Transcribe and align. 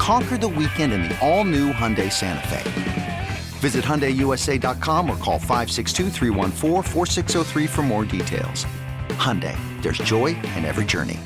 Conquer 0.00 0.38
the 0.38 0.48
weekend 0.48 0.94
in 0.94 1.02
the 1.02 1.18
all 1.20 1.44
new 1.44 1.74
Hyundai 1.74 2.10
Santa 2.10 2.48
Fe. 2.48 3.28
Visit 3.58 3.84
HyundaiUSA.com 3.84 5.10
or 5.10 5.16
call 5.18 5.38
562 5.38 6.08
for 7.68 7.82
more 7.82 8.06
details. 8.06 8.64
Hyundai, 9.10 9.58
there's 9.82 9.98
joy 9.98 10.28
in 10.56 10.64
every 10.64 10.86
journey. 10.86 11.20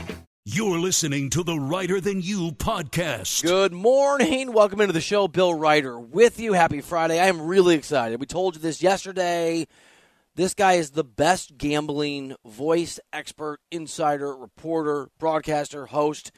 You're 0.45 0.81
listening 0.81 1.31
to 1.31 1.45
the 1.45 1.57
Reiter 1.57 2.01
Than 2.01 2.21
You 2.21 2.51
podcast. 2.51 3.45
Good 3.45 3.73
morning. 3.73 4.53
Welcome 4.53 4.81
into 4.81 4.93
the 4.93 5.01
show. 5.01 5.29
Bill 5.29 5.55
Reiter 5.55 5.97
with 5.97 6.41
you. 6.41 6.55
Happy 6.55 6.81
Friday. 6.81 7.21
I 7.21 7.29
am 7.29 7.43
really 7.43 7.77
excited. 7.77 8.19
We 8.19 8.27
told 8.27 8.57
you 8.57 8.61
this 8.61 8.83
yesterday. 8.83 9.69
This 10.35 10.53
guy 10.53 10.73
is 10.73 10.91
the 10.91 11.05
best 11.05 11.57
gambling 11.57 12.35
voice, 12.45 12.99
expert, 13.13 13.61
insider, 13.71 14.35
reporter, 14.37 15.11
broadcaster, 15.21 15.87
host 15.87 16.33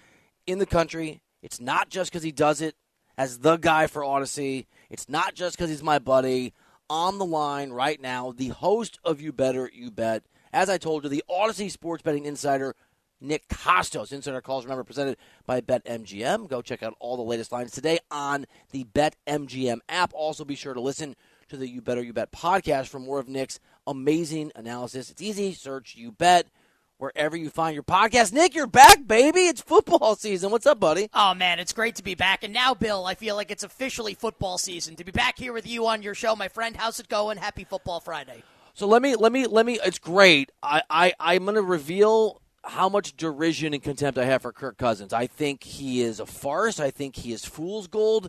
in 0.47 0.59
the 0.59 0.67
country. 0.67 1.23
It's 1.47 1.61
not 1.61 1.91
just 1.91 2.11
because 2.11 2.25
he 2.25 2.33
does 2.33 2.61
it 2.61 2.75
as 3.17 3.39
the 3.39 3.57
guy 3.57 3.87
for 3.87 4.03
Audacy. 4.03 4.67
It's 4.91 5.09
not 5.09 5.37
just 5.37 5.57
because 5.57 5.71
he's 5.71 5.81
my 5.81 6.01
buddy. 6.01 6.53
On 6.91 7.19
the 7.19 7.25
line 7.25 7.71
right 7.71 8.01
now, 8.01 8.33
the 8.33 8.49
host 8.49 8.99
of 9.05 9.21
You 9.21 9.33
Better 9.33 9.71
You 9.73 9.93
Bet. 9.93 10.25
As 10.53 10.69
I 10.69 10.77
told 10.77 11.05
you, 11.05 11.09
the 11.09 11.23
Audacy 11.31 11.71
Sports 11.71 12.03
Betting 12.03 12.25
Insider, 12.25 12.75
Nick 13.21 13.47
Kostos. 13.47 14.13
Insider 14.13 14.41
calls, 14.41 14.65
remember, 14.65 14.83
presented 14.83 15.19
by 15.47 15.61
BetMGM. 15.61 16.49
Go 16.49 16.63
check 16.63 16.83
out 16.83 16.97
all 16.99 17.17
the 17.17 17.23
latest 17.23 17.53
lines 17.53 17.71
today 17.71 18.01
on 18.11 18.47
the 18.73 18.83
BetMGM 18.83 19.79
app. 19.89 20.11
Also, 20.15 20.45
be 20.45 20.57
sure 20.57 20.75
to 20.75 20.81
listen 20.81 21.15
to 21.49 21.57
the 21.57 21.69
You 21.69 21.81
Better 21.81 22.03
You 22.03 22.13
Bet 22.13 22.33
podcast 22.33 22.89
for 22.89 22.99
more 22.99 23.21
of 23.21 23.29
Nick's 23.29 23.61
amazing 23.87 24.51
analysis. 24.57 25.11
It's 25.11 25.23
easy. 25.23 25.53
Search 25.53 25.95
You 25.95 26.11
Bet 26.11 26.49
wherever 26.99 27.37
you 27.37 27.51
find 27.51 27.75
your 27.75 27.83
podcast. 27.83 28.33
Nick, 28.33 28.55
you're 28.55 28.67
back, 28.67 29.07
baby. 29.07 29.41
It's 29.41 29.61
football 29.61 30.17
season. 30.17 30.51
What's 30.51 30.67
up, 30.67 30.81
buddy? 30.81 31.09
Oh 31.15 31.35
man, 31.35 31.59
it's 31.59 31.73
great 31.73 31.97
to 31.97 32.03
be 32.03 32.15
back. 32.15 32.45
And 32.45 32.53
now, 32.53 32.75
Bill, 32.75 33.05
I 33.07 33.15
feel 33.15 33.37
like 33.37 33.51
it's 33.51 33.65
officially 33.65 34.15
football 34.15 34.59
season. 34.59 34.97
To 34.97 35.05
be 35.05 35.13
back 35.13 35.39
here 35.39 35.53
with 35.53 35.67
you 35.67 35.87
on 35.87 36.03
your 36.03 36.15
show, 36.15 36.35
my 36.37 36.49
friend. 36.49 36.77
How's 36.77 37.01
it 37.01 37.09
going? 37.09 37.39
Happy 37.39 37.65
Football 37.65 38.01
Friday. 38.01 38.43
So 38.75 38.87
let 38.87 39.03
me 39.03 39.17
let 39.17 39.33
me 39.33 39.47
let 39.47 39.67
me. 39.67 39.79
It's 39.85 39.99
great. 39.99 40.53
I 40.63 40.83
I 40.91 41.15
I'm 41.21 41.45
going 41.45 41.55
to 41.57 41.63
reveal 41.63 42.41
how 42.65 42.89
much 42.89 43.17
derision 43.17 43.73
and 43.75 43.83
contempt 43.83 44.19
I 44.19 44.25
have 44.25 44.43
for 44.43 44.53
Kirk 44.53 44.77
Cousins. 44.77 45.13
I 45.13 45.27
think 45.27 45.63
he 45.63 46.03
is 46.03 46.19
a 46.21 46.27
farce. 46.27 46.81
I 46.81 46.91
think 46.91 47.17
he 47.17 47.33
is 47.33 47.45
fool's 47.45 47.87
gold. 47.87 48.29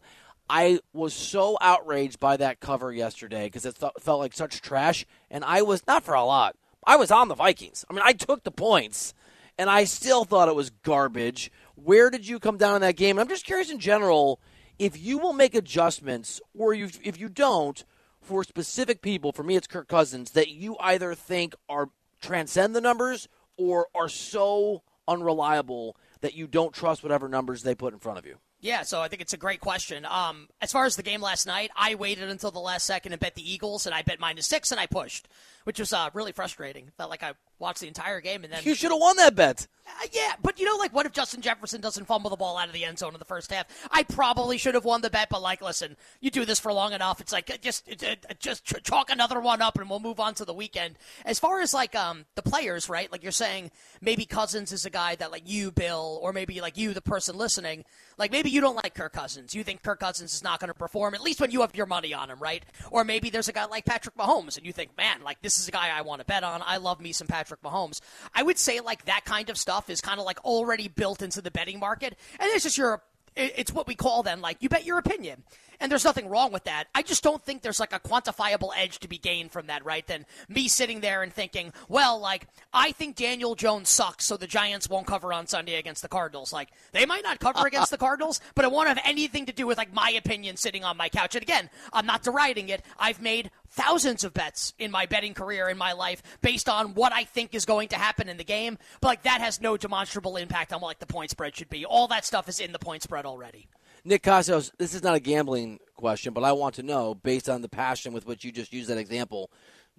I 0.50 0.80
was 0.94 1.14
so 1.14 1.58
outraged 1.60 2.20
by 2.20 2.38
that 2.38 2.62
cover 2.62 2.94
yesterday 2.94 3.48
because 3.48 3.66
it 3.66 3.76
th- 3.78 3.92
felt 4.00 4.20
like 4.20 4.34
such 4.34 4.62
trash, 4.62 5.06
and 5.30 5.44
I 5.44 5.62
was 5.64 5.86
not 5.86 6.04
for 6.04 6.14
a 6.14 6.24
lot. 6.24 6.56
I 6.88 6.96
was 6.96 7.12
on 7.12 7.28
the 7.28 7.36
Vikings. 7.36 7.84
I 7.90 7.94
mean, 7.94 8.02
I 8.04 8.14
took 8.14 8.46
the 8.46 8.52
points, 8.52 9.14
and 9.58 9.70
I 9.70 9.84
still 9.84 10.24
thought 10.24 10.48
it 10.48 10.56
was 10.56 10.70
garbage. 10.70 11.52
Where 11.76 12.10
did 12.10 12.26
you 12.26 12.40
come 12.40 12.58
down 12.58 12.76
in 12.76 12.82
that 12.82 12.96
game? 12.96 13.18
And 13.18 13.20
I'm 13.20 13.30
just 13.30 13.46
curious 13.46 13.70
in 13.70 13.80
general 13.80 14.40
if 14.80 14.98
you 14.98 15.18
will 15.18 15.34
make 15.34 15.54
adjustments, 15.54 16.40
or 16.58 16.74
you, 16.74 16.90
if 17.04 17.20
you 17.20 17.28
don't, 17.28 17.84
for 18.22 18.44
specific 18.44 19.02
people. 19.02 19.34
For 19.34 19.44
me, 19.44 19.58
it's 19.58 19.68
Kirk 19.68 19.90
Cousins 19.90 20.32
that 20.32 20.50
you 20.50 20.78
either 20.80 21.14
think 21.14 21.56
are 21.68 21.90
transcend 22.22 22.74
the 22.74 22.82
numbers 22.82 23.28
or 23.58 23.88
are 23.94 24.10
so 24.10 24.84
unreliable 25.08 25.98
that 26.22 26.36
you 26.36 26.48
don't 26.48 26.74
trust 26.74 27.04
whatever 27.04 27.28
numbers 27.28 27.64
they 27.64 27.76
put 27.76 27.94
in 27.94 28.00
front 28.00 28.18
of 28.18 28.26
you. 28.26 28.38
Yeah, 28.68 28.82
so 28.82 29.02
I 29.02 29.08
think 29.08 29.22
it's 29.22 29.32
a 29.32 29.38
great 29.38 29.62
question. 29.62 30.06
Um, 30.06 30.50
as 30.62 30.74
far 30.74 30.84
as 30.84 30.98
the 30.98 31.02
game 31.02 31.22
last 31.22 31.48
night, 31.48 31.72
I 31.78 31.96
waited 31.96 32.28
until 32.28 32.52
the 32.52 32.60
last 32.60 32.86
second 32.86 33.14
and 33.14 33.20
bet 33.22 33.34
the 33.34 33.50
Eagles, 33.50 33.86
and 33.86 33.96
I 33.96 34.02
bet 34.02 34.20
minus 34.20 34.46
six, 34.46 34.74
and 34.74 34.80
I 34.80 34.88
pushed, 34.88 35.30
which 35.64 35.80
was 35.80 35.94
uh, 35.94 36.10
really 36.14 36.34
frustrating. 36.34 36.92
Felt 36.98 37.10
like 37.10 37.24
I 37.24 37.32
watched 37.60 37.82
the 37.82 37.88
entire 37.88 38.22
game, 38.22 38.44
and 38.44 38.54
then 38.54 38.62
you 38.64 38.76
should 38.76 38.92
have 38.92 39.00
won 39.00 39.18
that 39.18 39.36
bet. 39.36 39.68
Uh, 39.88 40.08
yeah, 40.12 40.34
but 40.42 40.60
you 40.60 40.66
know, 40.66 40.76
like, 40.76 40.94
what 40.94 41.06
if 41.06 41.14
Justin 41.14 41.42
Jefferson 41.42 41.80
doesn't 41.80 42.06
fumble 42.06 42.30
the 42.30 42.36
ball 42.36 42.58
out 42.58 42.68
of 42.68 42.74
the 42.74 42.84
end 42.84 43.00
zone 43.00 43.14
in 43.14 43.20
the 43.20 43.26
first 43.26 43.52
half? 43.52 43.66
I 43.90 44.04
probably 44.04 44.58
should 44.58 44.76
have 44.76 44.84
won 44.84 45.02
the 45.02 45.10
bet, 45.10 45.30
but 45.30 45.42
like, 45.42 45.62
listen, 45.62 45.96
you 46.20 46.30
do 46.30 46.46
this 46.46 46.60
for 46.60 46.74
long 46.74 46.94
enough, 46.94 47.22
it's 47.22 47.32
like 47.32 47.50
uh, 47.50 47.58
just 47.62 47.90
uh, 47.90 48.16
just 48.40 48.66
chalk 48.84 49.10
another 49.10 49.40
one 49.40 49.62
up, 49.62 49.78
and 49.78 49.90
we'll 49.90 50.00
move 50.00 50.20
on 50.20 50.34
to 50.36 50.46
the 50.46 50.54
weekend. 50.54 50.98
As 51.26 51.40
far 51.40 51.62
as 51.62 51.74
like 51.74 51.96
um 51.96 52.26
the 52.36 52.42
players, 52.42 52.90
right? 52.90 53.12
Like 53.12 53.24
you're 53.24 53.32
saying, 53.32 53.72
maybe 54.02 54.26
Cousins 54.26 54.72
is 54.72 54.86
a 54.86 54.90
guy 54.90 55.16
that 55.16 55.32
like 55.32 55.50
you, 55.50 55.72
Bill, 55.72 56.20
or 56.22 56.34
maybe 56.34 56.60
like 56.60 56.78
you, 56.78 56.94
the 56.94 57.02
person 57.02 57.38
listening, 57.38 57.86
like 58.18 58.32
maybe 58.32 58.50
you 58.50 58.62
don't 58.62 58.76
like 58.76 58.94
Kirk 58.94 59.14
Cousins. 59.14 59.56
You 59.56 59.64
think 59.64 59.84
Kirk 59.84 60.00
Cousins 60.00 60.34
is 60.34 60.44
not 60.44 60.60
going 60.60 60.70
to 60.70 60.74
perform, 60.74 61.14
at 61.14 61.22
least 61.22 61.40
when 61.40 61.52
you 61.52 61.62
have 61.62 61.76
your 61.76 61.86
money 61.86 62.14
on 62.14 62.30
him, 62.30 62.40
right? 62.40 62.64
Or 62.92 63.04
maybe 63.04 63.30
there's 63.30 63.48
a 63.48 63.54
guy 63.54 63.66
like 63.66 63.86
Patrick 63.86 64.16
Mahomes, 64.18 64.58
and 64.58 64.66
you 64.66 64.74
think, 64.74 64.98
man, 64.98 65.24
like 65.24 65.42
this 65.42 65.60
is 65.60 65.68
a 65.68 65.72
guy 65.72 65.90
I 65.96 66.02
want 66.02 66.20
to 66.20 66.26
bet 66.26 66.44
on. 66.44 66.62
I 66.66 66.78
love 66.78 67.00
me 67.00 67.14
some 67.14 67.28
Patrick 67.28 67.47
Mahomes. 67.56 68.02
I 68.34 68.44
would 68.44 68.58
say 68.58 68.80
like 68.80 69.06
that 69.06 69.24
kind 69.26 69.50
of 69.50 69.58
stuff 69.58 69.90
is 69.90 70.02
kind 70.02 70.20
of 70.20 70.26
like 70.26 70.44
already 70.44 70.88
built 70.88 71.22
into 71.22 71.42
the 71.42 71.52
betting 71.52 71.80
market, 71.80 72.18
and 72.40 72.50
it's 72.52 72.64
just 72.64 72.78
your 72.78 73.02
it's 73.36 73.72
what 73.72 73.88
we 73.88 73.96
call 73.96 74.24
then 74.24 74.42
like 74.42 74.58
you 74.60 74.70
bet 74.70 74.86
your 74.86 74.98
opinion. 74.98 75.44
And 75.80 75.92
there's 75.92 76.04
nothing 76.04 76.28
wrong 76.28 76.52
with 76.52 76.64
that. 76.64 76.86
I 76.96 77.04
just 77.04 77.24
don't 77.24 77.44
think 77.44 77.62
there's 77.62 77.80
like 77.80 77.94
a 77.94 78.00
quantifiable 78.00 78.72
edge 78.76 78.98
to 79.00 79.08
be 79.08 79.20
gained 79.20 79.52
from 79.52 79.68
that 79.68 79.86
right 79.86 80.06
than 80.08 80.26
me 80.50 80.68
sitting 80.68 81.02
there 81.02 81.22
and 81.22 81.32
thinking 81.32 81.72
well 81.88 82.20
like 82.20 82.48
i 82.74 82.92
think 82.92 83.16
daniel 83.16 83.54
jones 83.54 83.90
sucks 83.90 84.26
so 84.26 84.38
the 84.38 84.48
giants 84.48 84.90
won't 84.90 85.06
cover 85.06 85.32
on 85.32 85.46
sunday 85.46 85.76
against 85.76 86.02
the 86.02 86.08
cardinals. 86.08 86.52
Like 86.52 86.70
they 86.94 87.06
might 87.06 87.24
not 87.24 87.40
cover 87.40 87.68
against 87.68 87.92
the 87.92 87.98
cardinals 87.98 88.42
but 88.56 88.66
it 88.66 88.72
won't 88.72 88.88
have 88.88 89.00
anything 89.06 89.46
to 89.46 89.54
do 89.54 89.68
with 89.68 89.78
like 89.78 89.94
my 89.94 90.10
opinion 90.10 90.58
sitting 90.58 90.84
on 90.84 90.98
my 90.98 91.10
couch. 91.10 91.36
And 91.36 91.44
again 91.44 91.70
i'm 91.94 92.06
not 92.06 92.24
deriding 92.24 92.70
it. 92.70 92.84
I've 92.98 93.22
made 93.22 93.52
thousands 93.78 94.24
of 94.24 94.34
bets 94.34 94.74
in 94.80 94.92
my 94.92 95.06
betting 95.06 95.34
career 95.34 95.70
in 95.70 95.78
my 95.78 95.94
life 95.94 96.24
based 96.42 96.68
on 96.68 96.96
what 96.96 97.14
I 97.14 97.24
think 97.24 97.54
is 97.54 97.64
going 97.66 97.90
to 97.90 97.96
happen 97.96 98.28
in 98.28 98.38
the 98.38 98.44
game. 98.44 98.78
But 99.00 99.08
like 99.08 99.24
that 99.24 99.40
has 99.40 99.62
no 99.62 99.78
demonstrable 99.78 100.36
impact 100.36 100.74
on 100.74 100.82
what 100.82 100.88
like 100.88 101.00
the 101.00 101.06
point 101.06 101.30
spread 101.30 101.56
should 101.56 101.70
be. 101.70 101.86
All 101.86 102.08
that 102.08 102.26
stuff 102.26 102.50
is 102.50 102.60
in 102.60 102.72
the 102.72 102.80
point 102.80 103.04
spread 103.04 103.26
already. 103.26 103.70
Nick 104.04 104.24
Kostos, 104.24 104.72
this 104.78 104.94
is 104.94 105.04
not 105.04 105.16
a 105.16 105.20
gambling 105.20 105.80
question, 105.96 106.34
but 106.34 106.44
I 106.44 106.54
want 106.54 106.76
to 106.76 106.84
know, 106.84 107.14
based 107.14 107.50
on 107.50 107.62
the 107.62 107.70
passion 107.70 108.14
with 108.14 108.26
which 108.26 108.44
you 108.44 108.52
just 108.52 108.74
used 108.74 108.90
that 108.90 108.98
example, 108.98 109.52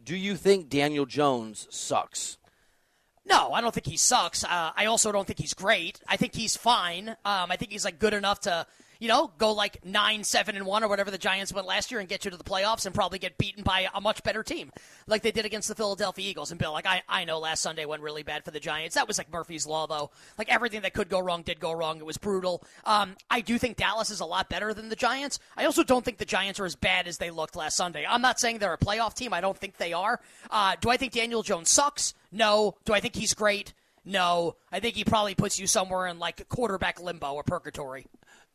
do 0.02 0.16
you 0.16 0.34
think 0.34 0.68
Daniel 0.68 1.06
Jones 1.06 1.66
sucks? 1.70 2.38
No, 3.26 3.52
I 3.52 3.60
don't 3.60 3.74
think 3.74 3.86
he 3.86 3.98
sucks. 3.98 4.44
Uh, 4.44 4.70
I 4.74 4.86
also 4.86 5.12
don't 5.12 5.26
think 5.26 5.38
he's 5.38 5.52
great. 5.52 6.00
I 6.08 6.16
think 6.16 6.34
he's 6.34 6.56
fine. 6.56 7.10
Um, 7.10 7.50
I 7.50 7.56
think 7.56 7.70
he's 7.70 7.84
like 7.84 7.98
good 7.98 8.14
enough 8.14 8.40
to 8.40 8.66
you 8.98 9.08
know, 9.08 9.30
go 9.38 9.52
like 9.52 9.84
nine, 9.84 10.24
seven, 10.24 10.56
and 10.56 10.66
one 10.66 10.82
or 10.82 10.88
whatever 10.88 11.10
the 11.10 11.18
Giants 11.18 11.52
went 11.52 11.66
last 11.66 11.90
year 11.90 12.00
and 12.00 12.08
get 12.08 12.24
you 12.24 12.30
to 12.30 12.36
the 12.36 12.44
playoffs 12.44 12.84
and 12.84 12.94
probably 12.94 13.18
get 13.18 13.38
beaten 13.38 13.62
by 13.62 13.88
a 13.94 14.00
much 14.00 14.22
better 14.22 14.42
team, 14.42 14.72
like 15.06 15.22
they 15.22 15.30
did 15.30 15.44
against 15.44 15.68
the 15.68 15.74
Philadelphia 15.74 16.28
Eagles. 16.28 16.50
And 16.50 16.58
Bill, 16.58 16.72
like 16.72 16.86
I, 16.86 17.02
I 17.08 17.24
know 17.24 17.38
last 17.38 17.62
Sunday 17.62 17.84
went 17.84 18.02
really 18.02 18.22
bad 18.22 18.44
for 18.44 18.50
the 18.50 18.60
Giants. 18.60 18.96
That 18.96 19.06
was 19.06 19.18
like 19.18 19.32
Murphy's 19.32 19.66
law, 19.66 19.86
though. 19.86 20.10
Like 20.36 20.48
everything 20.48 20.82
that 20.82 20.94
could 20.94 21.08
go 21.08 21.20
wrong 21.20 21.42
did 21.42 21.60
go 21.60 21.72
wrong. 21.72 21.98
It 21.98 22.06
was 22.06 22.18
brutal. 22.18 22.62
Um, 22.84 23.16
I 23.30 23.40
do 23.40 23.56
think 23.58 23.76
Dallas 23.76 24.10
is 24.10 24.20
a 24.20 24.24
lot 24.26 24.48
better 24.48 24.74
than 24.74 24.88
the 24.88 24.96
Giants. 24.96 25.38
I 25.56 25.64
also 25.64 25.84
don't 25.84 26.04
think 26.04 26.18
the 26.18 26.24
Giants 26.24 26.58
are 26.58 26.66
as 26.66 26.76
bad 26.76 27.06
as 27.06 27.18
they 27.18 27.30
looked 27.30 27.56
last 27.56 27.76
Sunday. 27.76 28.04
I'm 28.08 28.22
not 28.22 28.40
saying 28.40 28.58
they're 28.58 28.72
a 28.72 28.78
playoff 28.78 29.14
team. 29.14 29.32
I 29.32 29.40
don't 29.40 29.56
think 29.56 29.76
they 29.76 29.92
are. 29.92 30.20
Uh, 30.50 30.74
do 30.80 30.90
I 30.90 30.96
think 30.96 31.12
Daniel 31.12 31.42
Jones 31.42 31.70
sucks? 31.70 32.14
No. 32.32 32.76
Do 32.84 32.92
I 32.92 33.00
think 33.00 33.14
he's 33.14 33.34
great? 33.34 33.74
No. 34.04 34.56
I 34.72 34.80
think 34.80 34.96
he 34.96 35.04
probably 35.04 35.34
puts 35.34 35.58
you 35.60 35.66
somewhere 35.66 36.06
in 36.06 36.18
like 36.18 36.48
quarterback 36.48 37.00
limbo 37.00 37.34
or 37.34 37.42
purgatory. 37.44 38.06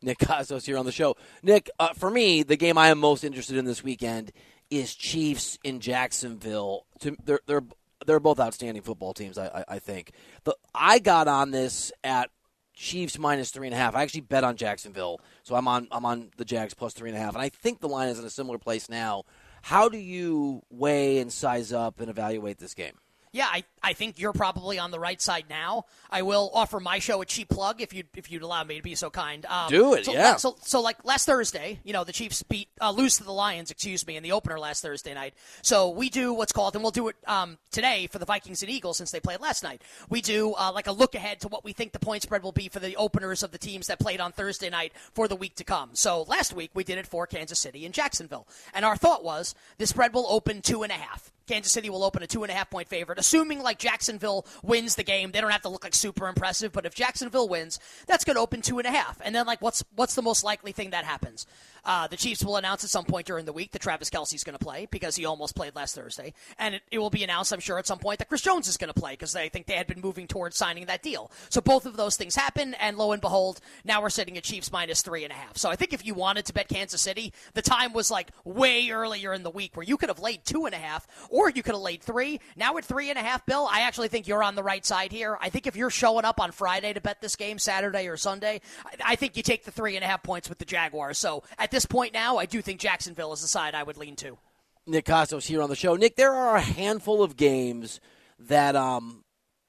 Nick 0.04 0.18
Kostos 0.18 0.66
here 0.66 0.78
on 0.78 0.86
the 0.86 0.92
show. 0.92 1.16
Nick, 1.42 1.70
uh, 1.78 1.92
for 1.94 2.10
me, 2.10 2.42
the 2.42 2.56
game 2.56 2.78
I 2.78 2.88
am 2.88 2.98
most 2.98 3.24
interested 3.24 3.56
in 3.56 3.64
this 3.64 3.82
weekend 3.82 4.32
is 4.70 4.94
Chiefs 4.94 5.58
in 5.64 5.80
Jacksonville. 5.80 6.86
They're 7.00 7.40
they're 7.46 7.64
they're 8.06 8.20
both 8.20 8.40
outstanding 8.40 8.82
football 8.82 9.14
teams. 9.14 9.38
I 9.38 9.46
I, 9.46 9.64
I 9.68 9.78
think. 9.78 10.12
The, 10.44 10.56
I 10.74 10.98
got 10.98 11.28
on 11.28 11.50
this 11.50 11.92
at 12.02 12.30
Chiefs 12.74 13.18
minus 13.18 13.50
three 13.50 13.66
and 13.66 13.74
a 13.74 13.78
half. 13.78 13.94
I 13.94 14.02
actually 14.02 14.22
bet 14.22 14.44
on 14.44 14.56
Jacksonville, 14.56 15.20
so 15.42 15.54
I'm 15.54 15.68
on 15.68 15.88
I'm 15.90 16.04
on 16.04 16.30
the 16.36 16.44
Jags 16.44 16.74
plus 16.74 16.92
three 16.92 17.10
and 17.10 17.16
a 17.18 17.20
half, 17.20 17.34
and 17.34 17.42
I 17.42 17.48
think 17.48 17.80
the 17.80 17.88
line 17.88 18.08
is 18.08 18.18
in 18.18 18.24
a 18.24 18.30
similar 18.30 18.58
place 18.58 18.88
now. 18.88 19.24
How 19.62 19.88
do 19.88 19.96
you 19.96 20.62
weigh 20.68 21.18
and 21.18 21.32
size 21.32 21.72
up 21.72 22.00
and 22.00 22.10
evaluate 22.10 22.58
this 22.58 22.74
game? 22.74 22.98
Yeah, 23.34 23.48
I, 23.50 23.64
I 23.82 23.94
think 23.94 24.20
you're 24.20 24.32
probably 24.32 24.78
on 24.78 24.92
the 24.92 25.00
right 25.00 25.20
side 25.20 25.46
now. 25.50 25.86
I 26.08 26.22
will 26.22 26.52
offer 26.54 26.78
my 26.78 27.00
show 27.00 27.20
a 27.20 27.26
cheap 27.26 27.48
plug 27.48 27.80
if 27.80 27.92
you 27.92 28.04
if 28.14 28.30
you'd 28.30 28.42
allow 28.42 28.62
me 28.62 28.76
to 28.76 28.82
be 28.82 28.94
so 28.94 29.10
kind. 29.10 29.44
Um, 29.46 29.68
Do 29.68 29.94
it, 29.94 30.04
so, 30.04 30.12
yeah. 30.12 30.36
So 30.36 30.56
so 30.62 30.80
like 30.80 31.04
last 31.04 31.26
Thursday, 31.26 31.80
you 31.82 31.92
know, 31.92 32.04
the 32.04 32.12
Chiefs 32.12 32.44
beat 32.44 32.68
uh, 32.80 32.92
lose 32.92 33.16
to 33.16 33.24
the 33.24 33.32
Lions, 33.32 33.72
excuse 33.72 34.06
me, 34.06 34.16
in 34.16 34.22
the 34.22 34.30
opener 34.30 34.56
last 34.56 34.82
Thursday 34.82 35.12
night. 35.14 35.34
So 35.62 35.90
we 35.90 36.10
do 36.10 36.32
what's 36.32 36.52
called, 36.52 36.76
and 36.76 36.84
we'll 36.84 36.92
do 36.92 37.08
it 37.08 37.16
um, 37.26 37.58
today 37.72 38.06
for 38.06 38.20
the 38.20 38.24
Vikings 38.24 38.62
and 38.62 38.70
Eagles 38.70 38.98
since 38.98 39.10
they 39.10 39.18
played 39.18 39.40
last 39.40 39.64
night. 39.64 39.82
We 40.08 40.20
do 40.20 40.54
uh, 40.54 40.70
like 40.72 40.86
a 40.86 40.92
look 40.92 41.16
ahead 41.16 41.40
to 41.40 41.48
what 41.48 41.64
we 41.64 41.72
think 41.72 41.90
the 41.90 41.98
point 41.98 42.22
spread 42.22 42.44
will 42.44 42.52
be 42.52 42.68
for 42.68 42.78
the 42.78 42.94
openers 42.94 43.42
of 43.42 43.50
the 43.50 43.58
teams 43.58 43.88
that 43.88 43.98
played 43.98 44.20
on 44.20 44.30
Thursday 44.30 44.70
night 44.70 44.92
for 45.12 45.26
the 45.26 45.34
week 45.34 45.56
to 45.56 45.64
come. 45.64 45.90
So 45.94 46.22
last 46.22 46.54
week 46.54 46.70
we 46.72 46.84
did 46.84 46.98
it 46.98 47.06
for 47.08 47.26
Kansas 47.26 47.58
City 47.58 47.84
and 47.84 47.92
Jacksonville, 47.92 48.46
and 48.72 48.84
our 48.84 48.96
thought 48.96 49.24
was 49.24 49.56
the 49.78 49.88
spread 49.88 50.14
will 50.14 50.26
open 50.28 50.62
two 50.62 50.84
and 50.84 50.92
a 50.92 50.94
half. 50.94 51.32
Kansas 51.46 51.72
City 51.72 51.90
will 51.90 52.04
open 52.04 52.22
a 52.22 52.26
two 52.26 52.42
and 52.42 52.50
a 52.50 52.54
half 52.54 52.70
point 52.70 52.88
favorite, 52.88 53.18
assuming 53.18 53.62
like 53.62 53.78
Jacksonville 53.78 54.46
wins 54.62 54.94
the 54.94 55.02
game. 55.02 55.30
They 55.30 55.40
don't 55.40 55.50
have 55.50 55.62
to 55.62 55.68
look 55.68 55.84
like 55.84 55.94
super 55.94 56.28
impressive, 56.28 56.72
but 56.72 56.86
if 56.86 56.94
Jacksonville 56.94 57.48
wins, 57.48 57.78
that's 58.06 58.24
going 58.24 58.36
to 58.36 58.42
open 58.42 58.62
two 58.62 58.78
and 58.78 58.86
a 58.86 58.90
half. 58.90 59.20
And 59.24 59.34
then 59.34 59.46
like, 59.46 59.60
what's 59.60 59.84
what's 59.94 60.14
the 60.14 60.22
most 60.22 60.44
likely 60.44 60.72
thing 60.72 60.90
that 60.90 61.04
happens? 61.04 61.46
Uh, 61.84 62.06
the 62.06 62.16
Chiefs 62.16 62.44
will 62.44 62.56
announce 62.56 62.84
at 62.84 62.90
some 62.90 63.04
point 63.04 63.26
during 63.26 63.44
the 63.44 63.52
week 63.52 63.72
that 63.72 63.82
Travis 63.82 64.10
Kelce's 64.10 64.44
going 64.44 64.56
to 64.56 64.64
play 64.64 64.86
because 64.90 65.16
he 65.16 65.24
almost 65.24 65.54
played 65.54 65.74
last 65.74 65.94
Thursday, 65.94 66.32
and 66.58 66.74
it, 66.76 66.82
it 66.90 66.98
will 66.98 67.10
be 67.10 67.24
announced, 67.24 67.52
I'm 67.52 67.60
sure, 67.60 67.78
at 67.78 67.86
some 67.86 67.98
point 67.98 68.18
that 68.18 68.28
Chris 68.28 68.40
Jones 68.40 68.68
is 68.68 68.76
going 68.76 68.92
to 68.92 68.98
play 68.98 69.12
because 69.12 69.32
they 69.32 69.48
think 69.48 69.66
they 69.66 69.74
had 69.74 69.86
been 69.86 70.00
moving 70.00 70.26
towards 70.26 70.56
signing 70.56 70.86
that 70.86 71.02
deal. 71.02 71.30
So 71.50 71.60
both 71.60 71.86
of 71.86 71.96
those 71.96 72.16
things 72.16 72.34
happen, 72.34 72.74
and 72.74 72.96
lo 72.96 73.12
and 73.12 73.20
behold, 73.20 73.60
now 73.84 74.00
we're 74.02 74.10
sitting 74.10 74.36
at 74.36 74.44
Chiefs 74.44 74.72
minus 74.72 75.02
three 75.02 75.24
and 75.24 75.32
a 75.32 75.36
half. 75.36 75.56
So 75.56 75.70
I 75.70 75.76
think 75.76 75.92
if 75.92 76.04
you 76.04 76.14
wanted 76.14 76.46
to 76.46 76.54
bet 76.54 76.68
Kansas 76.68 77.00
City, 77.00 77.32
the 77.54 77.62
time 77.62 77.92
was 77.92 78.10
like 78.10 78.30
way 78.44 78.90
earlier 78.90 79.32
in 79.32 79.42
the 79.42 79.50
week 79.50 79.76
where 79.76 79.84
you 79.84 79.96
could 79.96 80.08
have 80.08 80.20
laid 80.20 80.44
two 80.44 80.66
and 80.66 80.74
a 80.74 80.78
half, 80.78 81.06
or 81.28 81.50
you 81.50 81.62
could 81.62 81.74
have 81.74 81.82
laid 81.82 82.02
three. 82.02 82.40
Now 82.56 82.76
at 82.78 82.84
three 82.84 83.10
and 83.10 83.18
a 83.18 83.22
half, 83.22 83.44
Bill, 83.46 83.68
I 83.70 83.80
actually 83.80 84.08
think 84.08 84.26
you're 84.26 84.42
on 84.42 84.54
the 84.54 84.62
right 84.62 84.84
side 84.84 85.12
here. 85.12 85.36
I 85.40 85.50
think 85.50 85.66
if 85.66 85.76
you're 85.76 85.90
showing 85.90 86.24
up 86.24 86.40
on 86.40 86.52
Friday 86.52 86.92
to 86.92 87.00
bet 87.00 87.20
this 87.20 87.36
game, 87.36 87.58
Saturday 87.58 88.08
or 88.08 88.16
Sunday, 88.16 88.60
I, 88.84 89.12
I 89.12 89.16
think 89.16 89.36
you 89.36 89.42
take 89.42 89.64
the 89.64 89.70
three 89.70 89.96
and 89.96 90.04
a 90.04 90.08
half 90.08 90.22
points 90.22 90.48
with 90.48 90.58
the 90.58 90.64
Jaguars. 90.64 91.18
So 91.18 91.42
at 91.58 91.70
this 91.74 91.84
point 91.86 92.14
now, 92.14 92.38
I 92.38 92.46
do 92.46 92.62
think 92.62 92.80
Jacksonville 92.80 93.32
is 93.32 93.42
the 93.42 93.48
side 93.48 93.74
I 93.74 93.82
would 93.82 93.96
lean 93.96 94.16
to. 94.16 94.38
Nick 94.86 95.06
Kostos 95.06 95.46
here 95.46 95.60
on 95.60 95.68
the 95.68 95.76
show. 95.76 95.96
Nick, 95.96 96.16
there 96.16 96.32
are 96.32 96.56
a 96.56 96.60
handful 96.60 97.22
of 97.22 97.36
games 97.36 98.00
that 98.38 98.76
um 98.76 99.24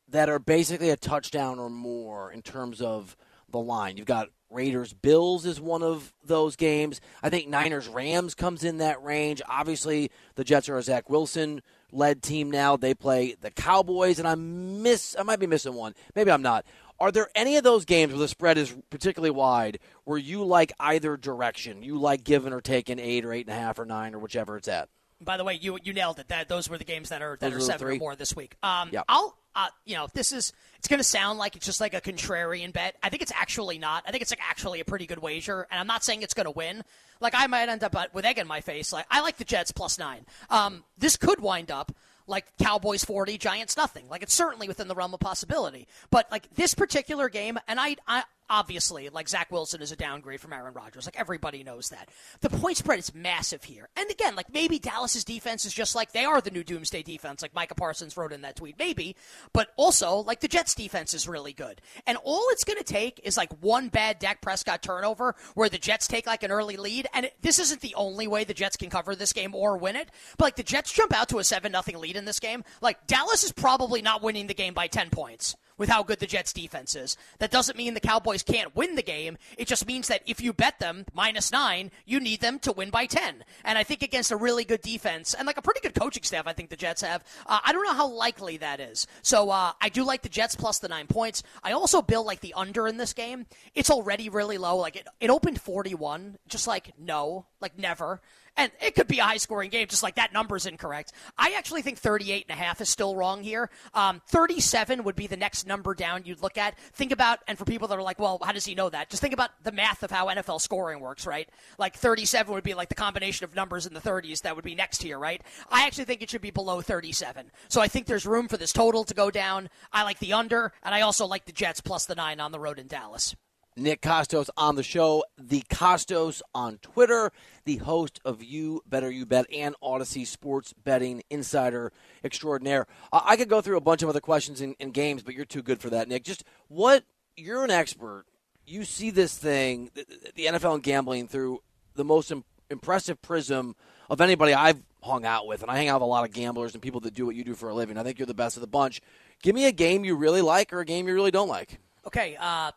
that 0.07 0.30
are 0.30 0.40
basically 0.40 0.92
a 0.92 0.98
touchdown 0.98 1.57
or 1.57 1.69
more 1.69 2.31
in 2.31 2.42
terms 2.42 2.80
of 2.80 3.18
the 3.50 3.60
line. 3.60 3.98
You've 3.98 4.06
got 4.06 4.30
Raiders 4.52 4.94
Bills 4.94 5.46
is 5.46 5.60
one 5.60 5.81
of 5.81 6.13
those 6.24 6.56
games. 6.56 7.02
I 7.24 7.30
think 7.30 7.48
Niners 7.48 7.88
Rams 7.88 8.36
comes 8.36 8.63
in 8.63 8.78
that 8.78 9.04
range. 9.04 9.42
Obviously, 9.50 10.12
the 10.36 10.44
Jets 10.44 10.69
are 10.69 10.78
a 10.78 10.84
Zach 10.84 11.10
Wilson 11.10 11.62
led 11.92 12.22
team 12.22 12.52
now. 12.52 12.78
They 12.78 12.94
play 12.94 13.36
the 13.40 13.52
Cowboys, 13.52 14.19
and 14.19 14.28
I 14.28 14.36
miss 14.36 15.16
I 15.18 15.24
might 15.24 15.40
be 15.40 15.48
missing 15.48 15.74
one. 15.74 15.96
Maybe 16.13 16.31
I'm 16.31 16.44
not. 16.44 16.66
Are 17.00 17.12
there 17.12 17.30
any 17.36 17.57
of 17.57 17.63
those 17.63 17.83
games 17.86 18.13
where 18.13 18.19
the 18.19 18.27
spread 18.27 18.57
is 18.57 18.74
particularly 18.89 19.31
wide 19.31 19.80
where 20.06 20.18
you 20.18 20.45
like 20.45 20.71
either 20.80 21.18
direction? 21.18 21.83
You 21.83 21.97
like 22.00 22.24
giving 22.24 22.53
or 22.53 22.62
taking 22.62 23.00
eight 23.00 23.25
or 23.25 23.33
eight 23.33 23.47
and 23.47 23.56
a 23.56 23.59
half 23.59 23.80
or 23.80 23.86
nine 23.86 24.15
or 24.15 24.19
whichever 24.19 24.56
it's 24.57 24.68
at? 24.68 24.88
By 25.21 25.38
the 25.38 25.44
way, 25.44 25.53
you 25.53 25.77
you 25.83 25.94
nailed 25.94 26.19
it. 26.19 26.27
That 26.27 26.50
those 26.50 26.69
were 26.69 26.77
the 26.77 26.83
games 26.83 27.09
that 27.09 27.21
are 27.21 27.38
that 27.39 27.51
Those 27.51 27.63
are 27.63 27.65
seven 27.65 27.80
three? 27.88 27.95
or 27.95 28.00
more 28.00 28.15
this 28.15 28.36
week. 28.36 28.56
Um, 28.63 28.89
Yep. 28.92 29.06
I'll 29.07 29.38
uh, 29.56 29.68
you 29.86 29.95
know 29.95 30.07
this 30.13 30.33
is 30.33 30.51
it's 30.77 30.89
going 30.89 30.97
to 31.00 31.03
sound 31.06 31.39
like 31.39 31.56
it's 31.56 31.65
just 31.65 31.80
like 31.80 31.94
a 31.94 32.01
contrarian 32.01 32.74
bet. 32.74 32.95
I 33.01 33.09
think 33.09 33.21
it's 33.21 33.31
actually 33.33 33.77
not. 33.77 34.03
I 34.06 34.12
think 34.12 34.21
it's 34.21 34.31
like 34.31 34.42
actually 34.47 34.81
a 34.81 34.86
pretty 34.86 35.06
good 35.06 35.19
wager, 35.19 35.65
and 35.71 35.80
I'm 35.80 35.88
not 35.88 36.03
saying 36.03 36.21
it's 36.21 36.33
going 36.33 36.45
to 36.45 36.51
win. 36.51 36.83
Like 37.21 37.33
I 37.36 37.47
might 37.47 37.69
end 37.69 37.83
up 37.83 37.95
with 38.13 38.25
egg 38.25 38.38
in 38.38 38.47
my 38.47 38.59
face. 38.59 38.92
Like 38.92 39.06
I 39.09 39.21
like 39.21 39.38
the 39.38 39.45
Jets 39.45 39.71
plus 39.71 39.97
nine. 39.97 40.25
Um, 40.50 40.83
this 40.97 41.15
could 41.15 41.39
wind 41.39 41.71
up 41.71 41.94
like 42.27 42.45
Cowboys 42.57 43.04
40, 43.04 43.38
Giants 43.38 43.77
nothing. 43.77 44.07
Like 44.10 44.24
it's 44.24 44.33
certainly 44.33 44.68
within 44.68 44.88
the 44.88 44.95
realm 44.95 45.13
of 45.13 45.19
possibility. 45.19 45.88
But 46.10 46.31
like 46.31 46.54
this 46.56 46.74
particular 46.74 47.30
game, 47.30 47.60
and 47.68 47.80
I, 47.80 47.98
I 48.07 48.24
obviously 48.50 49.09
like 49.09 49.30
Zach 49.30 49.51
Wilson 49.51 49.81
is 49.81 49.92
a 49.92 49.95
downgrade 49.95 50.42
from 50.42 50.53
Aaron 50.53 50.74
Rodgers. 50.74 51.06
Like 51.06 51.19
everybody 51.19 51.63
knows 51.63 51.89
that. 51.89 52.09
The 52.42 52.50
point 52.50 52.77
spread 52.77 53.00
is 53.00 53.13
massive 53.13 53.63
here. 53.63 53.89
And 53.95 54.09
again, 54.09 54.36
like 54.36 54.53
maybe 54.53 54.80
Dallas's 54.80 55.24
defense 55.24 55.65
is 55.65 55.74
just 55.74 55.95
like 55.95 56.12
they 56.12 56.25
are 56.25 56.42
the 56.42 56.51
new 56.51 56.63
doomsday 56.63 57.03
defense, 57.03 57.42
like 57.42 57.56
Micah 57.56 57.75
Parsons 57.75 58.18
wrote 58.18 58.31
in 58.31 58.42
that 58.42 58.56
tweet. 58.56 58.77
Maybe, 58.77 59.15
but 59.53 59.69
also 59.75 60.18
like 60.18 60.39
the 60.39 60.47
Jets 60.47 60.75
defense 60.75 61.13
is 61.13 61.27
really 61.27 61.53
good. 61.53 61.81
And 62.06 62.18
all 62.24 62.45
it's 62.51 62.63
going 62.63 62.77
to 62.77 62.83
take 62.83 63.19
is 63.24 63.38
like 63.38 63.51
one 63.62 63.89
bad 63.89 64.19
Dak 64.19 64.42
Prescott 64.42 64.81
turnover 64.81 65.36
where 65.56 65.69
the 65.69 65.77
Jets 65.77 66.07
take 66.07 66.27
like 66.27 66.44
an 66.44 66.51
early 66.51 66.77
lead. 66.77 67.07
And 67.13 67.25
it, 67.25 67.36
this 67.42 67.59
isn't 67.59 67.81
the 67.81 67.95
only 67.95 68.27
way 68.27 68.44
the 68.44 68.53
Jets 68.53 68.77
can 68.77 68.89
cover 68.89 69.15
this 69.15 69.33
game 69.33 69.56
or 69.56 69.77
win 69.77 69.95
it. 69.95 70.09
But 70.38 70.45
like 70.45 70.56
the 70.56 70.63
Jets 70.63 70.92
jump 70.92 71.13
out 71.13 71.30
to 71.30 71.39
a 71.39 71.44
seven 71.44 71.71
nothing 71.71 71.97
lead 71.97 72.15
in 72.15 72.25
this 72.25 72.39
game. 72.39 72.63
Like 72.81 73.07
Dallas 73.07 73.44
is 73.44 73.51
probably 73.51 74.01
not 74.01 74.24
winning 74.24 74.47
the 74.47 74.53
game 74.53 74.74
by 74.74 74.88
ten 74.88 75.09
points 75.09 75.56
with 75.77 75.89
how 75.89 76.04
good 76.04 76.19
the 76.19 76.27
Jets 76.27 76.54
defense 76.54 76.95
is. 76.95 77.18
That 77.39 77.51
doesn't 77.51 77.77
mean 77.77 77.94
the 77.94 78.00
Cowboys 78.00 78.44
can't 78.44 78.75
win 78.75 78.95
the 78.95 79.04
game. 79.04 79.38
It 79.57 79.68
just 79.68 79.88
means 79.88 80.07
that 80.07 80.22
if 80.25 80.42
you 80.42 80.54
bet 80.54 80.80
them 80.80 81.06
minus 81.13 81.51
nine, 81.51 81.92
you 82.06 82.19
need 82.19 82.42
them 82.42 82.60
to 82.60 82.72
win 82.72 82.89
by 82.89 83.06
10. 83.06 83.44
And 83.63 83.77
I 83.77 83.83
think 83.83 84.01
against 84.01 84.31
a 84.31 84.38
really 84.38 84.63
good 84.63 84.81
defense 84.81 85.33
and 85.33 85.45
like 85.45 85.57
a 85.57 85.62
pretty 85.62 85.81
good 85.81 85.94
coaching 85.94 86.24
staff, 86.24 86.48
I 86.48 86.54
think 86.54 86.69
the 86.69 86.75
Jets 86.75 87.01
have, 87.01 87.24
uh, 87.45 87.60
I 87.63 87.72
don't 87.74 87.83
know 87.83 87.94
how 87.94 88.07
likely 88.07 88.57
that 88.57 88.80
is. 88.80 89.07
So 89.22 89.50
uh, 89.50 89.74
I 89.81 89.89
do 89.89 90.04
like 90.04 90.22
the 90.22 90.30
Jets 90.30 90.56
plus 90.56 90.80
the 90.80 90.88
nine 90.88 91.07
points. 91.07 91.44
I 91.63 91.72
also 91.72 92.01
bill 92.01 92.25
like 92.25 92.42
the 92.42 92.54
under 92.56 92.88
in 92.88 92.98
this 92.98 93.13
game. 93.13 93.45
It's 93.74 93.89
already 93.89 94.30
really 94.30 94.57
low. 94.57 94.78
Like 94.78 94.95
it, 94.95 95.07
it 95.19 95.30
opened 95.30 95.62
41. 95.62 96.38
Just 96.48 96.68
like 96.68 96.94
no, 96.98 97.45
like 97.60 97.78
never. 97.78 98.21
And 98.57 98.72
it 98.81 98.96
could 98.96 99.07
be 99.07 99.19
a 99.19 99.24
high 99.24 99.38
scoring 99.38 99.69
game, 99.69 99.88
just 99.88 100.04
like 100.04 100.16
that 100.16 100.31
number's 100.31 100.66
incorrect. 100.66 101.12
I 101.38 101.54
actually 101.57 101.81
think 101.81 101.98
38 101.98 102.46
and 102.48 102.57
a 102.57 102.62
half 102.62 102.80
is 102.80 102.90
still 102.90 103.16
wrong 103.16 103.44
here. 103.44 103.69
Um, 103.94 104.22
37 104.28 105.04
would 105.04 105.16
be 105.16 105.28
the 105.28 105.36
next 105.36 105.68
number 105.68 105.94
down 105.94 106.24
you'd 106.25 106.42
look 106.42 106.57
at. 106.57 106.78
Think 106.94 107.12
about, 107.12 107.40
and 107.48 107.57
for 107.57 107.66
people 107.66 107.88
that 107.90 107.98
are 107.98 108.02
like, 108.02 108.18
well, 108.18 108.40
how 108.42 108.54
does 108.54 108.66
he 108.66 108.74
know 108.74 108.90
that? 108.90 109.10
Just 109.10 109.22
think 109.22 109.34
about 109.34 109.52
the 109.63 109.72
math 109.72 110.04
of 110.04 110.12
how 110.12 110.28
NFL 110.28 110.62
scoring 110.62 111.02
works, 111.02 111.28
right? 111.28 111.50
Like 111.78 111.96
37 111.96 112.54
would 112.54 112.63
be 112.63 112.74
like 112.74 112.90
the 112.90 112.96
combination 112.96 113.44
of 113.44 113.56
numbers 113.56 113.86
in 113.86 113.94
the 113.94 114.00
30s 114.00 114.42
that 114.44 114.56
would 114.56 114.66
be 114.66 114.75
next 114.75 115.04
here, 115.04 115.19
right? 115.19 115.42
I 115.69 115.86
actually 115.86 116.06
think 116.06 116.22
it 116.22 116.30
should 116.30 116.42
be 116.42 116.52
below 116.52 116.81
37. 116.81 117.52
So 117.68 117.81
I 117.81 117.88
think 117.88 118.06
there's 118.06 118.25
room 118.25 118.48
for 118.48 118.57
this 118.57 118.72
total 118.72 119.04
to 119.04 119.13
go 119.13 119.30
down. 119.31 119.69
I 119.92 120.04
like 120.04 120.19
the 120.19 120.34
under, 120.34 120.72
and 120.84 120.96
I 120.96 121.02
also 121.02 121.25
like 121.25 121.46
the 121.46 121.52
Jets 121.52 121.81
plus 121.81 122.06
the 122.06 122.16
nine 122.16 122.40
on 122.40 122.52
the 122.52 122.60
road 122.60 122.80
in 122.80 122.88
Dallas. 122.88 123.36
Nick 123.77 124.01
Kostos 124.01 124.50
on 124.56 124.75
the 124.75 124.83
show, 124.83 125.24
the 125.38 125.62
Kostos 125.69 126.42
on 126.54 126.77
Twitter, 126.77 127.31
the 127.66 127.77
host 127.77 128.22
of 128.24 128.42
You 128.42 128.81
Better 128.88 129.12
You 129.12 129.25
Bet 129.25 129.45
and 129.54 129.75
Audacy 129.83 130.25
Sports 130.25 130.74
Betting 130.74 131.24
Insider 131.30 131.92
Extraordinaire. 132.24 132.88
I 133.12 133.36
could 133.36 133.50
go 133.50 133.60
through 133.60 133.77
a 133.77 133.81
bunch 133.81 134.01
of 134.01 134.07
other 134.07 134.22
questions 134.22 134.62
in, 134.62 134.75
games, 134.92 135.24
but 135.24 135.33
you're 135.33 135.45
too 135.45 135.62
good 135.62 135.81
for 135.81 135.89
that, 135.89 136.07
Nick. 136.07 136.23
Just 136.23 136.45
what 136.69 137.04
you're 137.35 137.66
an 137.66 137.71
expert. 137.71 138.26
You 138.66 138.85
see 138.85 139.11
this 139.11 139.38
thing, 139.38 139.92
the, 139.94 140.45
NFL 140.45 140.76
and 140.76 140.83
gambling, 140.83 141.28
through 141.28 141.61
the 141.95 142.06
most 142.06 142.31
im- 142.31 142.45
impressive 142.69 143.21
prism 143.21 143.76
of 144.09 144.21
anybody 144.21 144.54
I've 144.54 144.81
hung 145.04 145.26
out 145.26 145.45
with, 145.47 145.61
and 145.61 145.69
I 145.69 145.76
hang 145.76 145.90
out 145.90 145.95
with 145.95 146.04
a 146.04 146.06
lot 146.06 146.23
of 146.23 146.33
gamblers 146.33 146.73
and 146.73 146.81
people 146.81 147.02
that 147.02 147.14
do 147.14 147.26
what 147.26 147.35
you 147.35 147.44
do 147.44 147.54
for 147.54 147.69
a 147.69 147.76
living. 147.76 147.97
I 147.97 148.04
think 148.04 148.18
you're 148.18 148.26
the 148.26 148.33
best 148.33 148.57
of 148.57 148.61
the 148.61 148.68
bunch. 148.68 149.02
Give 149.44 149.54
me 149.54 149.66
a 149.68 149.71
game 149.71 150.06
you 150.06 150.16
really 150.16 150.42
like 150.42 150.73
or 150.73 150.80
a 150.80 150.85
game 150.85 151.07
you 151.07 151.14
really 151.14 151.30
don't 151.30 151.50
like. 151.50 151.80
Okay, 152.07 152.38
uh, 152.40 152.71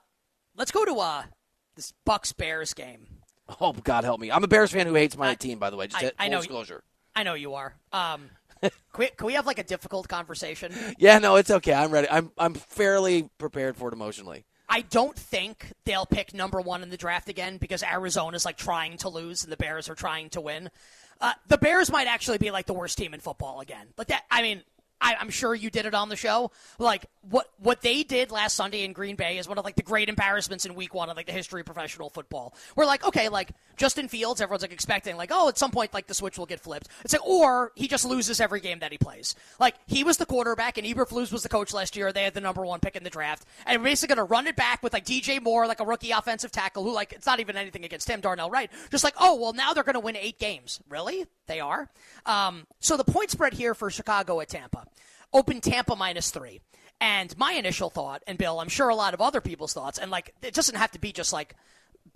let's 0.58 0.70
go 0.70 0.84
to 0.84 0.94
uh, 0.96 1.22
this 1.76 1.94
Bucs 2.06 2.36
Bears 2.36 2.74
game. 2.74 3.06
Oh 3.60 3.72
God, 3.72 4.04
help 4.04 4.20
me! 4.20 4.30
I'm 4.30 4.44
a 4.44 4.48
Bears 4.48 4.72
fan 4.72 4.86
who 4.86 4.94
hates 4.94 5.16
my 5.16 5.30
I- 5.30 5.34
team. 5.34 5.58
By 5.58 5.70
the 5.70 5.76
way, 5.76 5.86
just 5.86 5.96
I- 5.96 6.08
full 6.08 6.10
I 6.18 6.28
know- 6.28 6.38
disclosure. 6.38 6.82
I 7.16 7.22
know 7.22 7.34
you 7.34 7.54
are. 7.54 7.74
Um, 7.92 8.28
can, 8.60 8.70
we, 8.98 9.08
can 9.08 9.26
we 9.26 9.32
have 9.32 9.46
like 9.46 9.58
a 9.58 9.64
difficult 9.64 10.06
conversation? 10.08 10.72
Yeah, 10.98 11.18
no, 11.18 11.36
it's 11.36 11.50
okay. 11.50 11.72
I'm 11.72 11.90
ready. 11.90 12.08
I'm 12.10 12.30
I'm 12.36 12.54
fairly 12.54 13.30
prepared 13.38 13.76
for 13.76 13.88
it 13.88 13.94
emotionally. 13.94 14.44
I 14.68 14.82
don't 14.82 15.16
think 15.16 15.72
they'll 15.86 16.04
pick 16.04 16.34
number 16.34 16.60
one 16.60 16.82
in 16.82 16.90
the 16.90 16.98
draft 16.98 17.30
again 17.30 17.56
because 17.56 17.82
Arizona's 17.82 18.44
like 18.44 18.58
trying 18.58 18.98
to 18.98 19.08
lose 19.08 19.42
and 19.42 19.50
the 19.50 19.56
Bears 19.56 19.88
are 19.88 19.94
trying 19.94 20.28
to 20.30 20.42
win. 20.42 20.68
Uh, 21.20 21.32
the 21.46 21.56
Bears 21.56 21.90
might 21.90 22.06
actually 22.06 22.36
be 22.36 22.50
like 22.50 22.66
the 22.66 22.74
worst 22.74 22.98
team 22.98 23.14
in 23.14 23.20
football 23.20 23.60
again. 23.60 23.86
Like 23.96 24.08
that, 24.08 24.24
I 24.30 24.42
mean, 24.42 24.62
I, 25.00 25.17
I'm 25.19 25.31
sure 25.31 25.55
you 25.55 25.71
did 25.71 25.87
it 25.87 25.95
on 25.95 26.09
the 26.09 26.17
show. 26.17 26.50
Like 26.78 27.07
what 27.23 27.49
what 27.59 27.83
they 27.83 28.02
did 28.02 28.31
last 28.31 28.55
Sunday 28.55 28.85
in 28.85 28.93
Green 28.93 29.17
Bay 29.17 29.38
is 29.38 29.49
one 29.49 29.59
of 29.59 29.64
like 29.64 29.76
the 29.76 29.83
great 29.83 30.09
embarrassments 30.09 30.64
in 30.64 30.75
Week 30.75 30.95
One 30.95 31.11
of 31.11 31.17
like 31.17 31.26
the 31.26 31.33
history 31.33 31.61
of 31.61 31.67
professional 31.67 32.11
football. 32.11 32.55
We're 32.76 32.87
like, 32.87 33.05
okay, 33.05 33.28
like 33.28 33.50
Justin 33.76 34.09
Fields, 34.09 34.40
everyone's 34.40 34.62
like 34.62 34.73
expecting 34.73 35.17
like, 35.17 35.31
oh, 35.33 35.49
at 35.49 35.59
some 35.59 35.71
point 35.71 35.93
like 35.93 36.07
the 36.07 36.14
switch 36.14 36.38
will 36.38 36.47
get 36.47 36.61
flipped. 36.61 36.88
It's 37.05 37.12
like, 37.12 37.26
or 37.26 37.73
he 37.76 37.88
just 37.88 38.05
loses 38.05 38.40
every 38.40 38.61
game 38.61 38.78
that 38.81 38.93
he 38.93 38.99
plays. 38.99 39.35
Like 39.61 39.75
he 39.87 40.05
was 40.05 40.17
the 40.17 40.26
quarterback 40.26 40.78
and 40.78 40.87
Eberflus 40.87 41.33
was 41.33 41.43
the 41.43 41.49
coach 41.49 41.73
last 41.73 41.97
year. 41.97 42.12
They 42.12 42.25
had 42.25 42.35
the 42.35 42.40
number 42.40 42.64
one 42.64 42.81
pick 42.81 42.97
in 42.97 43.05
the 43.05 43.11
draft, 43.11 43.45
and 43.67 43.81
we're 43.81 43.88
basically 43.90 44.17
to 44.17 44.25
run 44.25 44.47
it 44.47 44.57
back 44.57 44.83
with 44.83 44.93
like 44.93 45.05
DJ 45.05 45.43
Moore, 45.43 45.67
like 45.67 45.81
a 45.81 45.85
rookie 45.85 46.12
offensive 46.12 46.52
tackle 46.52 46.85
who 46.85 46.93
like 46.93 47.12
it's 47.12 47.26
not 47.26 47.40
even 47.40 47.57
anything 47.57 47.85
against 47.85 48.09
him, 48.09 48.21
Darnell 48.21 48.50
Wright. 48.50 48.71
Just 48.90 49.05
like, 49.05 49.14
oh 49.19 49.35
well, 49.37 49.52
now 49.52 49.73
they're 49.75 49.85
to 49.85 50.00
win 50.00 50.17
eight 50.17 50.38
games. 50.38 50.81
Really? 50.88 51.26
They 51.49 51.61
are. 51.61 51.88
Um, 52.25 52.67
so 52.78 52.97
the 52.97 53.05
point 53.05 53.31
spread 53.31 53.55
here 53.55 53.75
for 53.75 53.90
Chicago 53.90 54.40
at 54.40 54.49
Tampa. 54.49 54.85
Open 55.33 55.61
Tampa 55.61 55.97
minus 55.97 56.31
three. 56.31 56.61
And 57.00 57.37
my 57.37 57.52
initial 57.52 57.90
thought, 57.90 58.23
and 58.26 58.38
Bill, 58.38 58.61
I'm 58.61 58.69
sure 58.69 58.88
a 58.88 58.95
lot 58.95 59.14
of 59.14 59.21
other 59.21 59.40
people's 59.40 59.73
thoughts, 59.73 59.99
and 59.99 60.11
like 60.11 60.35
it 60.43 60.55
doesn't 60.55 60.76
have 60.76 60.90
to 60.93 60.99
be 60.99 61.12
just 61.12 61.33
like 61.33 61.55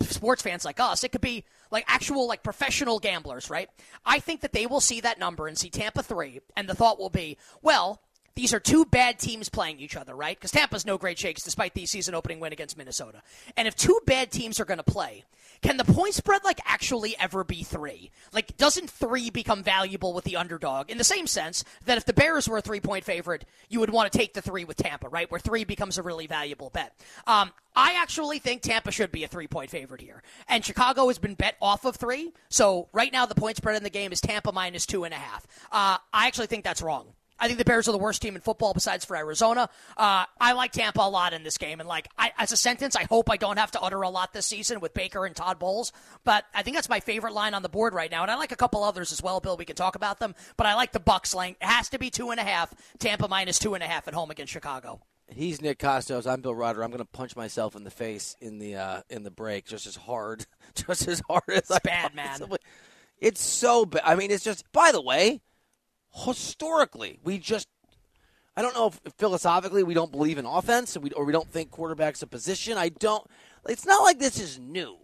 sports 0.00 0.42
fans 0.42 0.64
like 0.64 0.80
us. 0.80 1.04
It 1.04 1.10
could 1.10 1.20
be 1.20 1.44
like 1.70 1.84
actual 1.86 2.26
like 2.26 2.42
professional 2.42 2.98
gamblers, 2.98 3.50
right? 3.50 3.68
I 4.04 4.18
think 4.18 4.40
that 4.40 4.52
they 4.52 4.66
will 4.66 4.80
see 4.80 5.00
that 5.00 5.18
number 5.18 5.46
and 5.46 5.56
see 5.56 5.70
Tampa 5.70 6.02
3 6.02 6.40
and 6.56 6.68
the 6.68 6.74
thought 6.74 6.98
will 6.98 7.10
be, 7.10 7.36
well, 7.62 8.00
these 8.34 8.54
are 8.54 8.60
two 8.60 8.84
bad 8.86 9.18
teams 9.18 9.48
playing 9.48 9.78
each 9.78 9.96
other, 9.96 10.14
right? 10.14 10.36
Because 10.36 10.50
Tampa's 10.50 10.86
no 10.86 10.96
great 10.96 11.18
shakes 11.18 11.42
despite 11.42 11.74
the 11.74 11.86
season 11.86 12.14
opening 12.14 12.40
win 12.40 12.52
against 12.52 12.78
Minnesota. 12.78 13.22
And 13.56 13.68
if 13.68 13.76
two 13.76 14.00
bad 14.06 14.30
teams 14.30 14.58
are 14.58 14.64
going 14.64 14.78
to 14.78 14.84
play, 14.84 15.24
can 15.62 15.76
the 15.76 15.84
point 15.84 16.14
spread 16.14 16.42
like 16.44 16.60
actually 16.66 17.16
ever 17.18 17.44
be 17.44 17.62
three? 17.62 18.10
Like, 18.32 18.56
doesn't 18.56 18.90
three 18.90 19.30
become 19.30 19.62
valuable 19.62 20.12
with 20.12 20.24
the 20.24 20.36
underdog 20.36 20.90
in 20.90 20.98
the 20.98 21.04
same 21.04 21.26
sense 21.26 21.64
that 21.84 21.96
if 21.96 22.04
the 22.04 22.12
Bears 22.12 22.48
were 22.48 22.58
a 22.58 22.62
three 22.62 22.80
point 22.80 23.04
favorite, 23.04 23.44
you 23.68 23.80
would 23.80 23.90
want 23.90 24.10
to 24.10 24.18
take 24.18 24.34
the 24.34 24.42
three 24.42 24.64
with 24.64 24.76
Tampa, 24.76 25.08
right? 25.08 25.30
Where 25.30 25.40
three 25.40 25.64
becomes 25.64 25.98
a 25.98 26.02
really 26.02 26.26
valuable 26.26 26.70
bet. 26.70 26.94
Um, 27.26 27.52
I 27.74 27.94
actually 27.94 28.38
think 28.38 28.62
Tampa 28.62 28.90
should 28.90 29.12
be 29.12 29.24
a 29.24 29.28
three 29.28 29.46
point 29.46 29.70
favorite 29.70 30.00
here. 30.00 30.22
And 30.48 30.64
Chicago 30.64 31.06
has 31.08 31.18
been 31.18 31.34
bet 31.34 31.56
off 31.62 31.84
of 31.84 31.96
three. 31.96 32.32
So 32.48 32.88
right 32.92 33.12
now, 33.12 33.26
the 33.26 33.34
point 33.34 33.56
spread 33.56 33.76
in 33.76 33.84
the 33.84 33.90
game 33.90 34.12
is 34.12 34.20
Tampa 34.20 34.52
minus 34.52 34.84
two 34.84 35.04
and 35.04 35.14
a 35.14 35.18
half. 35.18 35.46
Uh, 35.70 35.98
I 36.12 36.26
actually 36.26 36.48
think 36.48 36.64
that's 36.64 36.82
wrong. 36.82 37.14
I 37.42 37.48
think 37.48 37.58
the 37.58 37.64
Bears 37.64 37.88
are 37.88 37.92
the 37.92 37.98
worst 37.98 38.22
team 38.22 38.36
in 38.36 38.40
football 38.40 38.72
besides 38.72 39.04
for 39.04 39.16
Arizona. 39.16 39.68
Uh, 39.96 40.26
I 40.40 40.52
like 40.52 40.70
Tampa 40.70 41.00
a 41.00 41.10
lot 41.10 41.32
in 41.32 41.42
this 41.42 41.58
game. 41.58 41.80
And, 41.80 41.88
like, 41.88 42.06
I, 42.16 42.30
as 42.38 42.52
a 42.52 42.56
sentence, 42.56 42.94
I 42.94 43.02
hope 43.02 43.28
I 43.28 43.36
don't 43.36 43.58
have 43.58 43.72
to 43.72 43.80
utter 43.80 44.00
a 44.02 44.08
lot 44.08 44.32
this 44.32 44.46
season 44.46 44.78
with 44.78 44.94
Baker 44.94 45.26
and 45.26 45.34
Todd 45.34 45.58
Bowles. 45.58 45.92
But 46.22 46.44
I 46.54 46.62
think 46.62 46.76
that's 46.76 46.88
my 46.88 47.00
favorite 47.00 47.32
line 47.32 47.54
on 47.54 47.62
the 47.62 47.68
board 47.68 47.94
right 47.94 48.10
now. 48.10 48.22
And 48.22 48.30
I 48.30 48.36
like 48.36 48.52
a 48.52 48.56
couple 48.56 48.84
others 48.84 49.10
as 49.10 49.20
well, 49.20 49.40
Bill. 49.40 49.56
We 49.56 49.64
can 49.64 49.74
talk 49.74 49.96
about 49.96 50.20
them. 50.20 50.36
But 50.56 50.68
I 50.68 50.74
like 50.76 50.92
the 50.92 51.00
Bucs 51.00 51.34
laying. 51.34 51.56
It 51.60 51.66
has 51.66 51.88
to 51.88 51.98
be 51.98 52.10
two 52.10 52.30
and 52.30 52.38
a 52.38 52.44
half. 52.44 52.72
Tampa 53.00 53.26
minus 53.26 53.58
two 53.58 53.74
and 53.74 53.82
a 53.82 53.88
half 53.88 54.06
at 54.06 54.14
home 54.14 54.30
against 54.30 54.52
Chicago. 54.52 55.00
He's 55.28 55.60
Nick 55.60 55.80
Kostos. 55.80 56.30
I'm 56.30 56.42
Bill 56.42 56.54
Reiter. 56.54 56.84
I'm 56.84 56.90
going 56.90 56.98
to 56.98 57.04
punch 57.04 57.34
myself 57.34 57.74
in 57.74 57.82
the 57.82 57.90
face 57.90 58.36
in 58.40 58.60
the 58.60 58.76
uh, 58.76 59.00
in 59.10 59.24
the 59.24 59.30
break 59.32 59.66
just 59.66 59.88
as 59.88 59.96
hard, 59.96 60.46
just 60.74 61.08
as 61.08 61.20
hard 61.28 61.42
as 61.48 61.58
It's 61.58 61.70
I 61.72 61.78
bad, 61.82 62.14
man. 62.14 62.40
It's 63.18 63.40
so 63.40 63.86
bad. 63.86 64.02
I 64.04 64.14
mean, 64.14 64.30
it's 64.30 64.44
just. 64.44 64.70
By 64.72 64.92
the 64.92 65.00
way, 65.00 65.40
historically, 66.12 67.18
we 67.24 67.38
just. 67.38 67.68
I 68.54 68.60
don't 68.60 68.74
know 68.74 68.88
if 68.88 69.00
philosophically 69.14 69.82
we 69.82 69.94
don't 69.94 70.12
believe 70.12 70.36
in 70.36 70.44
offense, 70.44 70.96
we, 70.98 71.10
or 71.12 71.24
we 71.24 71.32
don't 71.32 71.50
think 71.50 71.70
quarterback's 71.70 72.22
a 72.22 72.26
position. 72.26 72.76
I 72.76 72.90
don't. 72.90 73.26
It's 73.66 73.86
not 73.86 74.02
like 74.02 74.18
this 74.18 74.38
is 74.38 74.58
new. 74.58 74.98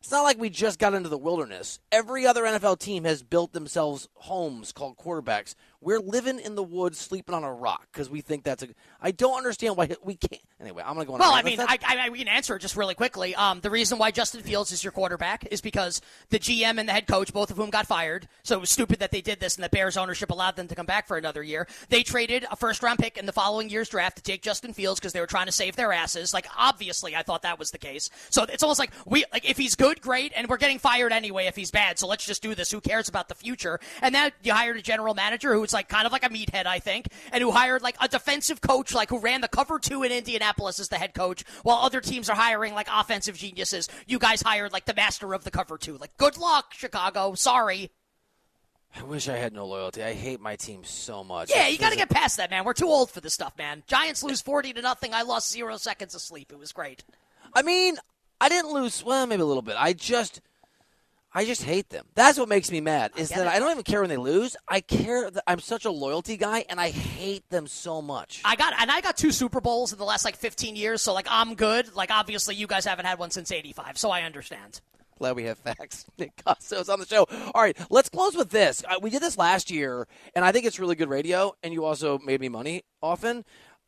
It's 0.00 0.10
not 0.10 0.22
like 0.22 0.36
we 0.36 0.50
just 0.50 0.80
got 0.80 0.94
into 0.94 1.08
the 1.08 1.16
wilderness. 1.16 1.78
Every 1.92 2.26
other 2.26 2.42
NFL 2.42 2.80
team 2.80 3.04
has 3.04 3.22
built 3.22 3.52
themselves 3.52 4.08
homes 4.14 4.72
called 4.72 4.96
quarterbacks. 4.96 5.54
We're 5.82 5.98
living 5.98 6.38
in 6.38 6.54
the 6.54 6.62
woods, 6.62 6.98
sleeping 6.98 7.34
on 7.34 7.42
a 7.42 7.52
rock 7.52 7.88
because 7.92 8.08
we 8.08 8.20
think 8.20 8.44
that's 8.44 8.62
a. 8.62 8.68
I 9.00 9.10
don't 9.10 9.36
understand 9.36 9.76
why 9.76 9.90
we 10.04 10.14
can't. 10.14 10.40
Anyway, 10.60 10.80
I'm 10.86 10.94
gonna 10.94 11.06
go 11.06 11.14
on. 11.14 11.18
Well, 11.18 11.32
I 11.32 11.42
mean, 11.42 11.58
I, 11.60 11.76
I, 11.84 12.08
we 12.10 12.18
can 12.18 12.28
answer 12.28 12.54
it 12.54 12.60
just 12.60 12.76
really 12.76 12.94
quickly. 12.94 13.34
Um, 13.34 13.60
the 13.60 13.70
reason 13.70 13.98
why 13.98 14.12
Justin 14.12 14.42
Fields 14.42 14.70
is 14.70 14.84
your 14.84 14.92
quarterback 14.92 15.44
is 15.50 15.60
because 15.60 16.00
the 16.30 16.38
GM 16.38 16.78
and 16.78 16.88
the 16.88 16.92
head 16.92 17.08
coach, 17.08 17.32
both 17.32 17.50
of 17.50 17.56
whom 17.56 17.70
got 17.70 17.88
fired, 17.88 18.28
so 18.44 18.56
it 18.56 18.60
was 18.60 18.70
stupid 18.70 19.00
that 19.00 19.10
they 19.10 19.20
did 19.20 19.40
this, 19.40 19.56
and 19.56 19.64
the 19.64 19.68
Bears 19.68 19.96
ownership 19.96 20.30
allowed 20.30 20.54
them 20.54 20.68
to 20.68 20.76
come 20.76 20.86
back 20.86 21.08
for 21.08 21.16
another 21.16 21.42
year. 21.42 21.66
They 21.88 22.04
traded 22.04 22.46
a 22.48 22.54
first 22.54 22.80
round 22.84 23.00
pick 23.00 23.18
in 23.18 23.26
the 23.26 23.32
following 23.32 23.68
year's 23.68 23.88
draft 23.88 24.18
to 24.18 24.22
take 24.22 24.42
Justin 24.42 24.72
Fields 24.72 25.00
because 25.00 25.12
they 25.12 25.20
were 25.20 25.26
trying 25.26 25.46
to 25.46 25.52
save 25.52 25.74
their 25.74 25.92
asses. 25.92 26.32
Like, 26.32 26.46
obviously, 26.56 27.16
I 27.16 27.22
thought 27.22 27.42
that 27.42 27.58
was 27.58 27.72
the 27.72 27.78
case. 27.78 28.08
So 28.30 28.44
it's 28.44 28.62
almost 28.62 28.78
like 28.78 28.92
we, 29.04 29.24
like, 29.32 29.48
if 29.50 29.56
he's 29.58 29.74
good, 29.74 30.00
great, 30.00 30.32
and 30.36 30.48
we're 30.48 30.58
getting 30.58 30.78
fired 30.78 31.12
anyway 31.12 31.46
if 31.46 31.56
he's 31.56 31.72
bad. 31.72 31.98
So 31.98 32.06
let's 32.06 32.24
just 32.24 32.40
do 32.40 32.54
this. 32.54 32.70
Who 32.70 32.80
cares 32.80 33.08
about 33.08 33.28
the 33.28 33.34
future? 33.34 33.80
And 34.00 34.12
now 34.12 34.30
you 34.44 34.52
hired 34.52 34.76
a 34.76 34.82
general 34.82 35.14
manager 35.14 35.52
who's 35.72 35.74
like 35.74 35.88
kind 35.88 36.06
of 36.06 36.12
like 36.12 36.24
a 36.24 36.28
meathead, 36.28 36.66
I 36.66 36.78
think, 36.78 37.08
and 37.32 37.42
who 37.42 37.50
hired 37.50 37.82
like 37.82 37.96
a 38.00 38.08
defensive 38.08 38.60
coach, 38.60 38.94
like 38.94 39.10
who 39.10 39.18
ran 39.18 39.40
the 39.40 39.48
cover 39.48 39.78
two 39.78 40.02
in 40.02 40.12
Indianapolis 40.12 40.78
as 40.78 40.88
the 40.88 40.96
head 40.96 41.14
coach, 41.14 41.44
while 41.62 41.78
other 41.78 42.00
teams 42.00 42.28
are 42.28 42.36
hiring 42.36 42.74
like 42.74 42.88
offensive 42.92 43.36
geniuses. 43.36 43.88
You 44.06 44.18
guys 44.18 44.42
hired 44.42 44.72
like 44.72 44.84
the 44.84 44.94
master 44.94 45.34
of 45.34 45.44
the 45.44 45.50
cover 45.50 45.78
two. 45.78 45.96
Like, 45.96 46.16
good 46.18 46.36
luck, 46.36 46.74
Chicago. 46.74 47.34
Sorry. 47.34 47.90
I 48.94 49.02
wish 49.04 49.26
I 49.26 49.38
had 49.38 49.54
no 49.54 49.66
loyalty. 49.66 50.02
I 50.02 50.12
hate 50.12 50.40
my 50.40 50.56
team 50.56 50.84
so 50.84 51.24
much. 51.24 51.50
Yeah, 51.50 51.66
you 51.66 51.78
got 51.78 51.92
to 51.92 51.96
get 51.96 52.10
past 52.10 52.36
that, 52.36 52.50
man. 52.50 52.64
We're 52.64 52.74
too 52.74 52.88
old 52.88 53.10
for 53.10 53.22
this 53.22 53.32
stuff, 53.32 53.56
man. 53.56 53.82
Giants 53.86 54.22
lose 54.22 54.42
forty 54.42 54.74
to 54.74 54.82
nothing. 54.82 55.14
I 55.14 55.22
lost 55.22 55.50
zero 55.50 55.78
seconds 55.78 56.14
of 56.14 56.20
sleep. 56.20 56.52
It 56.52 56.58
was 56.58 56.72
great. 56.72 57.02
I 57.54 57.62
mean, 57.62 57.96
I 58.38 58.50
didn't 58.50 58.70
lose. 58.70 59.02
Well, 59.02 59.26
maybe 59.26 59.40
a 59.40 59.46
little 59.46 59.62
bit. 59.62 59.76
I 59.78 59.94
just, 59.94 60.42
I 61.34 61.44
just 61.44 61.62
hate 61.62 61.88
them. 61.88 62.06
That's 62.14 62.38
what 62.38 62.48
makes 62.48 62.70
me 62.70 62.80
mad. 62.80 63.12
Is 63.16 63.28
get 63.28 63.38
that 63.38 63.46
it. 63.46 63.50
I 63.50 63.58
don't 63.58 63.70
even 63.70 63.84
care 63.84 64.00
when 64.00 64.10
they 64.10 64.16
lose. 64.18 64.56
I 64.68 64.80
care 64.80 65.30
that 65.30 65.42
I'm 65.46 65.60
such 65.60 65.84
a 65.84 65.90
loyalty 65.90 66.36
guy, 66.36 66.64
and 66.68 66.78
I 66.80 66.90
hate 66.90 67.48
them 67.48 67.66
so 67.66 68.02
much. 68.02 68.42
I 68.44 68.56
got 68.56 68.74
and 68.78 68.90
I 68.90 69.00
got 69.00 69.16
two 69.16 69.32
Super 69.32 69.60
Bowls 69.60 69.92
in 69.92 69.98
the 69.98 70.04
last 70.04 70.24
like 70.24 70.36
15 70.36 70.76
years, 70.76 71.02
so 71.02 71.14
like 71.14 71.26
I'm 71.30 71.54
good. 71.54 71.94
Like 71.94 72.10
obviously 72.10 72.54
you 72.54 72.66
guys 72.66 72.84
haven't 72.84 73.06
had 73.06 73.18
one 73.18 73.30
since 73.30 73.50
'85, 73.50 73.96
so 73.96 74.10
I 74.10 74.22
understand. 74.22 74.80
Glad 75.18 75.36
we 75.36 75.44
have 75.44 75.58
facts. 75.58 76.04
Nick 76.18 76.34
Kostos 76.36 76.92
on 76.92 76.98
the 76.98 77.06
show. 77.06 77.26
All 77.54 77.62
right, 77.62 77.76
let's 77.90 78.08
close 78.08 78.34
with 78.34 78.50
this. 78.50 78.82
Uh, 78.88 78.98
we 79.00 79.08
did 79.08 79.22
this 79.22 79.38
last 79.38 79.70
year, 79.70 80.08
and 80.34 80.44
I 80.44 80.52
think 80.52 80.66
it's 80.66 80.80
really 80.80 80.96
good 80.96 81.08
radio. 81.08 81.54
And 81.62 81.72
you 81.72 81.84
also 81.84 82.18
made 82.18 82.40
me 82.40 82.48
money 82.48 82.82
often. 83.00 83.44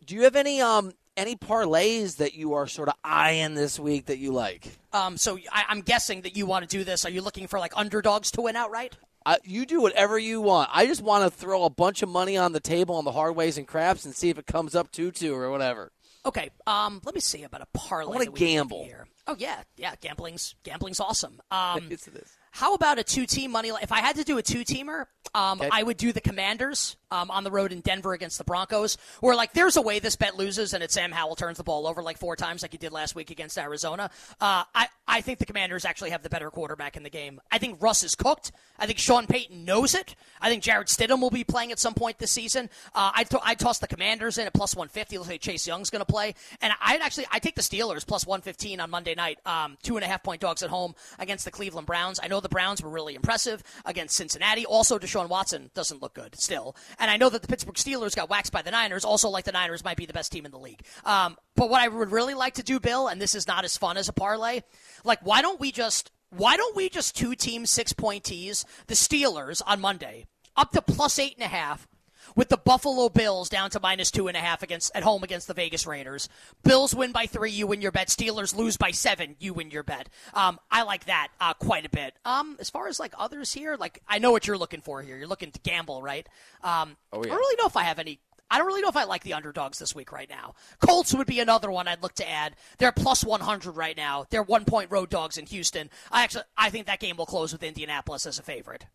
Do 0.06 0.14
you 0.14 0.22
have 0.22 0.36
any 0.36 0.60
um 0.60 0.92
any 1.16 1.36
parlays 1.36 2.16
that 2.16 2.34
you 2.34 2.54
are 2.54 2.66
sort 2.66 2.88
of 2.88 2.94
eyeing 3.04 3.54
this 3.54 3.78
week 3.78 4.06
that 4.06 4.18
you 4.18 4.32
like? 4.32 4.76
Um, 4.92 5.16
so 5.16 5.38
I, 5.52 5.64
I'm 5.68 5.80
guessing 5.80 6.22
that 6.22 6.36
you 6.36 6.46
want 6.46 6.68
to 6.68 6.76
do 6.76 6.84
this. 6.84 7.04
Are 7.04 7.10
you 7.10 7.22
looking 7.22 7.46
for 7.46 7.58
like 7.58 7.72
underdogs 7.76 8.30
to 8.32 8.42
win 8.42 8.56
outright? 8.56 8.96
Uh, 9.26 9.36
you 9.42 9.64
do 9.64 9.80
whatever 9.80 10.18
you 10.18 10.40
want. 10.40 10.68
I 10.72 10.86
just 10.86 11.02
want 11.02 11.24
to 11.24 11.30
throw 11.30 11.64
a 11.64 11.70
bunch 11.70 12.02
of 12.02 12.08
money 12.08 12.36
on 12.36 12.52
the 12.52 12.60
table 12.60 12.96
on 12.96 13.04
the 13.04 13.12
hard 13.12 13.34
ways 13.34 13.56
and 13.56 13.66
craps 13.66 14.04
and 14.04 14.14
see 14.14 14.28
if 14.28 14.38
it 14.38 14.46
comes 14.46 14.74
up 14.74 14.90
two 14.92 15.10
two 15.10 15.34
or 15.34 15.50
whatever. 15.50 15.92
Okay. 16.26 16.50
Um, 16.66 17.00
let 17.04 17.14
me 17.14 17.20
see 17.20 17.42
about 17.42 17.62
a 17.62 17.66
parlay. 17.72 18.04
I 18.04 18.08
wanna 18.08 18.24
that 18.26 18.32
we 18.32 18.38
can 18.38 18.46
give 18.46 18.56
gamble. 18.56 18.84
Here. 18.84 19.06
Oh 19.26 19.36
yeah, 19.38 19.62
yeah. 19.76 19.94
Gambling's 20.00 20.54
gambling's 20.62 21.00
awesome. 21.00 21.40
Um, 21.50 21.86
It's 21.90 22.04
this. 22.04 22.36
How 22.56 22.74
about 22.74 23.00
a 23.00 23.02
two-team 23.04 23.50
money? 23.50 23.72
line? 23.72 23.82
If 23.82 23.90
I 23.90 23.98
had 23.98 24.14
to 24.14 24.22
do 24.22 24.38
a 24.38 24.42
two-teamer, 24.42 25.06
um, 25.34 25.60
Okay. 25.60 25.68
I 25.72 25.82
would 25.82 25.96
do 25.96 26.12
the 26.12 26.20
Commanders 26.20 26.96
um, 27.10 27.28
on 27.30 27.42
the 27.42 27.50
road 27.50 27.72
in 27.72 27.80
Denver 27.80 28.12
against 28.12 28.38
the 28.38 28.44
Broncos. 28.44 28.96
Where 29.20 29.34
like, 29.34 29.52
there's 29.54 29.76
a 29.76 29.82
way 29.82 29.98
this 29.98 30.14
bet 30.14 30.36
loses, 30.36 30.72
and 30.72 30.82
it's 30.82 30.94
Sam 30.94 31.10
Howell 31.10 31.34
turns 31.34 31.56
the 31.58 31.64
ball 31.64 31.86
over 31.88 32.00
like 32.00 32.16
four 32.16 32.36
times, 32.36 32.62
like 32.62 32.70
he 32.70 32.78
did 32.78 32.92
last 32.92 33.16
week 33.16 33.30
against 33.32 33.58
Arizona. 33.58 34.08
Uh, 34.40 34.62
I 34.72 34.86
I 35.08 35.20
think 35.20 35.38
the 35.40 35.46
Commanders 35.46 35.84
actually 35.84 36.10
have 36.10 36.22
the 36.22 36.30
better 36.30 36.50
quarterback 36.50 36.96
in 36.96 37.02
the 37.02 37.10
game. 37.10 37.40
I 37.50 37.58
think 37.58 37.82
Russ 37.82 38.02
is 38.04 38.14
cooked. 38.14 38.52
I 38.78 38.86
think 38.86 38.98
Sean 38.98 39.26
Payton 39.26 39.64
knows 39.64 39.94
it. 39.94 40.14
I 40.40 40.48
think 40.48 40.62
Jarrett 40.62 40.88
Stidham 40.88 41.20
will 41.20 41.30
be 41.30 41.44
playing 41.44 41.72
at 41.72 41.78
some 41.78 41.92
point 41.94 42.18
this 42.18 42.32
season. 42.32 42.70
Uh, 42.94 43.10
I'd, 43.14 43.28
th- 43.28 43.42
I'd 43.44 43.58
toss 43.58 43.78
the 43.80 43.86
Commanders 43.86 44.38
in 44.38 44.46
at 44.46 44.54
plus 44.54 44.74
150. 44.74 45.18
Looks 45.18 45.30
like 45.30 45.40
Chase 45.40 45.66
Young's 45.66 45.90
going 45.90 46.00
to 46.04 46.10
play, 46.10 46.34
and 46.62 46.72
I'd 46.80 47.00
actually 47.02 47.26
I 47.32 47.38
take 47.38 47.54
the 47.54 47.62
Steelers 47.62 48.06
plus 48.06 48.26
115 48.26 48.80
on 48.80 48.90
Monday 48.90 49.14
night. 49.14 49.38
Um, 49.44 49.76
two 49.82 49.96
and 49.96 50.04
a 50.04 50.08
half 50.08 50.22
point 50.22 50.40
dogs 50.40 50.62
at 50.62 50.70
home 50.70 50.94
against 51.18 51.44
the 51.44 51.50
Cleveland 51.50 51.86
Browns. 51.86 52.18
I 52.22 52.28
know 52.28 52.40
the 52.44 52.48
Browns 52.48 52.80
were 52.80 52.88
really 52.88 53.16
impressive 53.16 53.64
against 53.84 54.14
Cincinnati. 54.14 54.64
Also, 54.64 54.98
Deshaun 54.98 55.28
Watson 55.28 55.70
doesn't 55.74 56.00
look 56.00 56.14
good 56.14 56.38
still, 56.38 56.76
and 57.00 57.10
I 57.10 57.16
know 57.16 57.28
that 57.28 57.42
the 57.42 57.48
Pittsburgh 57.48 57.74
Steelers 57.74 58.14
got 58.14 58.30
waxed 58.30 58.52
by 58.52 58.62
the 58.62 58.70
Niners. 58.70 59.04
Also, 59.04 59.28
like 59.28 59.44
the 59.44 59.52
Niners 59.52 59.82
might 59.82 59.96
be 59.96 60.06
the 60.06 60.12
best 60.12 60.30
team 60.30 60.46
in 60.46 60.52
the 60.52 60.58
league. 60.58 60.82
Um, 61.04 61.36
but 61.56 61.68
what 61.68 61.80
I 61.80 61.88
would 61.88 62.12
really 62.12 62.34
like 62.34 62.54
to 62.54 62.62
do, 62.62 62.78
Bill, 62.78 63.08
and 63.08 63.20
this 63.20 63.34
is 63.34 63.48
not 63.48 63.64
as 63.64 63.76
fun 63.76 63.96
as 63.96 64.08
a 64.08 64.12
parlay, 64.12 64.60
like 65.02 65.18
why 65.22 65.42
don't 65.42 65.58
we 65.58 65.72
just 65.72 66.12
why 66.30 66.56
don't 66.56 66.76
we 66.76 66.88
just 66.88 67.16
two 67.16 67.34
team 67.34 67.66
six 67.66 67.92
point 67.92 68.24
tease 68.24 68.64
the 68.86 68.94
Steelers 68.94 69.62
on 69.66 69.80
Monday 69.80 70.26
up 70.56 70.70
to 70.72 70.82
plus 70.82 71.18
eight 71.18 71.34
and 71.36 71.44
a 71.44 71.48
half 71.48 71.88
with 72.34 72.48
the 72.48 72.56
Buffalo 72.56 73.08
Bills 73.08 73.48
down 73.48 73.70
to 73.70 73.80
minus 73.80 74.10
two 74.10 74.28
and 74.28 74.36
a 74.36 74.40
half 74.40 74.62
against 74.62 74.90
at 74.94 75.02
home 75.02 75.22
against 75.22 75.46
the 75.46 75.54
Vegas 75.54 75.86
Raiders. 75.86 76.28
Bills 76.62 76.94
win 76.94 77.12
by 77.12 77.26
three, 77.26 77.50
you 77.50 77.66
win 77.66 77.80
your 77.80 77.92
bet. 77.92 78.08
Steelers 78.08 78.54
lose 78.54 78.76
by 78.76 78.90
seven, 78.90 79.36
you 79.38 79.54
win 79.54 79.70
your 79.70 79.82
bet. 79.82 80.08
Um, 80.34 80.58
I 80.70 80.82
like 80.82 81.06
that 81.06 81.28
uh, 81.40 81.54
quite 81.54 81.86
a 81.86 81.90
bit. 81.90 82.14
Um, 82.24 82.56
as 82.60 82.70
far 82.70 82.88
as 82.88 82.98
like 82.98 83.14
others 83.18 83.52
here, 83.52 83.76
like 83.78 84.00
I 84.08 84.18
know 84.18 84.32
what 84.32 84.46
you're 84.46 84.58
looking 84.58 84.80
for 84.80 85.02
here. 85.02 85.16
You're 85.16 85.28
looking 85.28 85.52
to 85.52 85.60
gamble, 85.60 86.02
right? 86.02 86.28
Um, 86.62 86.96
Oh, 87.12 87.18
yeah. 87.18 87.26
I 87.26 87.28
don't 87.28 87.38
really 87.38 87.56
know 87.56 87.66
if 87.66 87.76
I 87.76 87.82
have 87.84 87.98
any. 87.98 88.20
I 88.50 88.58
don't 88.58 88.66
really 88.66 88.82
know 88.82 88.88
if 88.88 88.96
I 88.96 89.04
like 89.04 89.24
the 89.24 89.32
underdogs 89.32 89.78
this 89.78 89.94
week 89.94 90.12
right 90.12 90.28
now. 90.28 90.54
Colts 90.78 91.14
would 91.14 91.26
be 91.26 91.40
another 91.40 91.70
one 91.70 91.88
I'd 91.88 92.02
look 92.02 92.14
to 92.16 92.28
add. 92.28 92.54
They're 92.78 92.92
plus 92.92 93.24
100 93.24 93.72
right 93.72 93.96
now. 93.96 94.26
They're 94.30 94.42
one 94.42 94.64
point 94.64 94.90
road 94.90 95.08
dogs 95.10 95.38
in 95.38 95.46
Houston. 95.46 95.88
I 96.12 96.22
actually 96.24 96.44
I 96.56 96.70
think 96.70 96.86
that 96.86 97.00
game 97.00 97.16
will 97.16 97.26
close 97.26 97.52
with 97.52 97.62
Indianapolis 97.62 98.26
as 98.26 98.38
a 98.38 98.42
favorite. 98.42 98.86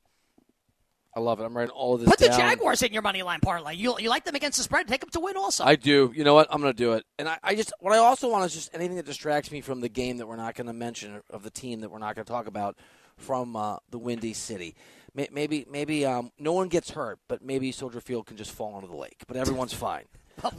I 1.14 1.20
love 1.22 1.40
it. 1.40 1.44
I'm 1.44 1.58
writing 1.58 1.72
all 1.72 1.96
of 1.96 2.02
this 2.02 2.10
Put 2.10 2.20
the. 2.20 2.28
Jaguars 2.28 2.84
in 2.84 2.94
your 2.94 3.02
money 3.02 3.24
line 3.24 3.40
parlay. 3.40 3.76
You 3.76 3.96
you 4.00 4.10
like 4.10 4.26
them 4.26 4.36
against 4.36 4.58
the 4.58 4.64
spread? 4.64 4.88
Take 4.88 5.02
them 5.02 5.10
to 5.10 5.20
win 5.20 5.38
also. 5.38 5.64
I 5.64 5.76
do. 5.76 6.12
You 6.16 6.24
know 6.24 6.36
what? 6.36 6.48
I'm 6.52 6.62
going 6.62 6.72
to 6.74 6.78
do 6.78 6.94
it. 6.94 7.06
And 7.18 7.28
I, 7.28 7.38
I 7.44 7.56
just 7.56 7.74
what 7.80 7.94
I 7.94 7.98
also 7.98 8.30
want 8.30 8.46
is 8.46 8.54
just 8.54 8.70
anything 8.74 8.96
that 8.98 9.06
distracts 9.06 9.52
me 9.52 9.62
from 9.62 9.82
the 9.82 9.90
game 9.90 10.18
that 10.18 10.28
we're 10.28 10.36
not 10.36 10.56
going 10.56 10.68
to 10.68 10.74
mention 10.74 11.22
of 11.32 11.44
the 11.44 11.50
team 11.50 11.82
that 11.82 11.90
we're 11.90 11.98
not 12.00 12.16
going 12.16 12.26
to 12.26 12.32
talk 12.32 12.46
about 12.48 12.78
from 13.18 13.56
uh, 13.56 13.78
the 13.90 13.98
Windy 13.98 14.34
City. 14.34 14.76
Maybe 15.16 15.66
maybe 15.70 16.06
um, 16.06 16.32
no 16.38 16.54
one 16.54 16.68
gets 16.68 16.92
hurt, 16.92 17.20
but 17.28 17.44
maybe 17.44 17.72
Soldier 17.72 18.00
Field 18.00 18.28
can 18.28 18.38
just 18.38 18.52
fall 18.52 18.76
into 18.76 18.88
the 18.88 18.96
lake. 18.96 19.24
But 19.28 19.38
everyone's 19.38 19.74
fine. 19.88 20.06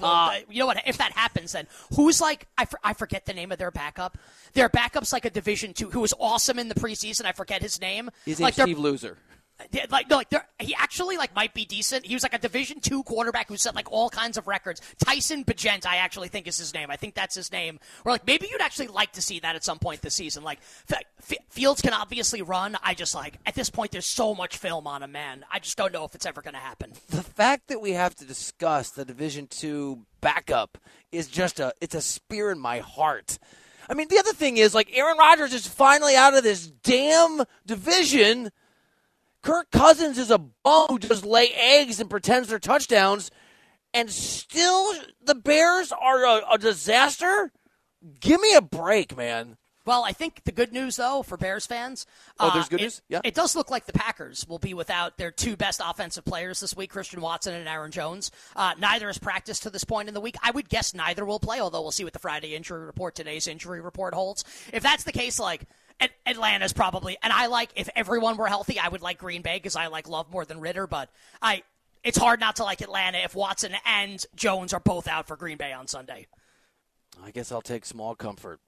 Uh, 0.02 0.40
you 0.50 0.58
know 0.58 0.66
what? 0.66 0.82
If 0.86 0.98
that 0.98 1.12
happens, 1.12 1.52
then 1.52 1.66
who's 1.94 2.20
like 2.20 2.48
I, 2.58 2.64
for, 2.64 2.78
I 2.82 2.92
forget 2.92 3.24
the 3.24 3.32
name 3.32 3.52
of 3.52 3.58
their 3.58 3.70
backup. 3.70 4.18
Their 4.52 4.68
backup's 4.68 5.12
like 5.12 5.24
a 5.24 5.30
Division 5.30 5.72
two 5.72 5.90
who 5.90 6.00
was 6.00 6.12
awesome 6.18 6.58
in 6.58 6.68
the 6.68 6.74
preseason. 6.74 7.24
I 7.24 7.32
forget 7.32 7.62
his 7.62 7.80
name. 7.80 8.10
His 8.26 8.40
like 8.40 8.48
name's 8.48 8.56
their- 8.56 8.66
Steve 8.66 8.78
Loser. 8.78 9.18
Like 9.90 10.08
no, 10.08 10.16
like 10.16 10.32
he 10.58 10.74
actually 10.74 11.16
like 11.16 11.34
might 11.34 11.54
be 11.54 11.64
decent. 11.64 12.06
He 12.06 12.14
was 12.14 12.22
like 12.22 12.34
a 12.34 12.38
Division 12.38 12.80
two 12.80 13.02
quarterback 13.02 13.48
who 13.48 13.56
set 13.56 13.74
like 13.74 13.90
all 13.90 14.10
kinds 14.10 14.36
of 14.36 14.46
records. 14.46 14.80
Tyson 15.04 15.44
Bagent, 15.44 15.86
I 15.86 15.96
actually 15.96 16.28
think 16.28 16.46
is 16.46 16.58
his 16.58 16.74
name. 16.74 16.90
I 16.90 16.96
think 16.96 17.14
that's 17.14 17.34
his 17.34 17.52
name. 17.52 17.78
Or 18.04 18.12
like 18.12 18.26
maybe 18.26 18.48
you'd 18.50 18.60
actually 18.60 18.88
like 18.88 19.12
to 19.12 19.22
see 19.22 19.40
that 19.40 19.56
at 19.56 19.64
some 19.64 19.78
point 19.78 20.02
this 20.02 20.14
season. 20.14 20.42
Like 20.42 20.60
F- 20.90 21.34
Fields 21.48 21.80
can 21.80 21.92
obviously 21.92 22.42
run. 22.42 22.76
I 22.82 22.94
just 22.94 23.14
like 23.14 23.38
at 23.46 23.54
this 23.54 23.70
point 23.70 23.92
there's 23.92 24.06
so 24.06 24.34
much 24.34 24.56
film 24.56 24.86
on 24.86 25.02
him, 25.02 25.12
man. 25.12 25.44
I 25.50 25.58
just 25.58 25.76
don't 25.76 25.92
know 25.92 26.04
if 26.04 26.14
it's 26.14 26.26
ever 26.26 26.42
going 26.42 26.54
to 26.54 26.60
happen. 26.60 26.92
The 27.08 27.22
fact 27.22 27.68
that 27.68 27.80
we 27.80 27.92
have 27.92 28.14
to 28.16 28.24
discuss 28.24 28.90
the 28.90 29.04
Division 29.04 29.46
two 29.46 30.04
backup 30.20 30.78
is 31.12 31.28
just 31.28 31.60
a 31.60 31.72
it's 31.80 31.94
a 31.94 32.00
spear 32.00 32.50
in 32.50 32.58
my 32.58 32.78
heart. 32.78 33.38
I 33.88 33.94
mean, 33.94 34.06
the 34.08 34.18
other 34.18 34.32
thing 34.32 34.56
is 34.56 34.72
like 34.72 34.96
Aaron 34.96 35.18
Rodgers 35.18 35.52
is 35.52 35.66
finally 35.66 36.14
out 36.14 36.34
of 36.34 36.44
this 36.44 36.68
damn 36.68 37.42
division 37.66 38.50
Kirk 39.42 39.70
Cousins 39.70 40.18
is 40.18 40.30
a 40.30 40.38
bum 40.38 40.86
who 40.88 40.98
just 40.98 41.24
lay 41.24 41.48
eggs 41.54 42.00
and 42.00 42.10
pretends 42.10 42.48
they're 42.48 42.58
touchdowns, 42.58 43.30
and 43.94 44.10
still 44.10 44.94
the 45.22 45.34
Bears 45.34 45.92
are 45.92 46.24
a, 46.24 46.42
a 46.52 46.58
disaster. 46.58 47.50
Give 48.20 48.40
me 48.40 48.54
a 48.54 48.62
break, 48.62 49.16
man. 49.16 49.56
Well, 49.86 50.04
I 50.04 50.12
think 50.12 50.44
the 50.44 50.52
good 50.52 50.72
news, 50.72 50.96
though, 50.96 51.22
for 51.22 51.38
Bears 51.38 51.66
fans. 51.66 52.06
Oh, 52.38 52.50
there's 52.52 52.68
good 52.68 52.80
uh, 52.80 52.84
news? 52.84 52.98
It, 52.98 53.04
yeah. 53.08 53.20
It 53.24 53.34
does 53.34 53.56
look 53.56 53.70
like 53.70 53.86
the 53.86 53.94
Packers 53.94 54.46
will 54.46 54.58
be 54.58 54.74
without 54.74 55.16
their 55.16 55.30
two 55.30 55.56
best 55.56 55.80
offensive 55.82 56.24
players 56.24 56.60
this 56.60 56.76
week, 56.76 56.90
Christian 56.90 57.20
Watson 57.22 57.54
and 57.54 57.66
Aaron 57.66 57.90
Jones. 57.90 58.30
Uh, 58.54 58.74
neither 58.78 59.06
has 59.06 59.18
practiced 59.18 59.62
to 59.62 59.70
this 59.70 59.84
point 59.84 60.08
in 60.08 60.14
the 60.14 60.20
week. 60.20 60.36
I 60.42 60.50
would 60.50 60.68
guess 60.68 60.94
neither 60.94 61.24
will 61.24 61.40
play, 61.40 61.60
although 61.60 61.80
we'll 61.80 61.92
see 61.92 62.04
what 62.04 62.12
the 62.12 62.18
Friday 62.18 62.54
injury 62.54 62.84
report, 62.84 63.14
today's 63.14 63.48
injury 63.48 63.80
report 63.80 64.12
holds. 64.12 64.44
If 64.72 64.82
that's 64.82 65.04
the 65.04 65.12
case, 65.12 65.40
like, 65.40 65.64
Atlanta's 66.26 66.72
probably, 66.72 67.16
and 67.22 67.32
I 67.32 67.46
like 67.46 67.70
if 67.76 67.88
everyone 67.94 68.36
were 68.36 68.46
healthy, 68.46 68.78
I 68.78 68.88
would 68.88 69.02
like 69.02 69.18
Green 69.18 69.42
Bay 69.42 69.56
because 69.56 69.76
I 69.76 69.88
like 69.88 70.08
Love 70.08 70.30
more 70.30 70.44
than 70.44 70.60
Ridder, 70.60 70.86
But 70.86 71.10
I, 71.42 71.62
it's 72.02 72.18
hard 72.18 72.40
not 72.40 72.56
to 72.56 72.64
like 72.64 72.80
Atlanta 72.80 73.18
if 73.18 73.34
Watson 73.34 73.74
and 73.84 74.24
Jones 74.34 74.72
are 74.72 74.80
both 74.80 75.06
out 75.06 75.26
for 75.26 75.36
Green 75.36 75.58
Bay 75.58 75.72
on 75.72 75.86
Sunday. 75.86 76.26
I 77.22 77.30
guess 77.30 77.52
I'll 77.52 77.60
take 77.60 77.84
small 77.84 78.14
comfort. 78.14 78.60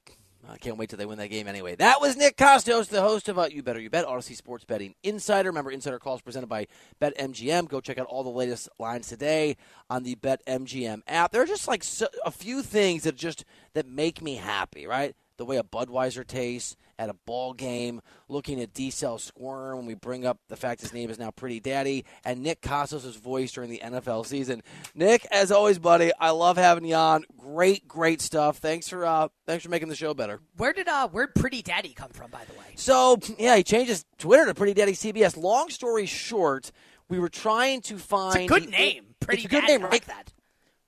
I 0.48 0.58
can't 0.58 0.76
wait 0.76 0.90
till 0.90 0.96
they 0.96 1.06
win 1.06 1.18
that 1.18 1.28
game 1.28 1.46
anyway. 1.46 1.76
That 1.76 2.00
was 2.00 2.16
Nick 2.16 2.36
Kostos, 2.36 2.88
the 2.88 3.00
host 3.00 3.28
of 3.28 3.38
uh, 3.38 3.48
You 3.50 3.62
Better 3.62 3.78
You 3.78 3.88
Bet, 3.88 4.06
Audacy 4.06 4.34
Sports 4.34 4.64
Betting 4.64 4.94
Insider. 5.04 5.50
Remember, 5.50 5.70
Insider 5.70 6.00
Calls 6.00 6.20
presented 6.20 6.48
by 6.48 6.66
BetMGM. 7.00 7.68
Go 7.68 7.80
check 7.80 7.96
out 7.96 8.06
all 8.08 8.24
the 8.24 8.30
latest 8.30 8.68
lines 8.80 9.06
today 9.06 9.56
on 9.88 10.02
the 10.02 10.16
BetMGM 10.16 11.02
app. 11.06 11.30
There 11.30 11.42
are 11.42 11.46
just 11.46 11.68
like 11.68 11.84
so, 11.84 12.08
a 12.24 12.32
few 12.32 12.62
things 12.62 13.04
that 13.04 13.14
just 13.14 13.44
that 13.74 13.86
make 13.86 14.20
me 14.20 14.34
happy, 14.34 14.84
right? 14.86 15.14
The 15.42 15.46
way 15.46 15.56
a 15.56 15.64
Budweiser 15.64 16.24
tastes, 16.24 16.76
at 17.00 17.08
a 17.08 17.14
ball 17.26 17.52
game, 17.52 18.00
looking 18.28 18.60
at 18.60 18.72
D 18.72 18.90
Cell 18.90 19.18
squirm 19.18 19.78
when 19.78 19.86
we 19.86 19.94
bring 19.94 20.24
up 20.24 20.38
the 20.48 20.54
fact 20.54 20.82
his 20.82 20.92
name 20.92 21.10
is 21.10 21.18
now 21.18 21.32
Pretty 21.32 21.58
Daddy, 21.58 22.04
and 22.24 22.44
Nick 22.44 22.60
Kostos' 22.60 23.18
voice 23.18 23.50
during 23.50 23.68
the 23.68 23.80
NFL 23.82 24.24
season. 24.24 24.62
Nick, 24.94 25.26
as 25.32 25.50
always, 25.50 25.80
buddy, 25.80 26.12
I 26.20 26.30
love 26.30 26.56
having 26.56 26.84
you 26.84 26.94
on. 26.94 27.24
Great, 27.36 27.88
great 27.88 28.20
stuff. 28.20 28.58
Thanks 28.58 28.88
for 28.88 29.04
uh, 29.04 29.26
thanks 29.44 29.64
for 29.64 29.70
making 29.70 29.88
the 29.88 29.96
show 29.96 30.14
better. 30.14 30.38
Where 30.58 30.72
did 30.72 30.86
uh, 30.86 31.08
where 31.08 31.26
Pretty 31.26 31.60
Daddy 31.60 31.92
come 31.92 32.10
from, 32.10 32.30
by 32.30 32.44
the 32.44 32.52
way? 32.52 32.66
So 32.76 33.18
yeah, 33.36 33.56
he 33.56 33.64
changed 33.64 33.88
his 33.88 34.04
Twitter 34.18 34.46
to 34.46 34.54
Pretty 34.54 34.74
Daddy 34.74 34.92
CBS. 34.92 35.36
Long 35.36 35.70
story 35.70 36.06
short, 36.06 36.70
we 37.08 37.18
were 37.18 37.28
trying 37.28 37.80
to 37.80 37.98
find 37.98 38.42
it's 38.42 38.44
a 38.44 38.60
good 38.60 38.70
name. 38.70 39.06
Pretty 39.18 39.42
it's 39.42 39.46
a 39.46 39.48
good 39.48 39.62
Daddy. 39.62 39.72
name, 39.72 39.82
right? 39.82 39.90
I 39.90 39.94
like 39.96 40.04
that. 40.06 40.32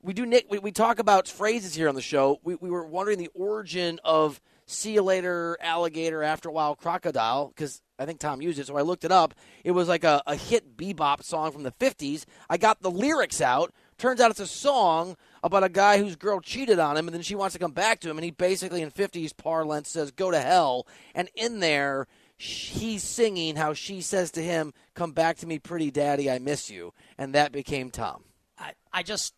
We 0.05 0.13
do 0.13 0.27
Nick. 0.27 0.45
We, 0.51 0.59
we 0.59 0.71
talk 0.71 0.99
about 0.99 1.29
phrases 1.29 1.75
here 1.75 1.89
on 1.89 1.95
the 1.95 2.03
show. 2.03 2.39
We, 2.45 2.57
we 2.57 2.69
were 2.69 2.87
wondering 2.87 3.17
the 3.17 3.31
origin 3.33 3.99
of 4.05 4.39
see 4.67 4.93
you 4.93 5.03
later, 5.03 5.57
alligator, 5.63 6.23
after 6.23 6.51
a 6.51 6.53
while, 6.53 6.77
crocodile, 6.77 7.49
because 7.49 7.81
I 7.99 8.05
think 8.05 8.21
Tom 8.21 8.43
used 8.43 8.59
it. 8.59 8.67
So 8.67 8.77
I 8.77 8.83
looked 8.83 9.05
it 9.05 9.13
up. 9.13 9.33
It 9.65 9.71
was 9.71 9.89
like 9.89 10.05
a, 10.05 10.23
a 10.27 10.37
hit 10.37 10.77
bebop 10.77 11.23
song 11.23 11.53
from 11.53 11.63
the 11.63 11.73
50s. 11.73 12.27
I 12.51 12.59
got 12.59 12.83
the 12.83 12.91
lyrics 12.91 13.41
out. 13.41 13.73
Turns 13.97 14.21
out 14.21 14.31
it's 14.31 14.41
a 14.41 14.47
song 14.47 15.17
about 15.43 15.65
a 15.65 15.71
guy 15.71 15.97
whose 15.97 16.17
girl 16.17 16.39
cheated 16.39 16.79
on 16.79 16.99
him, 16.99 17.09
and 17.09 17.15
then 17.15 17.23
she 17.23 17.35
wants 17.35 17.55
to 17.55 17.59
come 17.59 17.73
back 17.73 18.01
to 18.01 18.11
him. 18.11 18.19
And 18.19 18.27
he 18.27 18.31
basically, 18.31 18.83
in 18.83 18.91
50s 18.91 19.35
parlance, 19.35 19.89
says, 19.89 20.11
Go 20.11 20.31
to 20.31 20.41
hell. 20.41 20.87
And 21.15 21.31
in 21.35 21.61
there, 21.61 22.09
he's 22.37 23.03
singing 23.03 23.57
how 23.57 23.73
she 23.73 24.03
says 24.03 24.31
to 24.33 24.43
him, 24.43 24.75
Come 24.93 25.13
back 25.13 25.39
to 25.39 25.47
me, 25.47 25.59
pretty 25.59 25.91
daddy, 25.91 26.31
I 26.31 26.41
miss 26.41 26.69
you. 26.69 26.93
And 27.17 27.35
that 27.35 27.53
became 27.53 27.91
Tom. 27.91 28.25
I, 28.59 28.73
I 28.93 29.03
just 29.03 29.33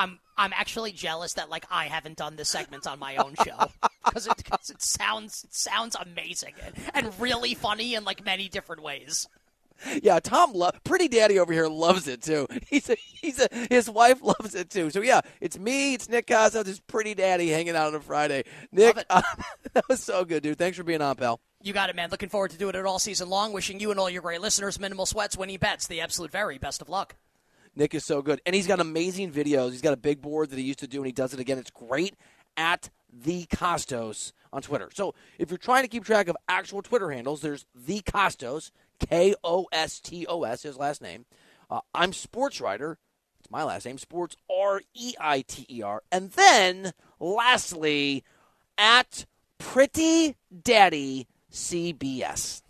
I'm 0.00 0.18
I'm 0.38 0.54
actually 0.54 0.92
jealous 0.92 1.34
that 1.34 1.50
like 1.50 1.66
I 1.70 1.84
haven't 1.84 2.16
done 2.16 2.36
this 2.36 2.48
segment 2.48 2.86
on 2.86 2.98
my 2.98 3.16
own 3.16 3.34
show 3.44 3.70
because 4.04 4.26
it, 4.26 4.42
cause 4.50 4.70
it 4.70 4.80
sounds 4.80 5.44
it 5.44 5.54
sounds 5.54 5.94
amazing 5.94 6.54
and, 6.64 6.74
and 6.94 7.20
really 7.20 7.54
funny 7.54 7.94
in 7.94 8.04
like 8.04 8.24
many 8.24 8.48
different 8.48 8.82
ways. 8.82 9.28
Yeah, 10.02 10.20
Tom, 10.20 10.52
lo- 10.52 10.70
pretty 10.84 11.08
daddy 11.08 11.38
over 11.38 11.52
here 11.52 11.66
loves 11.66 12.06
it 12.08 12.22
too. 12.22 12.46
He's 12.68 12.90
a, 12.90 12.96
he's 12.98 13.40
a, 13.40 13.48
his 13.70 13.88
wife 13.88 14.22
loves 14.22 14.54
it 14.54 14.68
too. 14.68 14.90
So 14.90 15.00
yeah, 15.00 15.22
it's 15.40 15.58
me, 15.58 15.94
it's 15.94 16.08
Nick 16.08 16.26
Kostos, 16.26 16.68
it's 16.68 16.80
pretty 16.80 17.14
daddy 17.14 17.48
hanging 17.48 17.76
out 17.76 17.88
on 17.88 17.94
a 17.94 18.00
Friday. 18.00 18.44
Nick, 18.72 19.02
uh, 19.08 19.22
that 19.72 19.88
was 19.88 20.02
so 20.02 20.24
good, 20.24 20.42
dude. 20.42 20.58
Thanks 20.58 20.76
for 20.76 20.84
being 20.84 21.00
on, 21.00 21.16
pal. 21.16 21.40
You 21.62 21.72
got 21.72 21.88
it, 21.90 21.96
man. 21.96 22.10
Looking 22.10 22.28
forward 22.28 22.50
to 22.52 22.58
doing 22.58 22.74
it 22.74 22.86
all 22.86 22.98
season 22.98 23.28
long. 23.28 23.52
Wishing 23.52 23.80
you 23.80 23.90
and 23.90 23.98
all 24.00 24.10
your 24.10 24.22
great 24.22 24.40
listeners 24.40 24.78
minimal 24.78 25.06
sweats, 25.06 25.36
winning 25.36 25.58
bets, 25.58 25.86
the 25.86 26.00
absolute 26.02 26.30
very 26.30 26.58
best 26.58 26.82
of 26.82 26.88
luck. 26.88 27.16
Nick 27.74 27.94
is 27.94 28.04
so 28.04 28.22
good. 28.22 28.40
And 28.46 28.54
he's 28.54 28.66
got 28.66 28.80
amazing 28.80 29.32
videos. 29.32 29.70
He's 29.70 29.82
got 29.82 29.92
a 29.92 29.98
big 29.98 30.20
board 30.20 30.50
that 30.50 30.58
he 30.58 30.64
used 30.64 30.80
to 30.80 30.86
do, 30.86 30.98
and 30.98 31.06
he 31.06 31.12
does 31.12 31.32
it 31.32 31.40
again. 31.40 31.58
It's 31.58 31.70
great 31.70 32.14
at 32.56 32.90
the 33.12 33.46
Kostos 33.46 34.32
on 34.52 34.62
Twitter. 34.62 34.90
So 34.92 35.14
if 35.38 35.50
you're 35.50 35.58
trying 35.58 35.82
to 35.82 35.88
keep 35.88 36.04
track 36.04 36.28
of 36.28 36.36
actual 36.48 36.82
Twitter 36.82 37.10
handles, 37.10 37.40
there's 37.40 37.66
the 37.74 38.00
Kostos, 38.00 38.70
K 38.98 39.34
O 39.44 39.66
S 39.72 40.00
T 40.00 40.26
O 40.26 40.42
S, 40.42 40.62
his 40.62 40.76
last 40.76 41.02
name. 41.02 41.26
Uh, 41.70 41.80
I'm 41.94 42.12
SportsReiter. 42.12 42.96
It's 43.38 43.50
my 43.50 43.62
last 43.62 43.86
name, 43.86 43.98
Sports 43.98 44.36
R 44.54 44.82
E 44.94 45.14
I 45.18 45.42
T 45.42 45.66
E 45.70 45.82
R. 45.82 46.02
And 46.12 46.32
then, 46.32 46.92
lastly, 47.18 48.24
at 48.76 49.26
Pretty 49.58 50.36
Daddy 50.62 51.26
CBS. 51.52 52.62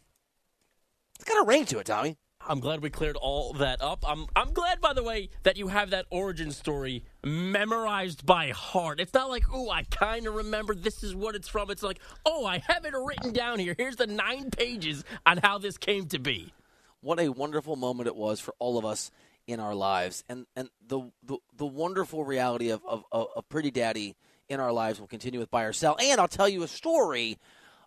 It's 1.14 1.24
got 1.24 1.42
a 1.42 1.46
ring 1.46 1.64
to 1.66 1.78
it, 1.78 1.86
Tommy. 1.86 2.16
I'm 2.50 2.58
glad 2.58 2.82
we 2.82 2.90
cleared 2.90 3.14
all 3.14 3.52
that 3.54 3.80
up. 3.80 4.04
I'm 4.04 4.26
I'm 4.34 4.52
glad, 4.52 4.80
by 4.80 4.92
the 4.92 5.04
way, 5.04 5.28
that 5.44 5.56
you 5.56 5.68
have 5.68 5.90
that 5.90 6.06
origin 6.10 6.50
story 6.50 7.04
memorized 7.22 8.26
by 8.26 8.50
heart. 8.50 8.98
It's 8.98 9.14
not 9.14 9.30
like, 9.30 9.44
oh, 9.52 9.70
I 9.70 9.84
kind 9.84 10.26
of 10.26 10.34
remember 10.34 10.74
this 10.74 11.04
is 11.04 11.14
what 11.14 11.36
it's 11.36 11.46
from. 11.46 11.70
It's 11.70 11.84
like, 11.84 12.00
oh, 12.26 12.44
I 12.44 12.58
have 12.66 12.84
it 12.84 12.92
written 12.92 13.32
down 13.32 13.60
here. 13.60 13.76
Here's 13.78 13.94
the 13.94 14.08
nine 14.08 14.50
pages 14.50 15.04
on 15.24 15.36
how 15.36 15.58
this 15.58 15.78
came 15.78 16.06
to 16.06 16.18
be. 16.18 16.52
What 17.02 17.20
a 17.20 17.28
wonderful 17.28 17.76
moment 17.76 18.08
it 18.08 18.16
was 18.16 18.40
for 18.40 18.52
all 18.58 18.78
of 18.78 18.84
us 18.84 19.12
in 19.46 19.60
our 19.60 19.76
lives, 19.76 20.24
and 20.28 20.44
and 20.56 20.70
the 20.84 21.08
the, 21.22 21.38
the 21.56 21.66
wonderful 21.66 22.24
reality 22.24 22.70
of, 22.70 22.82
of 22.84 23.04
of 23.12 23.48
Pretty 23.48 23.70
Daddy 23.70 24.16
in 24.48 24.58
our 24.58 24.72
lives 24.72 24.98
will 24.98 25.06
continue 25.06 25.38
with 25.38 25.52
buy 25.52 25.62
or 25.62 25.72
sell. 25.72 25.96
And 26.02 26.20
I'll 26.20 26.26
tell 26.26 26.48
you 26.48 26.64
a 26.64 26.68
story 26.68 27.38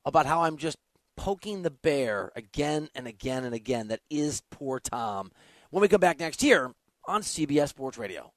about 0.06 0.26
how 0.26 0.44
I'm 0.44 0.56
just 0.56 0.78
poking 1.16 1.62
the 1.62 1.72
bear 1.72 2.32
again 2.36 2.90
and 2.96 3.08
again 3.08 3.44
and 3.44 3.54
again. 3.54 3.88
That 3.90 4.02
is 4.10 4.42
poor 4.50 4.80
Tom. 4.80 5.32
When 5.70 5.82
we 5.82 5.88
come 5.88 6.02
back 6.02 6.20
next 6.20 6.44
year 6.44 6.72
on 7.06 7.22
CBS 7.22 7.70
Sports 7.70 7.98
Radio. 7.98 8.32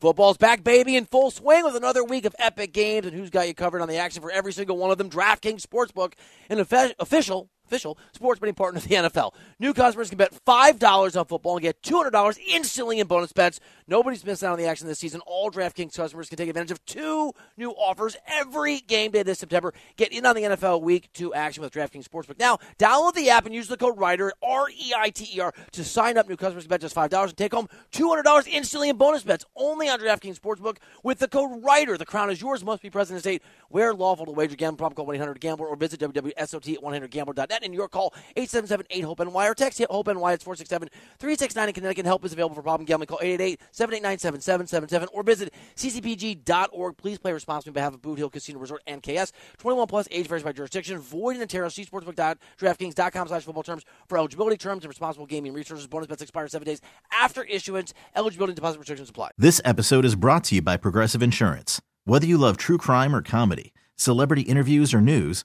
Football's 0.00 0.36
back, 0.36 0.62
baby, 0.62 0.94
in 0.94 1.06
full 1.06 1.32
swing 1.32 1.64
with 1.64 1.74
another 1.74 2.04
week 2.04 2.24
of 2.24 2.36
epic 2.38 2.72
games. 2.72 3.06
And 3.06 3.16
who's 3.16 3.30
got 3.30 3.48
you 3.48 3.54
covered 3.54 3.82
on 3.82 3.88
the 3.88 3.96
action 3.96 4.22
for 4.22 4.30
every 4.30 4.52
single 4.52 4.76
one 4.76 4.92
of 4.92 4.98
them? 4.98 5.10
DraftKings 5.10 5.66
Sportsbook, 5.66 6.12
an 6.48 6.60
official 6.60 7.48
official 7.68 7.98
sports 8.12 8.40
betting 8.40 8.54
partner 8.54 8.78
of 8.78 8.84
the 8.88 8.94
NFL. 8.94 9.34
New 9.58 9.74
customers 9.74 10.08
can 10.08 10.18
bet 10.18 10.32
$5 10.46 11.18
on 11.18 11.26
football 11.26 11.56
and 11.56 11.62
get 11.62 11.82
$200 11.82 12.38
instantly 12.48 12.98
in 12.98 13.06
bonus 13.06 13.32
bets. 13.32 13.60
Nobody's 13.86 14.24
missing 14.24 14.48
out 14.48 14.52
on 14.52 14.58
the 14.58 14.66
action 14.66 14.86
this 14.86 14.98
season. 14.98 15.20
All 15.26 15.50
DraftKings 15.50 15.94
customers 15.94 16.28
can 16.28 16.38
take 16.38 16.48
advantage 16.48 16.70
of 16.70 16.84
two 16.86 17.32
new 17.56 17.70
offers 17.70 18.16
every 18.26 18.80
game 18.80 19.10
day 19.10 19.22
this 19.22 19.38
September. 19.38 19.74
Get 19.96 20.12
in 20.12 20.24
on 20.24 20.34
the 20.34 20.42
NFL 20.42 20.82
Week 20.82 21.10
2 21.12 21.34
action 21.34 21.62
with 21.62 21.72
DraftKings 21.72 22.08
Sportsbook. 22.08 22.38
Now, 22.38 22.58
download 22.78 23.14
the 23.14 23.30
app 23.30 23.46
and 23.46 23.54
use 23.54 23.68
the 23.68 23.76
code 23.76 23.98
REITER, 23.98 24.32
R-E-I-T-E-R, 24.42 25.52
to 25.72 25.84
sign 25.84 26.16
up. 26.16 26.28
New 26.28 26.36
customers 26.36 26.64
can 26.64 26.70
bet 26.70 26.80
just 26.80 26.94
$5 26.96 27.22
and 27.22 27.36
take 27.36 27.52
home 27.52 27.68
$200 27.92 28.48
instantly 28.48 28.88
in 28.88 28.96
bonus 28.96 29.22
bets 29.22 29.44
only 29.56 29.88
on 29.88 30.00
DraftKings 30.00 30.38
Sportsbook 30.40 30.78
with 31.02 31.18
the 31.18 31.28
code 31.28 31.62
REITER. 31.62 31.98
The 31.98 32.06
crown 32.06 32.30
is 32.30 32.40
yours. 32.40 32.64
Must 32.64 32.82
be 32.82 32.90
present 32.90 33.16
in 33.16 33.20
state 33.20 33.42
where 33.68 33.92
lawful 33.94 34.26
to 34.26 34.32
wager. 34.32 34.56
Gamble, 34.56 34.78
problem 34.78 35.06
call 35.06 35.14
1-800-GAMBLER 35.14 35.66
or 35.66 35.76
visit 35.76 36.00
www.sot100gambler.net 36.00 37.57
in 37.62 37.72
York, 37.72 37.90
call 37.92 38.14
877-8-HOPE-NY 38.36 39.46
or 39.48 39.54
text 39.54 39.82
HOPE-NY. 39.90 40.32
It's 40.32 40.44
467-369 40.44 41.68
in 41.68 41.74
Connecticut. 41.74 42.06
Help 42.06 42.24
is 42.24 42.32
available 42.32 42.54
for 42.54 42.62
problem 42.62 42.84
gambling. 42.84 43.06
Call 43.06 43.18
888-789-7777 43.22 45.08
or 45.12 45.22
visit 45.22 45.52
ccpg.org. 45.76 46.96
Please 46.96 47.18
play 47.18 47.32
responsibly 47.32 47.70
on 47.70 47.74
behalf 47.74 47.94
of 47.94 48.02
Boot 48.02 48.18
Hill 48.18 48.30
Casino 48.30 48.58
Resort 48.58 48.82
and 48.86 49.02
KS. 49.02 49.32
21 49.58 49.86
plus, 49.86 50.08
age 50.10 50.26
varies 50.26 50.42
by 50.42 50.52
jurisdiction. 50.52 50.98
Void 50.98 51.36
in 51.36 51.42
Ontario. 51.42 51.68
See 51.68 51.84
sportsbook.draftkings.com 51.84 53.28
slash 53.28 53.44
football 53.44 53.62
terms 53.62 53.84
for 54.08 54.18
eligibility 54.18 54.56
terms 54.56 54.84
and 54.84 54.88
responsible 54.88 55.26
gaming 55.26 55.52
resources. 55.52 55.86
Bonus 55.86 56.06
bets 56.06 56.22
expire 56.22 56.48
seven 56.48 56.66
days 56.66 56.80
after 57.12 57.44
issuance. 57.44 57.94
Eligibility 58.14 58.54
deposit 58.54 58.78
restrictions 58.78 59.10
apply. 59.10 59.30
This 59.36 59.60
episode 59.64 60.04
is 60.04 60.14
brought 60.14 60.44
to 60.44 60.56
you 60.56 60.62
by 60.62 60.76
Progressive 60.76 61.22
Insurance. 61.22 61.80
Whether 62.04 62.26
you 62.26 62.38
love 62.38 62.56
true 62.56 62.78
crime 62.78 63.14
or 63.14 63.22
comedy, 63.22 63.72
celebrity 63.94 64.42
interviews 64.42 64.94
or 64.94 65.00
news, 65.00 65.44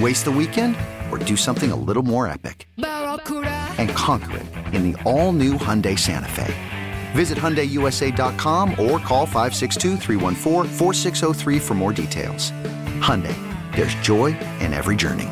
Waste 0.00 0.24
the 0.24 0.30
weekend 0.30 0.74
or 1.10 1.18
do 1.18 1.36
something 1.36 1.70
a 1.70 1.76
little 1.76 2.02
more 2.02 2.26
epic? 2.26 2.66
And 2.78 3.90
conquer 3.90 4.38
it 4.38 4.46
in 4.74 4.90
the 4.90 5.02
all-new 5.02 5.54
Hyundai 5.54 5.98
Santa 5.98 6.30
Fe. 6.30 6.54
Visit 7.12 7.36
HyundaiUSA.com 7.36 8.70
or 8.70 8.98
call 9.00 9.26
562 9.26 9.98
for 11.60 11.74
more 11.74 11.92
details. 11.92 12.52
Hyundai, 13.00 13.36
there's 13.76 13.94
joy 13.96 14.28
in 14.60 14.72
every 14.72 14.96
journey. 14.96 15.28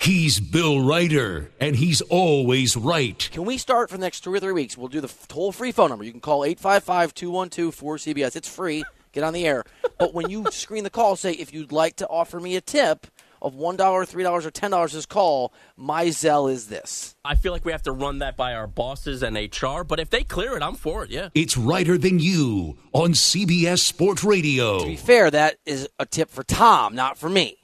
He's 0.00 0.40
Bill 0.40 0.80
Reiter, 0.80 1.48
and 1.60 1.76
he's 1.76 2.00
always 2.00 2.76
right. 2.76 3.28
Can 3.32 3.44
we 3.44 3.58
start 3.58 3.90
for 3.90 3.96
the 3.96 4.00
next 4.00 4.22
two 4.22 4.34
or 4.34 4.40
three 4.40 4.52
weeks? 4.52 4.76
We'll 4.76 4.88
do 4.88 5.00
the 5.00 5.12
toll 5.28 5.52
free 5.52 5.70
phone 5.70 5.90
number. 5.90 6.04
You 6.04 6.10
can 6.10 6.20
call 6.20 6.44
855 6.44 7.14
212 7.14 7.76
4CBS. 7.76 8.34
It's 8.34 8.48
free. 8.48 8.84
Get 9.12 9.22
on 9.22 9.32
the 9.32 9.46
air. 9.46 9.62
But 9.98 10.14
when 10.14 10.30
you 10.30 10.46
screen 10.50 10.82
the 10.82 10.90
call, 10.90 11.14
say 11.14 11.32
if 11.32 11.54
you'd 11.54 11.70
like 11.72 11.94
to 11.96 12.08
offer 12.08 12.40
me 12.40 12.56
a 12.56 12.60
tip 12.60 13.06
of 13.46 13.54
$1, 13.54 13.76
$3, 13.76 14.44
or 14.44 14.50
$10 14.50 14.92
this 14.92 15.06
call, 15.06 15.52
my 15.76 16.06
Zelle 16.06 16.50
is 16.50 16.66
this. 16.66 17.14
I 17.24 17.36
feel 17.36 17.52
like 17.52 17.64
we 17.64 17.70
have 17.70 17.82
to 17.84 17.92
run 17.92 18.18
that 18.18 18.36
by 18.36 18.54
our 18.54 18.66
bosses 18.66 19.22
and 19.22 19.36
HR, 19.36 19.84
but 19.84 20.00
if 20.00 20.10
they 20.10 20.24
clear 20.24 20.56
it, 20.56 20.62
I'm 20.64 20.74
for 20.74 21.04
it, 21.04 21.10
yeah. 21.10 21.28
It's 21.32 21.56
Reiter 21.56 21.96
Than 21.96 22.18
You 22.18 22.76
on 22.92 23.10
CBS 23.12 23.78
Sports 23.78 24.24
Radio. 24.24 24.80
To 24.80 24.86
be 24.86 24.96
fair, 24.96 25.30
that 25.30 25.58
is 25.64 25.88
a 26.00 26.06
tip 26.06 26.28
for 26.28 26.42
Tom, 26.42 26.96
not 26.96 27.16
for 27.16 27.28
me. 27.28 27.56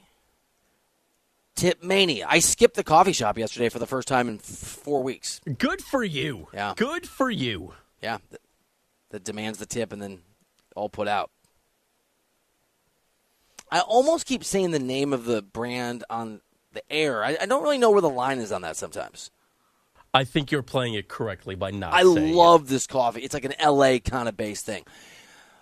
Tip 1.55 1.83
mania. 1.83 2.25
I 2.29 2.39
skipped 2.39 2.75
the 2.75 2.83
coffee 2.83 3.11
shop 3.11 3.37
yesterday 3.37 3.67
for 3.67 3.77
the 3.79 3.85
first 3.85 4.07
time 4.07 4.29
in 4.29 4.35
f- 4.35 4.41
four 4.45 5.03
weeks. 5.03 5.41
Good 5.57 5.81
for 5.81 6.03
you. 6.03 6.47
Yeah. 6.53 6.73
Good 6.77 7.07
for 7.07 7.29
you. 7.29 7.73
Yeah, 8.01 8.19
that, 8.31 8.41
that 9.11 9.23
demands 9.25 9.59
the 9.59 9.65
tip 9.65 9.91
and 9.91 10.01
then 10.01 10.21
all 10.75 10.89
put 10.89 11.07
out. 11.09 11.29
I 13.73 13.79
almost 13.79 14.27
keep 14.27 14.43
saying 14.43 14.69
the 14.69 14.77
name 14.77 15.13
of 15.13 15.25
the 15.25 15.41
brand 15.41 16.03
on 16.07 16.41
the 16.73 16.83
air. 16.91 17.23
I, 17.23 17.37
I 17.41 17.47
don't 17.47 17.63
really 17.63 17.79
know 17.79 17.89
where 17.89 18.01
the 18.01 18.09
line 18.09 18.37
is 18.37 18.51
on 18.51 18.61
that 18.61 18.77
sometimes. 18.77 19.31
I 20.13 20.25
think 20.25 20.51
you're 20.51 20.61
playing 20.61 20.93
it 20.93 21.07
correctly 21.07 21.55
by 21.55 21.71
not 21.71 21.91
I 21.91 22.03
love 22.03 22.69
this 22.69 22.85
coffee. 22.85 23.21
It's 23.21 23.33
like 23.33 23.45
an 23.45 23.55
LA 23.59 23.97
kind 23.97 24.29
of 24.29 24.37
based 24.37 24.63
thing. 24.63 24.83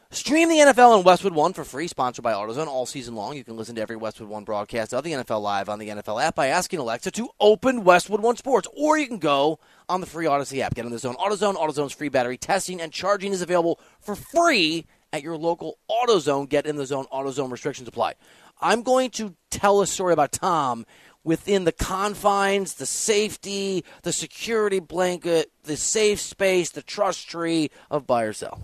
Stream 0.09 0.49
the 0.49 0.57
NFL 0.57 0.97
on 0.97 1.03
Westwood 1.05 1.33
One 1.33 1.53
for 1.53 1.63
free, 1.63 1.87
sponsored 1.87 2.21
by 2.21 2.33
AutoZone 2.33 2.67
all 2.67 2.85
season 2.85 3.15
long. 3.15 3.37
You 3.37 3.45
can 3.45 3.55
listen 3.55 3.75
to 3.75 3.81
every 3.81 3.95
Westwood 3.95 4.27
One 4.27 4.43
broadcast 4.43 4.93
of 4.93 5.05
the 5.05 5.13
NFL 5.13 5.41
live 5.41 5.69
on 5.69 5.79
the 5.79 5.87
NFL 5.87 6.21
app 6.21 6.35
by 6.35 6.47
asking 6.47 6.79
Alexa 6.79 7.11
to 7.11 7.29
open 7.39 7.85
Westwood 7.85 8.19
One 8.19 8.35
Sports, 8.35 8.67
or 8.75 8.97
you 8.97 9.07
can 9.07 9.19
go 9.19 9.57
on 9.87 10.01
the 10.01 10.05
free 10.05 10.25
Audacy 10.25 10.59
app. 10.59 10.75
Get 10.75 10.83
on 10.83 10.91
the 10.91 10.99
Zone 10.99 11.15
AutoZone. 11.15 11.55
AutoZone's 11.55 11.93
free 11.93 12.09
battery 12.09 12.37
testing 12.37 12.81
and 12.81 12.91
charging 12.91 13.31
is 13.31 13.41
available 13.41 13.79
for 14.01 14.15
free 14.17 14.85
at 15.13 15.23
your 15.23 15.37
local 15.37 15.77
AutoZone. 15.89 16.49
Get 16.49 16.65
in 16.65 16.75
the 16.75 16.85
Zone. 16.85 17.05
AutoZone 17.11 17.51
restrictions 17.51 17.87
apply. 17.87 18.13
I'm 18.61 18.83
going 18.83 19.09
to 19.11 19.35
tell 19.49 19.81
a 19.81 19.87
story 19.87 20.13
about 20.13 20.31
Tom 20.31 20.85
within 21.23 21.63
the 21.65 21.71
confines, 21.71 22.75
the 22.75 22.85
safety, 22.85 23.83
the 24.03 24.13
security 24.13 24.79
blanket, 24.79 25.51
the 25.63 25.77
safe 25.77 26.19
space, 26.19 26.69
the 26.71 26.81
trust 26.81 27.29
tree 27.29 27.69
of 27.89 28.07
buy 28.07 28.23
or 28.23 28.33
sell. 28.33 28.59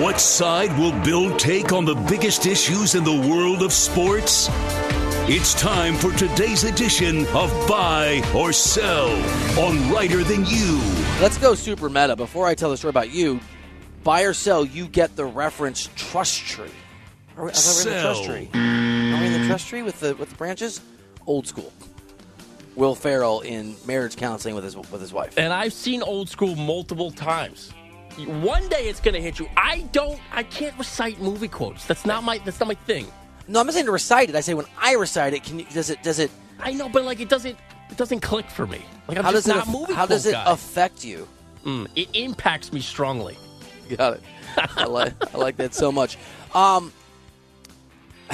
What 0.00 0.20
side 0.20 0.76
will 0.78 0.92
Bill 1.02 1.36
take 1.36 1.72
on 1.72 1.84
the 1.84 1.94
biggest 1.94 2.46
issues 2.46 2.94
in 2.94 3.04
the 3.04 3.28
world 3.28 3.62
of 3.62 3.72
sports? 3.72 4.48
It's 5.30 5.54
time 5.54 5.94
for 5.94 6.12
today's 6.12 6.64
edition 6.64 7.26
of 7.28 7.50
Buy 7.68 8.22
or 8.34 8.52
Sell 8.52 9.10
on 9.58 9.92
Reiter 9.92 10.22
Than 10.24 10.46
You. 10.46 10.80
Let's 11.20 11.36
go 11.36 11.54
super 11.54 11.90
meta. 11.90 12.16
Before 12.16 12.46
I 12.46 12.54
tell 12.54 12.70
the 12.70 12.78
story 12.78 12.90
about 12.90 13.10
you, 13.10 13.40
buy 14.04 14.22
or 14.22 14.32
sell, 14.32 14.64
you 14.64 14.86
get 14.86 15.16
the 15.16 15.24
reference 15.24 15.88
trust 15.96 16.40
tree. 16.40 16.70
Are 17.36 17.44
we, 17.44 17.50
are 17.50 17.54
we 17.54 17.90
in 17.90 17.96
the 17.96 18.00
trust 18.02 18.24
tree? 18.24 18.48
Are 18.54 19.20
we 19.20 19.26
in 19.26 19.40
the 19.40 19.46
trust 19.46 19.68
tree 19.68 19.82
with 19.82 20.00
the 20.00 20.14
with 20.16 20.30
the 20.30 20.36
branches? 20.36 20.80
Old 21.26 21.46
school. 21.46 21.72
Will 22.74 22.94
Ferrell 22.94 23.40
in 23.40 23.76
marriage 23.86 24.16
counseling 24.16 24.54
with 24.54 24.64
his 24.64 24.76
with 24.76 25.00
his 25.00 25.12
wife. 25.12 25.36
And 25.36 25.52
I've 25.52 25.72
seen 25.72 26.02
old 26.02 26.28
school 26.28 26.54
multiple 26.56 27.10
times. 27.10 27.72
One 28.26 28.68
day 28.68 28.88
it's 28.88 28.98
going 29.00 29.14
to 29.14 29.20
hit 29.20 29.38
you. 29.38 29.48
I 29.56 29.82
don't. 29.92 30.18
I 30.32 30.42
can't 30.42 30.76
recite 30.78 31.20
movie 31.20 31.46
quotes. 31.48 31.84
That's 31.86 32.04
not 32.04 32.24
my. 32.24 32.38
That's 32.38 32.58
not 32.58 32.66
my 32.66 32.74
thing. 32.74 33.06
No, 33.46 33.60
I'm 33.60 33.66
not 33.66 33.72
saying 33.74 33.86
to 33.86 33.92
recite 33.92 34.28
it. 34.28 34.34
I 34.34 34.40
say 34.40 34.54
when 34.54 34.66
I 34.76 34.94
recite 34.94 35.32
it, 35.34 35.44
can 35.44 35.60
you, 35.60 35.66
does 35.66 35.90
it 35.90 36.02
does 36.02 36.18
it 36.18 36.30
I 36.60 36.72
know, 36.72 36.88
but 36.88 37.04
like 37.04 37.20
it 37.20 37.28
doesn't. 37.28 37.56
It 37.90 37.96
doesn't 37.96 38.20
click 38.20 38.50
for 38.50 38.66
me. 38.66 38.80
Like 39.06 39.18
I'm 39.18 39.24
how 39.24 39.32
just 39.32 39.46
does 39.46 39.54
it 39.54 39.56
not 39.56 39.66
a 39.66 39.68
aff- 39.70 39.74
movie 39.74 39.92
how 39.94 40.06
does 40.06 40.26
it 40.26 40.32
guy. 40.32 40.44
affect 40.46 41.04
you? 41.04 41.26
Mm, 41.64 41.88
it 41.96 42.08
impacts 42.14 42.72
me 42.72 42.80
strongly. 42.80 43.36
Got 43.96 44.14
it. 44.14 44.22
I 44.76 44.84
like 44.84 45.34
I 45.34 45.38
like 45.38 45.56
that 45.56 45.74
so 45.74 45.90
much. 45.92 46.18
Um, 46.54 46.92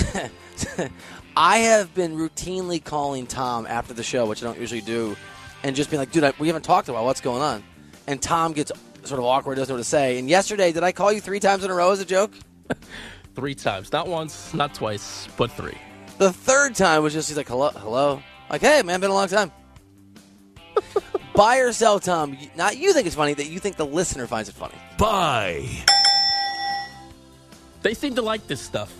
I 1.36 1.58
have 1.58 1.94
been 1.94 2.16
routinely 2.16 2.82
calling 2.82 3.26
Tom 3.26 3.66
after 3.66 3.92
the 3.94 4.02
show, 4.02 4.26
which 4.26 4.42
I 4.42 4.46
don't 4.46 4.58
usually 4.58 4.80
do, 4.80 5.16
and 5.62 5.76
just 5.76 5.90
being 5.90 6.00
like, 6.00 6.10
"Dude, 6.12 6.24
I, 6.24 6.32
we 6.38 6.46
haven't 6.46 6.62
talked 6.62 6.88
about 6.88 7.04
what's 7.04 7.20
going 7.20 7.42
on." 7.42 7.62
And 8.06 8.20
Tom 8.20 8.52
gets 8.52 8.72
sort 9.04 9.18
of 9.18 9.26
awkward, 9.26 9.56
doesn't 9.56 9.72
know 9.72 9.76
what 9.76 9.84
to 9.84 9.88
say. 9.88 10.18
And 10.18 10.28
yesterday, 10.28 10.72
did 10.72 10.82
I 10.82 10.92
call 10.92 11.12
you 11.12 11.20
three 11.20 11.40
times 11.40 11.64
in 11.64 11.70
a 11.70 11.74
row 11.74 11.90
as 11.90 12.00
a 12.00 12.04
joke? 12.04 12.32
Three 13.34 13.56
times, 13.56 13.90
not 13.90 14.06
once, 14.06 14.54
not 14.54 14.74
twice, 14.74 15.26
but 15.36 15.50
three. 15.50 15.76
The 16.18 16.32
third 16.32 16.76
time 16.76 17.02
was 17.02 17.12
just 17.12 17.28
he's 17.28 17.36
like, 17.36 17.48
"Hello, 17.48 17.70
hello." 17.70 18.22
Like, 18.48 18.60
hey, 18.60 18.82
man, 18.82 19.00
been 19.00 19.10
a 19.10 19.14
long 19.14 19.26
time. 19.26 19.50
Buy 21.34 21.58
or 21.58 21.72
sell, 21.72 21.98
Tom. 21.98 22.36
Not 22.54 22.76
you 22.76 22.92
think 22.92 23.06
it's 23.06 23.16
funny 23.16 23.34
that 23.34 23.46
you 23.46 23.58
think 23.58 23.76
the 23.76 23.86
listener 23.86 24.26
finds 24.26 24.48
it 24.48 24.54
funny. 24.54 24.76
Buy. 24.96 25.68
They 27.82 27.92
seem 27.92 28.14
to 28.14 28.22
like 28.22 28.46
this 28.46 28.60
stuff. 28.60 28.94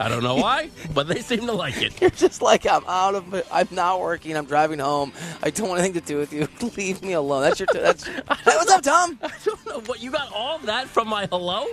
I 0.00 0.08
don't 0.08 0.22
know 0.22 0.36
why, 0.36 0.70
but 0.94 1.08
they 1.08 1.22
seem 1.22 1.46
to 1.46 1.52
like 1.52 1.80
it. 1.80 2.00
You're 2.00 2.10
just 2.10 2.42
like 2.42 2.66
I'm 2.66 2.84
out 2.86 3.14
of. 3.14 3.32
it. 3.34 3.46
I'm 3.50 3.68
not 3.70 4.00
working. 4.00 4.36
I'm 4.36 4.44
driving 4.44 4.78
home. 4.78 5.12
I 5.42 5.50
don't 5.50 5.68
want 5.68 5.80
anything 5.80 6.00
to 6.00 6.06
do 6.06 6.18
with 6.18 6.32
you. 6.32 6.46
Leave 6.76 7.02
me 7.02 7.14
alone. 7.14 7.42
That's 7.42 7.58
your. 7.58 7.68
That's. 7.72 8.06
hey, 8.06 8.22
what's 8.26 8.70
up, 8.70 8.82
Tom? 8.82 9.18
I 9.22 9.30
don't 9.44 9.66
know 9.66 9.80
what 9.80 10.02
you 10.02 10.10
got 10.10 10.30
all 10.32 10.58
that 10.60 10.88
from 10.88 11.08
my 11.08 11.26
hello. 11.26 11.66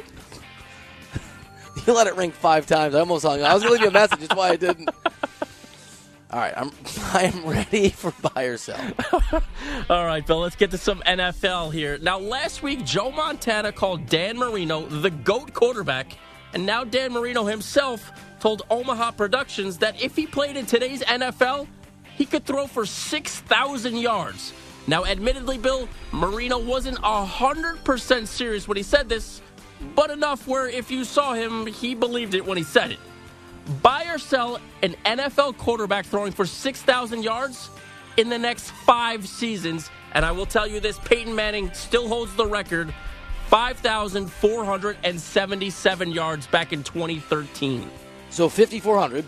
You 1.85 1.93
let 1.93 2.07
it 2.07 2.15
ring 2.15 2.31
five 2.31 2.65
times. 2.65 2.95
I 2.95 2.99
almost 2.99 3.25
hung. 3.25 3.41
up. 3.41 3.51
I 3.51 3.53
was 3.53 3.61
going 3.61 3.77
to 3.77 3.83
leave 3.83 3.83
you 3.83 3.89
a 3.89 3.93
message. 3.93 4.19
That's 4.19 4.35
why 4.35 4.49
I 4.49 4.55
didn't. 4.55 4.89
All 6.35 6.41
right, 6.41 6.53
I'm 6.57 6.69
I'm 7.13 7.45
ready 7.45 7.87
for 7.91 8.11
buy 8.21 8.43
or 8.43 8.57
sell. 8.57 8.77
All 9.89 10.05
right, 10.05 10.27
Bill, 10.27 10.39
let's 10.39 10.57
get 10.57 10.69
to 10.71 10.77
some 10.77 10.99
NFL 11.03 11.71
here. 11.71 11.97
Now, 11.99 12.19
last 12.19 12.61
week, 12.61 12.83
Joe 12.83 13.09
Montana 13.09 13.71
called 13.71 14.07
Dan 14.07 14.37
Marino 14.37 14.85
the 14.85 15.11
GOAT 15.11 15.53
quarterback, 15.53 16.17
and 16.53 16.65
now 16.65 16.83
Dan 16.83 17.13
Marino 17.13 17.45
himself 17.45 18.11
told 18.41 18.63
Omaha 18.69 19.11
Productions 19.11 19.77
that 19.77 20.01
if 20.03 20.17
he 20.17 20.27
played 20.27 20.57
in 20.57 20.65
today's 20.65 21.01
NFL, 21.03 21.67
he 22.17 22.25
could 22.25 22.45
throw 22.45 22.67
for 22.67 22.85
6,000 22.85 23.95
yards. 23.95 24.51
Now, 24.87 25.05
admittedly, 25.05 25.57
Bill, 25.57 25.87
Marino 26.11 26.59
wasn't 26.59 26.97
100% 26.97 28.27
serious 28.27 28.67
when 28.67 28.75
he 28.75 28.83
said 28.83 29.07
this, 29.07 29.41
but 29.95 30.11
enough 30.11 30.49
where 30.49 30.67
if 30.67 30.91
you 30.91 31.05
saw 31.05 31.33
him, 31.33 31.65
he 31.65 31.95
believed 31.95 32.33
it 32.33 32.45
when 32.45 32.57
he 32.57 32.63
said 32.65 32.91
it. 32.91 32.99
Buy 33.81 34.05
or 34.09 34.17
sell 34.17 34.59
an 34.83 34.95
NFL 35.05 35.57
quarterback 35.57 36.05
throwing 36.05 36.31
for 36.31 36.45
6,000 36.45 37.23
yards 37.23 37.69
in 38.17 38.29
the 38.29 38.37
next 38.37 38.71
five 38.71 39.27
seasons. 39.27 39.89
And 40.13 40.23
I 40.23 40.31
will 40.31 40.45
tell 40.45 40.67
you 40.67 40.79
this 40.79 40.99
Peyton 40.99 41.35
Manning 41.35 41.73
still 41.73 42.07
holds 42.07 42.33
the 42.35 42.45
record 42.45 42.93
5,477 43.47 46.11
yards 46.11 46.47
back 46.47 46.71
in 46.73 46.83
2013. 46.83 47.89
So 48.29 48.49
5,400 48.49 49.25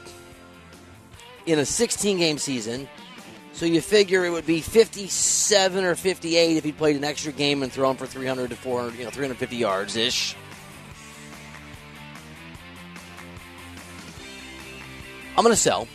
in 1.45 1.59
a 1.59 1.65
16 1.65 2.17
game 2.17 2.37
season. 2.37 2.89
So 3.53 3.65
you 3.65 3.81
figure 3.81 4.25
it 4.25 4.29
would 4.29 4.45
be 4.45 4.61
57 4.61 5.83
or 5.83 5.95
58 5.95 6.57
if 6.57 6.63
he 6.63 6.71
played 6.71 6.95
an 6.95 7.03
extra 7.03 7.31
game 7.31 7.63
and 7.63 7.71
thrown 7.71 7.95
for 7.95 8.05
300 8.05 8.51
to 8.51 8.55
400, 8.55 8.95
you 8.97 9.05
know, 9.05 9.09
350 9.09 9.55
yards 9.55 9.95
ish. 9.95 10.35
I'm 15.37 15.43
going 15.43 15.53
to 15.53 15.61
sell. 15.61 15.87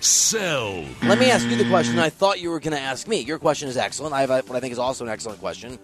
Sell. 0.00 0.84
Let 1.02 1.18
me 1.18 1.30
ask 1.30 1.46
you 1.46 1.56
the 1.56 1.68
question 1.68 1.98
I 1.98 2.08
thought 2.08 2.40
you 2.40 2.50
were 2.50 2.58
going 2.58 2.76
to 2.76 2.80
ask 2.80 3.06
me. 3.06 3.20
Your 3.20 3.38
question 3.38 3.68
is 3.68 3.76
excellent. 3.76 4.14
I 4.14 4.22
have 4.22 4.30
what 4.30 4.56
I 4.56 4.60
think 4.60 4.72
is 4.72 4.78
also 4.78 5.04
an 5.04 5.10
excellent 5.10 5.40
question. 5.40 5.78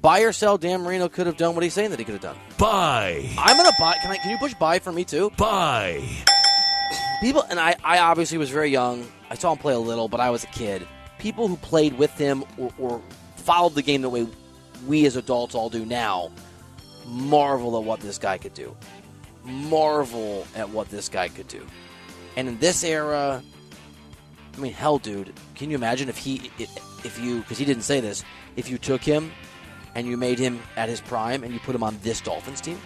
Buy 0.00 0.20
or 0.20 0.32
sell? 0.32 0.58
Dan 0.58 0.82
Marino 0.82 1.08
could 1.08 1.26
have 1.26 1.36
done 1.36 1.54
what 1.54 1.62
he's 1.62 1.74
saying 1.74 1.90
that 1.90 1.98
he 1.98 2.04
could 2.04 2.14
have 2.14 2.22
done. 2.22 2.36
Buy. 2.58 3.28
I'm 3.38 3.56
going 3.56 3.68
to 3.68 3.76
buy. 3.78 3.94
Can 4.02 4.10
I? 4.10 4.16
Can 4.16 4.30
you 4.30 4.38
push 4.38 4.54
buy 4.54 4.78
for 4.78 4.92
me 4.92 5.04
too? 5.04 5.30
Buy. 5.38 6.02
People 7.20 7.42
and 7.48 7.60
I. 7.60 7.76
I 7.84 7.98
obviously 7.98 8.36
was 8.36 8.50
very 8.50 8.70
young. 8.70 9.06
I 9.30 9.34
saw 9.34 9.52
him 9.52 9.58
play 9.58 9.74
a 9.74 9.78
little, 9.78 10.08
but 10.08 10.20
I 10.20 10.30
was 10.30 10.44
a 10.44 10.48
kid. 10.48 10.86
People 11.18 11.48
who 11.48 11.56
played 11.56 11.96
with 11.96 12.10
him 12.18 12.44
or, 12.58 12.72
or 12.78 13.02
followed 13.36 13.74
the 13.74 13.82
game 13.82 14.02
the 14.02 14.10
way 14.10 14.26
we 14.86 15.06
as 15.06 15.16
adults 15.16 15.54
all 15.54 15.70
do 15.70 15.86
now 15.86 16.30
marvel 17.06 17.76
at 17.78 17.84
what 17.84 18.00
this 18.00 18.18
guy 18.18 18.38
could 18.38 18.54
do. 18.54 18.76
Marvel 19.44 20.46
at 20.54 20.68
what 20.70 20.88
this 20.88 21.08
guy 21.08 21.28
could 21.28 21.48
do. 21.48 21.64
And 22.36 22.48
in 22.48 22.58
this 22.58 22.82
era, 22.82 23.42
I 24.56 24.60
mean, 24.60 24.72
hell, 24.72 24.98
dude, 24.98 25.32
can 25.54 25.70
you 25.70 25.76
imagine 25.76 26.08
if 26.08 26.16
he, 26.16 26.50
if 26.58 27.20
you, 27.20 27.40
because 27.40 27.58
he 27.58 27.64
didn't 27.64 27.82
say 27.82 28.00
this, 28.00 28.24
if 28.56 28.70
you 28.70 28.78
took 28.78 29.02
him 29.02 29.32
and 29.94 30.06
you 30.06 30.16
made 30.16 30.38
him 30.38 30.60
at 30.76 30.88
his 30.88 31.00
prime 31.00 31.44
and 31.44 31.52
you 31.52 31.60
put 31.60 31.74
him 31.74 31.82
on 31.82 31.98
this 32.02 32.20
Dolphins 32.20 32.60
team? 32.60 32.78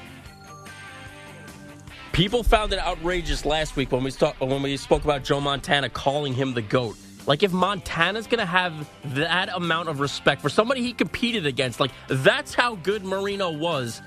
People 2.12 2.42
found 2.42 2.72
it 2.72 2.80
outrageous 2.80 3.44
last 3.44 3.76
week 3.76 3.92
when 3.92 4.02
we 4.02 4.10
talk, 4.10 4.34
when 4.40 4.60
we 4.60 4.76
spoke 4.76 5.04
about 5.04 5.22
Joe 5.22 5.40
Montana 5.40 5.88
calling 5.88 6.34
him 6.34 6.52
the 6.52 6.62
goat. 6.62 6.96
Like 7.26 7.42
if 7.42 7.52
Montana's 7.52 8.26
going 8.26 8.40
to 8.40 8.46
have 8.46 8.88
that 9.14 9.50
amount 9.54 9.90
of 9.90 10.00
respect 10.00 10.40
for 10.40 10.48
somebody 10.48 10.82
he 10.82 10.94
competed 10.94 11.46
against, 11.46 11.78
like 11.78 11.90
that's 12.08 12.54
how 12.54 12.76
good 12.76 13.04
Marino 13.04 13.50
was. 13.52 14.00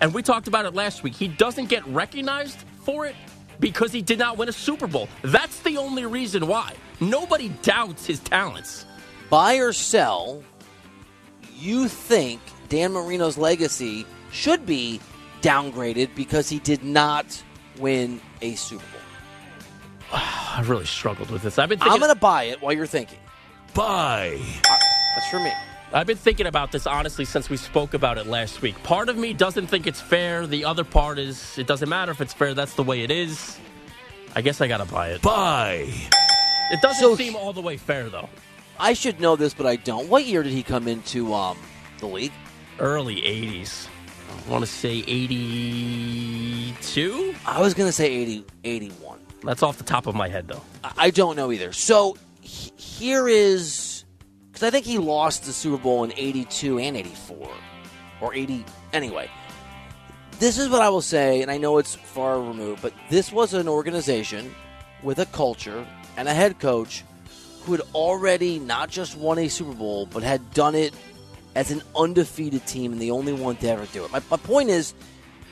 And 0.00 0.12
we 0.12 0.22
talked 0.22 0.48
about 0.48 0.64
it 0.66 0.74
last 0.74 1.02
week. 1.02 1.14
He 1.14 1.28
doesn't 1.28 1.66
get 1.66 1.86
recognized 1.86 2.58
for 2.82 3.06
it 3.06 3.16
because 3.60 3.92
he 3.92 4.02
did 4.02 4.18
not 4.18 4.36
win 4.36 4.48
a 4.48 4.52
Super 4.52 4.86
Bowl. 4.86 5.08
That's 5.22 5.60
the 5.60 5.78
only 5.78 6.06
reason 6.06 6.46
why. 6.46 6.74
Nobody 7.00 7.48
doubts 7.62 8.06
his 8.06 8.20
talents. 8.20 8.86
Buy 9.30 9.56
or 9.56 9.72
sell, 9.72 10.42
you 11.56 11.88
think 11.88 12.40
Dan 12.68 12.92
Marino's 12.92 13.38
legacy 13.38 14.06
should 14.30 14.66
be 14.66 15.00
downgraded 15.40 16.14
because 16.14 16.48
he 16.48 16.58
did 16.58 16.84
not 16.84 17.42
win 17.78 18.20
a 18.42 18.54
Super 18.54 18.84
Bowl. 18.84 19.00
I 20.20 20.62
really 20.66 20.86
struggled 20.86 21.30
with 21.30 21.42
this. 21.42 21.58
I've 21.58 21.68
been 21.68 21.78
thinking, 21.78 21.92
I'm 21.92 22.00
going 22.00 22.12
to 22.12 22.20
buy 22.20 22.44
it 22.44 22.60
while 22.62 22.72
you're 22.72 22.86
thinking. 22.86 23.18
Buy. 23.74 24.38
Uh, 24.70 24.76
that's 25.16 25.30
for 25.30 25.40
me. 25.40 25.52
I've 25.92 26.06
been 26.06 26.16
thinking 26.16 26.46
about 26.46 26.72
this 26.72 26.86
honestly 26.86 27.24
since 27.24 27.48
we 27.48 27.56
spoke 27.56 27.94
about 27.94 28.18
it 28.18 28.26
last 28.26 28.60
week. 28.60 28.80
Part 28.82 29.08
of 29.08 29.16
me 29.16 29.32
doesn't 29.32 29.68
think 29.68 29.86
it's 29.86 30.00
fair. 30.00 30.46
The 30.46 30.64
other 30.64 30.84
part 30.84 31.18
is 31.18 31.56
it 31.58 31.66
doesn't 31.66 31.88
matter 31.88 32.12
if 32.12 32.20
it's 32.20 32.34
fair. 32.34 32.54
That's 32.54 32.74
the 32.74 32.82
way 32.82 33.02
it 33.02 33.10
is. 33.10 33.58
I 34.34 34.42
guess 34.42 34.60
I 34.60 34.66
gotta 34.68 34.84
buy 34.84 35.10
it. 35.10 35.22
Buy. 35.22 35.88
It 36.72 36.82
doesn't 36.82 37.00
So- 37.00 37.16
seem 37.16 37.36
all 37.36 37.52
the 37.52 37.62
way 37.62 37.76
fair 37.76 38.08
though. 38.10 38.28
I 38.78 38.92
should 38.92 39.20
know 39.20 39.36
this, 39.36 39.54
but 39.54 39.64
I 39.64 39.76
don't. 39.76 40.08
What 40.08 40.26
year 40.26 40.42
did 40.42 40.52
he 40.52 40.62
come 40.62 40.86
into 40.88 41.32
um, 41.32 41.56
the 41.98 42.06
league? 42.06 42.32
Early 42.78 43.16
'80s. 43.22 43.86
I 44.28 44.50
want 44.50 44.62
to 44.64 44.70
say 44.70 45.02
'82. 45.06 47.34
I 47.46 47.60
was 47.62 47.72
going 47.72 47.88
to 47.88 47.92
say 47.92 48.10
80, 48.12 48.44
81. 48.64 49.18
That's 49.44 49.62
off 49.62 49.78
the 49.78 49.84
top 49.84 50.06
of 50.06 50.14
my 50.14 50.28
head 50.28 50.46
though. 50.48 50.60
I 50.84 50.92
I 50.98 51.10
don't 51.10 51.36
know 51.36 51.50
either. 51.52 51.72
So 51.72 52.18
he- 52.42 52.70
here 52.76 53.28
is 53.28 53.95
because 54.56 54.68
I 54.68 54.70
think 54.70 54.86
he 54.86 54.96
lost 54.96 55.44
the 55.44 55.52
Super 55.52 55.76
Bowl 55.76 56.02
in 56.02 56.14
'82 56.16 56.78
and 56.78 56.96
'84 56.96 57.50
or 58.22 58.34
'80. 58.34 58.64
Anyway, 58.94 59.30
this 60.38 60.56
is 60.56 60.70
what 60.70 60.80
I 60.80 60.88
will 60.88 61.02
say, 61.02 61.42
and 61.42 61.50
I 61.50 61.58
know 61.58 61.76
it's 61.76 61.94
far 61.94 62.40
removed, 62.40 62.80
but 62.80 62.94
this 63.10 63.30
was 63.30 63.52
an 63.52 63.68
organization 63.68 64.54
with 65.02 65.18
a 65.18 65.26
culture 65.26 65.86
and 66.16 66.26
a 66.26 66.32
head 66.32 66.58
coach 66.58 67.04
who 67.64 67.72
had 67.72 67.82
already 67.94 68.58
not 68.58 68.88
just 68.88 69.14
won 69.14 69.38
a 69.38 69.48
Super 69.48 69.74
Bowl, 69.74 70.06
but 70.06 70.22
had 70.22 70.54
done 70.54 70.74
it 70.74 70.94
as 71.54 71.70
an 71.70 71.82
undefeated 71.94 72.64
team 72.66 72.92
and 72.92 73.00
the 73.02 73.10
only 73.10 73.34
one 73.34 73.56
to 73.56 73.68
ever 73.68 73.84
do 73.92 74.06
it. 74.06 74.10
My, 74.10 74.22
my 74.30 74.38
point 74.38 74.70
is, 74.70 74.94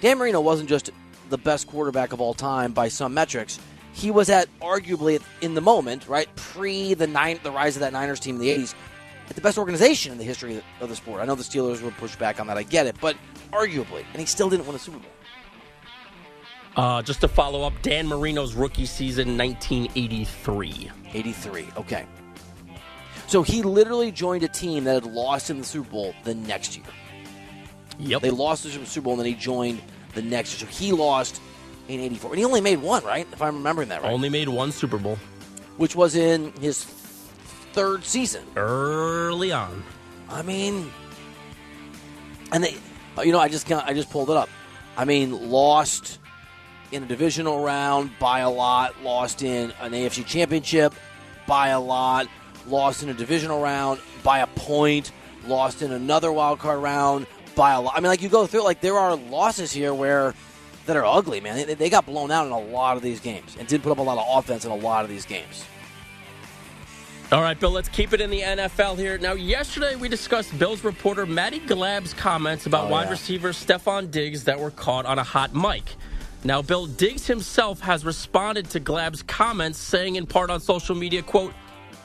Dan 0.00 0.16
Marino 0.16 0.40
wasn't 0.40 0.70
just 0.70 0.88
the 1.28 1.36
best 1.36 1.66
quarterback 1.66 2.14
of 2.14 2.22
all 2.22 2.32
time 2.32 2.72
by 2.72 2.88
some 2.88 3.12
metrics. 3.12 3.58
He 3.92 4.10
was 4.10 4.30
at 4.30 4.48
arguably 4.60 5.22
in 5.42 5.52
the 5.52 5.60
moment, 5.60 6.08
right, 6.08 6.34
pre 6.36 6.94
the 6.94 7.06
nine, 7.06 7.38
the 7.42 7.52
rise 7.52 7.76
of 7.76 7.80
that 7.80 7.92
Niners 7.92 8.18
team 8.18 8.36
in 8.36 8.40
the 8.40 8.48
'80s, 8.48 8.74
at 8.74 8.93
the 9.28 9.40
best 9.40 9.58
organization 9.58 10.12
in 10.12 10.18
the 10.18 10.24
history 10.24 10.62
of 10.80 10.88
the 10.88 10.96
sport. 10.96 11.20
I 11.20 11.24
know 11.24 11.34
the 11.34 11.42
Steelers 11.42 11.82
would 11.82 11.96
push 11.96 12.14
back 12.16 12.40
on 12.40 12.46
that. 12.48 12.58
I 12.58 12.62
get 12.62 12.86
it, 12.86 12.96
but 13.00 13.16
arguably, 13.52 14.04
and 14.12 14.20
he 14.20 14.26
still 14.26 14.50
didn't 14.50 14.66
win 14.66 14.76
a 14.76 14.78
Super 14.78 14.98
Bowl. 14.98 15.10
Uh, 16.76 17.02
just 17.02 17.20
to 17.20 17.28
follow 17.28 17.62
up, 17.62 17.72
Dan 17.82 18.06
Marino's 18.06 18.54
rookie 18.54 18.86
season, 18.86 19.38
1983. 19.38 20.90
83. 21.12 21.68
Okay. 21.76 22.04
So 23.26 23.42
he 23.42 23.62
literally 23.62 24.10
joined 24.10 24.42
a 24.42 24.48
team 24.48 24.84
that 24.84 24.94
had 24.94 25.06
lost 25.06 25.50
in 25.50 25.58
the 25.58 25.64
Super 25.64 25.90
Bowl 25.90 26.14
the 26.24 26.34
next 26.34 26.76
year. 26.76 26.86
Yep. 28.00 28.22
They 28.22 28.30
lost 28.30 28.64
the 28.64 28.70
Super 28.70 29.04
Bowl 29.04 29.12
and 29.14 29.20
then 29.20 29.26
he 29.26 29.34
joined 29.34 29.80
the 30.14 30.22
next 30.22 30.60
year. 30.60 30.70
So 30.70 30.76
he 30.76 30.92
lost 30.92 31.40
in 31.88 32.00
84. 32.00 32.30
And 32.30 32.38
he 32.38 32.44
only 32.44 32.60
made 32.60 32.82
one, 32.82 33.04
right? 33.04 33.26
If 33.32 33.40
I'm 33.40 33.56
remembering 33.56 33.88
that 33.88 34.02
right. 34.02 34.12
Only 34.12 34.28
made 34.28 34.48
one 34.48 34.72
Super 34.72 34.98
Bowl 34.98 35.16
Which 35.76 35.94
was 35.94 36.16
in 36.16 36.52
his 36.60 36.84
third 37.74 38.04
season. 38.04 38.44
early 38.54 39.50
on. 39.50 39.82
I 40.30 40.42
mean, 40.42 40.92
and 42.52 42.62
they, 42.62 42.76
you 43.24 43.32
know, 43.32 43.40
I 43.40 43.48
just 43.48 43.66
can't, 43.66 43.84
I 43.84 43.92
just 43.92 44.10
pulled 44.10 44.30
it 44.30 44.36
up. 44.36 44.48
I 44.96 45.04
mean, 45.04 45.50
lost 45.50 46.20
in 46.92 47.02
a 47.02 47.06
divisional 47.06 47.64
round 47.64 48.12
by 48.20 48.40
a 48.40 48.50
lot, 48.50 49.02
lost 49.02 49.42
in 49.42 49.72
an 49.80 49.90
AFC 49.90 50.24
championship 50.24 50.94
by 51.48 51.68
a 51.68 51.80
lot, 51.80 52.28
lost 52.68 53.02
in 53.02 53.08
a 53.08 53.14
divisional 53.14 53.60
round 53.60 53.98
by 54.22 54.38
a 54.38 54.46
point, 54.46 55.10
lost 55.48 55.82
in 55.82 55.90
another 55.90 56.30
wild 56.30 56.60
card 56.60 56.80
round 56.80 57.26
by 57.56 57.72
a 57.72 57.80
lot. 57.80 57.94
I 57.96 58.00
mean, 58.00 58.08
like 58.08 58.22
you 58.22 58.28
go 58.28 58.46
through, 58.46 58.62
like 58.62 58.80
there 58.82 58.96
are 58.96 59.16
losses 59.16 59.72
here 59.72 59.92
where 59.92 60.32
that 60.86 60.96
are 60.96 61.04
ugly, 61.04 61.40
man. 61.40 61.66
They, 61.66 61.74
they 61.74 61.90
got 61.90 62.06
blown 62.06 62.30
out 62.30 62.46
in 62.46 62.52
a 62.52 62.58
lot 62.58 62.96
of 62.96 63.02
these 63.02 63.18
games 63.18 63.56
and 63.58 63.66
didn't 63.66 63.82
put 63.82 63.90
up 63.90 63.98
a 63.98 64.02
lot 64.02 64.18
of 64.18 64.26
offense 64.38 64.64
in 64.64 64.70
a 64.70 64.76
lot 64.76 65.02
of 65.02 65.10
these 65.10 65.26
games. 65.26 65.64
All 67.32 67.42
right, 67.42 67.58
Bill, 67.58 67.70
let's 67.70 67.88
keep 67.88 68.12
it 68.12 68.20
in 68.20 68.30
the 68.30 68.42
NFL 68.42 68.96
here. 68.96 69.18
Now, 69.18 69.32
yesterday 69.32 69.96
we 69.96 70.08
discussed 70.08 70.56
Bills 70.58 70.84
reporter 70.84 71.26
Matty 71.26 71.58
Glab's 71.58 72.12
comments 72.12 72.66
about 72.66 72.86
Oh, 72.86 72.90
wide 72.90 73.04
yeah. 73.04 73.10
receiver 73.10 73.48
Stefon 73.48 74.10
Diggs 74.10 74.44
that 74.44 74.60
were 74.60 74.70
caught 74.70 75.04
on 75.06 75.18
a 75.18 75.24
hot 75.24 75.54
mic. 75.54 75.82
Now, 76.44 76.62
Bill 76.62 76.86
Diggs 76.86 77.26
himself 77.26 77.80
has 77.80 78.04
responded 78.04 78.68
to 78.70 78.78
Glab's 78.78 79.22
comments, 79.22 79.78
saying 79.78 80.16
in 80.16 80.26
part 80.26 80.50
on 80.50 80.60
social 80.60 80.94
media, 80.94 81.22
quote, 81.22 81.54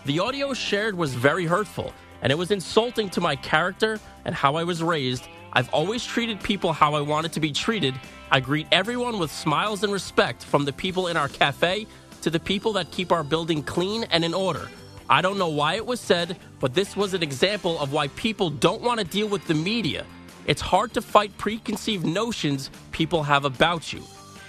The 0.05 0.19
audio 0.19 0.53
shared 0.53 0.95
was 0.95 1.13
very 1.13 1.45
hurtful, 1.45 1.93
and 2.21 2.31
it 2.31 2.35
was 2.37 2.49
insulting 2.49 3.09
to 3.11 3.21
my 3.21 3.35
character 3.35 3.99
and 4.25 4.33
how 4.33 4.55
I 4.55 4.63
was 4.63 4.81
raised. 4.81 5.27
I've 5.51 5.69
always 5.73 6.05
treated 6.05 6.41
people 6.41 6.71
how 6.73 6.95
I 6.95 7.01
wanted 7.01 7.33
to 7.33 7.39
be 7.41 7.51
treated. 7.51 7.93
I 8.31 8.39
greet 8.39 8.67
everyone 8.71 9.19
with 9.19 9.31
smiles 9.31 9.83
and 9.83 9.91
respect, 9.91 10.43
from 10.43 10.63
the 10.65 10.73
people 10.73 11.07
in 11.07 11.17
our 11.17 11.27
cafe 11.27 11.85
to 12.21 12.29
the 12.29 12.39
people 12.39 12.73
that 12.73 12.89
keep 12.89 13.11
our 13.11 13.23
building 13.23 13.61
clean 13.61 14.05
and 14.05 14.23
in 14.23 14.33
order. 14.33 14.67
I 15.09 15.21
don't 15.21 15.37
know 15.39 15.49
why 15.49 15.75
it 15.75 15.85
was 15.85 15.99
said, 15.99 16.37
but 16.59 16.73
this 16.75 16.95
was 16.95 17.13
an 17.13 17.23
example 17.23 17.79
of 17.79 17.91
why 17.91 18.09
people 18.09 18.49
don't 18.51 18.81
want 18.81 18.99
to 18.99 19.05
deal 19.05 19.27
with 19.27 19.45
the 19.47 19.55
media. 19.55 20.05
It's 20.45 20.61
hard 20.61 20.93
to 20.93 21.01
fight 21.01 21.37
preconceived 21.37 22.05
notions 22.05 22.69
people 22.91 23.23
have 23.23 23.45
about 23.45 23.91
you. 23.93 24.03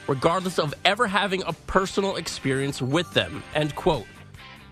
regardless 0.08 0.58
of 0.58 0.74
ever 0.84 1.06
having 1.06 1.42
a 1.46 1.52
personal 1.68 2.16
experience 2.16 2.82
with 2.82 3.12
them. 3.14 3.42
End 3.54 3.74
quote. 3.76 4.06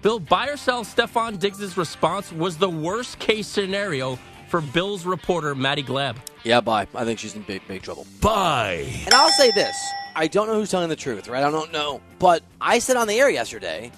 Bill, 0.02 0.18
buy 0.18 0.48
or 0.48 0.56
sell 0.56 0.84
Stefon 0.84 1.38
Diggs' 1.38 1.76
response 1.76 2.32
was 2.32 2.56
the 2.56 2.68
worst 2.68 3.18
case 3.20 3.46
scenario 3.46 4.18
for 4.48 4.60
Bills 4.60 5.06
reporter 5.06 5.54
Maddie 5.54 5.84
Glab. 5.84 6.16
Yeah, 6.44 6.60
bye. 6.60 6.86
I 6.94 7.04
think 7.04 7.18
she's 7.20 7.36
in 7.36 7.42
big, 7.42 7.62
big 7.68 7.82
trouble. 7.82 8.06
Bye. 8.20 8.88
And 9.04 9.14
I'll 9.14 9.30
say 9.30 9.50
this 9.52 9.76
I 10.16 10.26
don't 10.26 10.48
know 10.48 10.54
who's 10.54 10.70
telling 10.70 10.88
the 10.88 10.96
truth, 10.96 11.28
right? 11.28 11.44
I 11.44 11.50
don't 11.50 11.72
know. 11.72 12.00
But 12.18 12.42
I 12.60 12.80
said 12.80 12.96
on 12.96 13.06
the 13.06 13.14
air 13.20 13.30
yesterday 13.30 13.92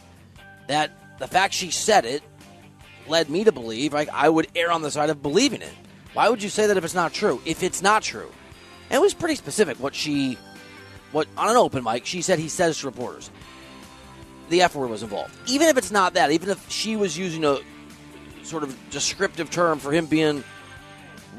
that 0.69 0.91
the 1.21 1.29
fact 1.29 1.55
she 1.55 1.71
said 1.71 2.05
it 2.05 2.23
led 3.07 3.31
me 3.31 3.45
to 3.45 3.53
believe 3.53 3.93
like 3.93 4.09
I 4.09 4.29
would 4.29 4.49
err 4.57 4.73
on 4.73 4.83
the 4.83 4.91
side 4.91 5.11
of 5.11 5.23
believing 5.23 5.63
it. 5.63 5.73
Why 6.15 6.29
would 6.29 6.43
you 6.43 6.49
say 6.49 6.67
that 6.67 6.77
if 6.77 6.85
it's 6.85 6.95
not 6.95 7.13
true? 7.13 7.41
If 7.45 7.63
it's 7.63 7.83
not 7.83 8.03
true. 8.03 8.31
And 8.89 8.97
it 8.97 9.01
was 9.01 9.15
pretty 9.15 9.37
specific 9.37 9.79
what 9.79 9.95
she 9.95 10.37
what 11.13 11.29
on 11.37 11.51
an 11.51 11.57
open 11.57 11.85
mic 11.85 12.07
she 12.07 12.23
said 12.23 12.39
he 12.39 12.49
says 12.49 12.81
to 12.81 12.87
reporters. 12.87 13.31
The 14.49 14.63
F 14.63 14.75
word 14.75 14.91
was 14.91 15.03
involved. 15.03 15.37
Even 15.47 15.69
if 15.69 15.77
it's 15.77 15.93
not 15.93 16.15
that, 16.15 16.33
even 16.33 16.49
if 16.49 16.69
she 16.71 16.97
was 16.97 17.17
using 17.17 17.45
a 17.45 17.59
sort 18.43 18.63
of 18.63 18.77
descriptive 18.91 19.51
term 19.51 19.79
for 19.79 19.93
him 19.93 20.07
being 20.07 20.43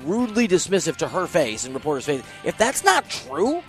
rudely 0.03 0.47
dismissive 0.47 0.95
to 0.97 1.07
her 1.07 1.27
face 1.27 1.65
and 1.65 1.73
reporters' 1.73 2.05
face, 2.05 2.23
if 2.45 2.57
that's 2.57 2.85
not 2.85 3.09
true, 3.09 3.61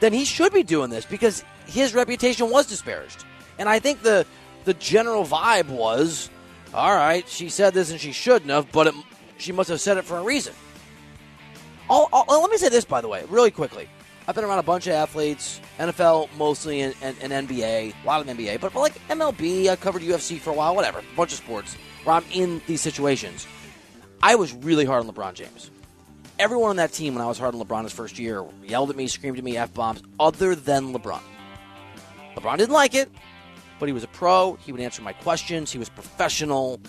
then 0.00 0.12
he 0.12 0.24
should 0.24 0.54
be 0.54 0.62
doing 0.62 0.88
this 0.88 1.04
because 1.04 1.44
his 1.66 1.94
reputation 1.94 2.48
was 2.48 2.66
disparaged. 2.66 3.24
And 3.58 3.68
I 3.68 3.78
think 3.78 4.02
the 4.02 4.26
the 4.66 4.74
general 4.74 5.24
vibe 5.24 5.68
was, 5.68 6.28
all 6.74 6.94
right, 6.94 7.26
she 7.28 7.48
said 7.48 7.72
this 7.72 7.90
and 7.90 8.00
she 8.00 8.12
shouldn't 8.12 8.50
have, 8.50 8.70
but 8.72 8.88
it, 8.88 8.94
she 9.38 9.52
must 9.52 9.70
have 9.70 9.80
said 9.80 9.96
it 9.96 10.04
for 10.04 10.18
a 10.18 10.22
reason. 10.22 10.52
Let 11.88 12.50
me 12.50 12.56
say 12.58 12.68
this, 12.68 12.84
by 12.84 13.00
the 13.00 13.08
way, 13.08 13.24
really 13.30 13.52
quickly. 13.52 13.88
I've 14.26 14.34
been 14.34 14.44
around 14.44 14.58
a 14.58 14.64
bunch 14.64 14.88
of 14.88 14.92
athletes, 14.94 15.60
NFL 15.78 16.28
mostly, 16.36 16.80
and, 16.80 16.96
and, 17.00 17.16
and 17.22 17.48
NBA, 17.48 17.94
a 18.02 18.06
lot 18.06 18.20
of 18.20 18.26
NBA, 18.26 18.60
but, 18.60 18.72
but 18.72 18.80
like 18.80 18.94
MLB, 19.08 19.68
I 19.68 19.76
covered 19.76 20.02
UFC 20.02 20.40
for 20.40 20.50
a 20.50 20.52
while, 20.52 20.74
whatever, 20.74 20.98
a 20.98 21.16
bunch 21.16 21.30
of 21.30 21.38
sports 21.38 21.76
where 22.02 22.16
I'm 22.16 22.24
in 22.32 22.60
these 22.66 22.80
situations. 22.80 23.46
I 24.20 24.34
was 24.34 24.52
really 24.52 24.84
hard 24.84 25.06
on 25.06 25.12
LeBron 25.12 25.34
James. 25.34 25.70
Everyone 26.40 26.70
on 26.70 26.76
that 26.76 26.92
team, 26.92 27.14
when 27.14 27.22
I 27.22 27.28
was 27.28 27.38
hard 27.38 27.54
on 27.54 27.62
LeBron 27.62 27.84
his 27.84 27.92
first 27.92 28.18
year, 28.18 28.44
yelled 28.64 28.90
at 28.90 28.96
me, 28.96 29.06
screamed 29.06 29.38
at 29.38 29.44
me, 29.44 29.56
F 29.56 29.72
bombs, 29.72 30.02
other 30.18 30.56
than 30.56 30.92
LeBron. 30.92 31.22
LeBron 32.36 32.58
didn't 32.58 32.74
like 32.74 32.96
it, 32.96 33.08
but 33.78 33.88
he 33.88 33.92
was 33.92 34.04
a 34.04 34.08
pro. 34.08 34.54
He 34.54 34.72
would 34.72 34.80
answer 34.80 35.02
my 35.02 35.12
questions. 35.12 35.72
He 35.72 35.78
was 35.78 35.88
professional. 35.88 36.80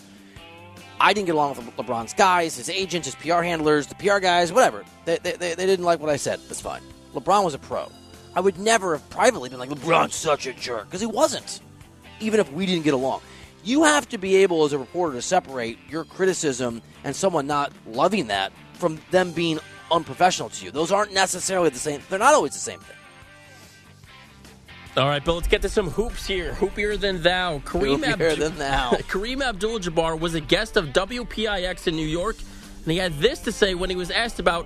I 0.99 1.13
didn't 1.13 1.27
get 1.27 1.35
along 1.35 1.55
with 1.55 1.75
LeBron's 1.77 2.13
guys, 2.13 2.57
his 2.57 2.69
agents, 2.69 3.07
his 3.07 3.15
PR 3.15 3.41
handlers, 3.43 3.87
the 3.87 3.95
PR 3.95 4.19
guys, 4.19 4.51
whatever. 4.51 4.83
They, 5.05 5.17
they, 5.17 5.33
they, 5.33 5.55
didn't 5.55 5.85
like 5.85 5.99
what 5.99 6.09
I 6.09 6.15
said. 6.15 6.39
That's 6.47 6.61
fine. 6.61 6.81
LeBron 7.13 7.43
was 7.43 7.53
a 7.53 7.59
pro. 7.59 7.91
I 8.35 8.39
would 8.39 8.57
never 8.57 8.93
have 8.93 9.07
privately 9.09 9.49
been 9.49 9.59
like, 9.59 9.69
LeBron's 9.69 10.15
such 10.15 10.47
a 10.47 10.53
jerk, 10.53 10.85
because 10.85 11.01
he 11.01 11.07
wasn't, 11.07 11.61
even 12.19 12.39
if 12.39 12.51
we 12.51 12.65
didn't 12.65 12.83
get 12.83 12.93
along. 12.95 13.21
You 13.63 13.83
have 13.83 14.07
to 14.09 14.17
be 14.17 14.37
able, 14.37 14.63
as 14.63 14.73
a 14.73 14.77
reporter, 14.77 15.15
to 15.15 15.21
separate 15.21 15.77
your 15.89 16.03
criticism 16.03 16.81
and 17.03 17.15
someone 17.15 17.47
not 17.47 17.71
loving 17.85 18.27
that 18.27 18.51
from 18.73 18.99
them 19.11 19.31
being 19.31 19.59
unprofessional 19.91 20.49
to 20.49 20.65
you. 20.65 20.71
Those 20.71 20.91
aren't 20.91 21.13
necessarily 21.13 21.69
the 21.69 21.79
same. 21.79 22.01
They're 22.09 22.19
not 22.19 22.33
always 22.33 22.53
the 22.53 22.59
same 22.59 22.79
thing. 22.79 22.96
All 24.97 25.07
right, 25.07 25.23
Bill, 25.23 25.35
let's 25.35 25.47
get 25.47 25.61
to 25.61 25.69
some 25.69 25.91
hoops 25.91 26.25
here. 26.25 26.55
Hoopier 26.55 26.97
than 26.99 27.21
thou. 27.21 27.59
Kareem, 27.59 28.03
Hoopier 28.03 28.31
Abdu- 28.31 28.35
than 28.37 28.57
thou. 28.57 28.89
Kareem 29.07 29.43
Abdul 29.43 29.77
Jabbar 29.79 30.19
was 30.19 30.33
a 30.33 30.41
guest 30.41 30.75
of 30.75 30.87
WPIX 30.87 31.85
in 31.85 31.95
New 31.95 32.07
York, 32.07 32.35
and 32.83 32.91
he 32.91 32.97
had 32.97 33.13
this 33.19 33.37
to 33.41 33.51
say 33.51 33.75
when 33.75 33.91
he 33.91 33.95
was 33.95 34.09
asked 34.09 34.39
about 34.39 34.65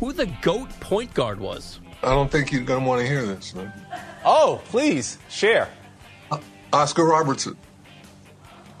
who 0.00 0.12
the 0.12 0.26
GOAT 0.42 0.68
point 0.80 1.14
guard 1.14 1.38
was. 1.38 1.78
I 2.02 2.08
don't 2.08 2.28
think 2.28 2.50
you're 2.50 2.64
going 2.64 2.82
to 2.82 2.88
want 2.88 3.02
to 3.02 3.06
hear 3.06 3.24
this. 3.24 3.54
Man. 3.54 3.72
Oh, 4.24 4.60
please, 4.64 5.16
share. 5.28 5.68
Uh, 6.32 6.40
Oscar 6.72 7.04
Robertson. 7.04 7.56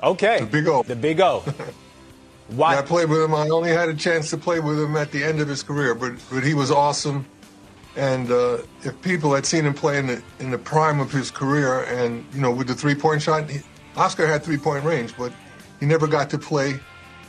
Okay. 0.02 0.40
The 0.40 0.46
Big 0.46 0.66
O. 0.66 0.82
The 0.82 0.96
Big 0.96 1.20
O. 1.20 1.44
Why? 2.48 2.72
Yeah, 2.74 2.78
I 2.78 2.82
played 2.82 3.08
with 3.08 3.22
him. 3.22 3.34
I 3.34 3.46
only 3.50 3.70
had 3.70 3.88
a 3.88 3.94
chance 3.94 4.30
to 4.30 4.38
play 4.38 4.58
with 4.58 4.80
him 4.80 4.96
at 4.96 5.12
the 5.12 5.22
end 5.22 5.38
of 5.40 5.46
his 5.48 5.62
career, 5.62 5.94
but, 5.94 6.14
but 6.32 6.42
he 6.42 6.54
was 6.54 6.70
awesome. 6.70 7.26
And 7.98 8.30
uh, 8.30 8.58
if 8.84 9.02
people 9.02 9.34
had 9.34 9.44
seen 9.44 9.66
him 9.66 9.74
play 9.74 9.98
in 9.98 10.06
the, 10.06 10.22
in 10.38 10.52
the 10.52 10.58
prime 10.58 11.00
of 11.00 11.10
his 11.10 11.32
career, 11.32 11.82
and 11.82 12.24
you 12.32 12.40
know, 12.40 12.52
with 12.52 12.68
the 12.68 12.74
three 12.74 12.94
point 12.94 13.20
shot, 13.20 13.50
he, 13.50 13.58
Oscar 13.96 14.24
had 14.24 14.44
three 14.44 14.56
point 14.56 14.84
range, 14.84 15.16
but 15.18 15.32
he 15.80 15.86
never 15.86 16.06
got 16.06 16.30
to 16.30 16.38
play 16.38 16.78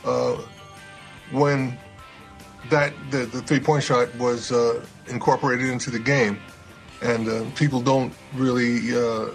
uh, 0.04 0.36
when 1.32 1.76
that 2.70 2.92
the, 3.10 3.26
the 3.26 3.42
three 3.42 3.58
point 3.58 3.82
shot 3.82 4.14
was 4.14 4.52
uh, 4.52 4.80
incorporated 5.08 5.68
into 5.68 5.90
the 5.90 5.98
game. 5.98 6.38
And 7.02 7.28
uh, 7.28 7.44
people 7.56 7.80
don't 7.80 8.12
really 8.34 8.96
uh, 8.96 9.30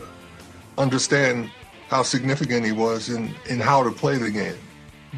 understand 0.78 1.52
how 1.90 2.04
significant 2.04 2.66
he 2.66 2.72
was 2.72 3.10
in, 3.10 3.36
in 3.50 3.60
how 3.60 3.84
to 3.84 3.92
play 3.92 4.18
the 4.18 4.32
game. 4.32 4.56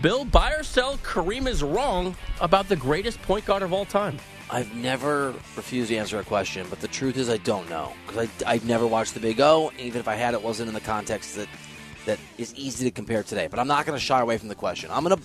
Bill, 0.01 0.25
buy 0.25 0.53
or 0.53 0.63
sell, 0.63 0.97
Kareem 0.97 1.47
is 1.47 1.61
wrong 1.61 2.15
about 2.41 2.69
the 2.69 2.75
greatest 2.75 3.21
point 3.21 3.45
guard 3.45 3.61
of 3.61 3.71
all 3.71 3.85
time. 3.85 4.17
I've 4.49 4.73
never 4.75 5.33
refused 5.55 5.89
to 5.89 5.97
answer 5.97 6.19
a 6.19 6.23
question, 6.23 6.67
but 6.69 6.79
the 6.79 6.87
truth 6.87 7.17
is 7.17 7.29
I 7.29 7.37
don't 7.37 7.69
know 7.69 7.91
because 8.05 8.29
I've 8.45 8.65
never 8.65 8.87
watched 8.87 9.13
the 9.13 9.19
Big 9.19 9.41
O. 9.41 9.69
And 9.69 9.79
even 9.81 9.99
if 9.99 10.07
I 10.07 10.15
had, 10.15 10.33
it 10.33 10.41
wasn't 10.41 10.69
in 10.69 10.73
the 10.73 10.81
context 10.81 11.35
that 11.35 11.49
that 12.05 12.19
is 12.37 12.55
easy 12.55 12.85
to 12.85 12.91
compare 12.91 13.23
today. 13.23 13.47
But 13.47 13.59
I'm 13.59 13.67
not 13.67 13.85
going 13.85 13.97
to 13.99 14.03
shy 14.03 14.21
away 14.21 14.37
from 14.37 14.47
the 14.47 14.55
question. 14.55 14.89
I'm 14.91 15.03
going 15.03 15.17
to 15.17 15.23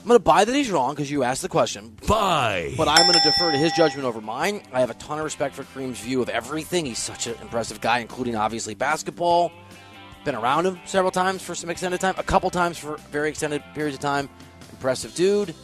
I'm 0.00 0.06
going 0.06 0.20
to 0.20 0.24
buy 0.24 0.44
that 0.44 0.54
he's 0.54 0.70
wrong 0.70 0.94
because 0.94 1.10
you 1.10 1.24
asked 1.24 1.42
the 1.42 1.48
question. 1.48 1.96
Buy. 2.06 2.72
But 2.76 2.88
I'm 2.88 3.02
going 3.06 3.18
to 3.18 3.24
defer 3.24 3.50
to 3.50 3.58
his 3.58 3.72
judgment 3.72 4.06
over 4.06 4.20
mine. 4.20 4.62
I 4.72 4.80
have 4.80 4.90
a 4.90 4.94
ton 4.94 5.18
of 5.18 5.24
respect 5.24 5.54
for 5.54 5.64
Kareem's 5.64 6.00
view 6.00 6.22
of 6.22 6.28
everything. 6.28 6.86
He's 6.86 6.98
such 6.98 7.26
an 7.26 7.34
impressive 7.42 7.80
guy, 7.80 7.98
including 7.98 8.36
obviously 8.36 8.74
basketball. 8.74 9.52
Been 10.24 10.36
around 10.36 10.66
him 10.66 10.78
several 10.86 11.10
times 11.10 11.42
for 11.42 11.54
some 11.54 11.68
extended 11.68 12.00
time, 12.00 12.14
a 12.16 12.22
couple 12.22 12.48
times 12.48 12.78
for 12.78 12.96
very 13.10 13.28
extended 13.28 13.62
periods 13.74 13.96
of 13.96 14.00
time. 14.00 14.30
Impressive 14.70 15.14
dude. 15.14 15.54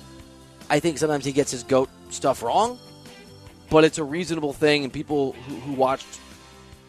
I 0.70 0.80
think 0.80 0.98
sometimes 0.98 1.24
he 1.24 1.32
gets 1.32 1.50
his 1.50 1.62
goat 1.62 1.90
stuff 2.10 2.42
wrong, 2.42 2.78
but 3.70 3.84
it's 3.84 3.98
a 3.98 4.04
reasonable 4.04 4.52
thing, 4.52 4.84
and 4.84 4.92
people 4.92 5.32
who, 5.32 5.54
who 5.56 5.72
watched 5.72 6.06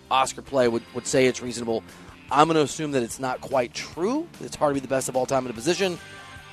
Oscar 0.10 0.42
play 0.42 0.68
would, 0.68 0.84
would 0.94 1.08
say 1.08 1.26
it's 1.26 1.42
reasonable. 1.42 1.84
I'm 2.32 2.48
going 2.48 2.56
to 2.56 2.64
assume 2.64 2.92
that 2.92 3.04
it's 3.04 3.20
not 3.20 3.42
quite 3.42 3.74
true. 3.74 4.28
It's 4.42 4.56
hard 4.56 4.72
to 4.72 4.74
be 4.76 4.80
the 4.80 4.88
best 4.88 5.10
of 5.10 5.16
all 5.16 5.26
time 5.26 5.46
in 5.46 5.52
a 5.52 5.54
position, 5.54 6.00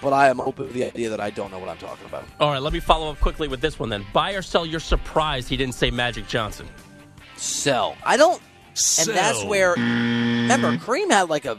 but 0.00 0.12
I 0.12 0.28
am 0.28 0.40
open 0.40 0.66
to 0.66 0.72
the 0.72 0.85
idea 0.85 1.11
that 1.11 1.20
I 1.20 1.30
don't 1.30 1.50
know 1.50 1.58
what 1.58 1.68
I'm 1.68 1.78
talking 1.78 2.06
about. 2.06 2.24
All 2.40 2.50
right, 2.50 2.61
let 2.61 2.72
me 2.72 2.80
follow 2.80 3.11
up 3.11 3.20
quickly 3.20 3.48
with 3.48 3.61
this 3.61 3.78
one 3.78 3.88
then. 3.88 4.04
Buy 4.12 4.32
or 4.32 4.42
sell, 4.42 4.66
you're 4.66 4.80
surprised 4.80 5.48
he 5.48 5.56
didn't 5.56 5.74
say 5.74 5.90
Magic 5.90 6.26
Johnson. 6.28 6.68
Sell. 7.37 7.96
I 8.04 8.16
don't. 8.16 8.40
Sell. 8.74 9.08
And 9.08 9.18
that's 9.18 9.44
where. 9.44 9.72
Remember, 9.72 10.76
Kareem 10.76 11.11
had 11.11 11.28
like 11.28 11.44
a 11.44 11.58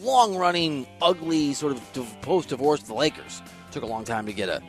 long 0.00 0.36
running, 0.36 0.86
ugly 1.00 1.54
sort 1.54 1.72
of 1.72 2.22
post 2.22 2.48
divorce 2.50 2.80
with 2.80 2.88
the 2.88 2.94
Lakers. 2.94 3.42
Took 3.70 3.82
a 3.82 3.86
long 3.86 4.04
time 4.04 4.26
to 4.26 4.32
get 4.32 4.48
a 4.48 4.62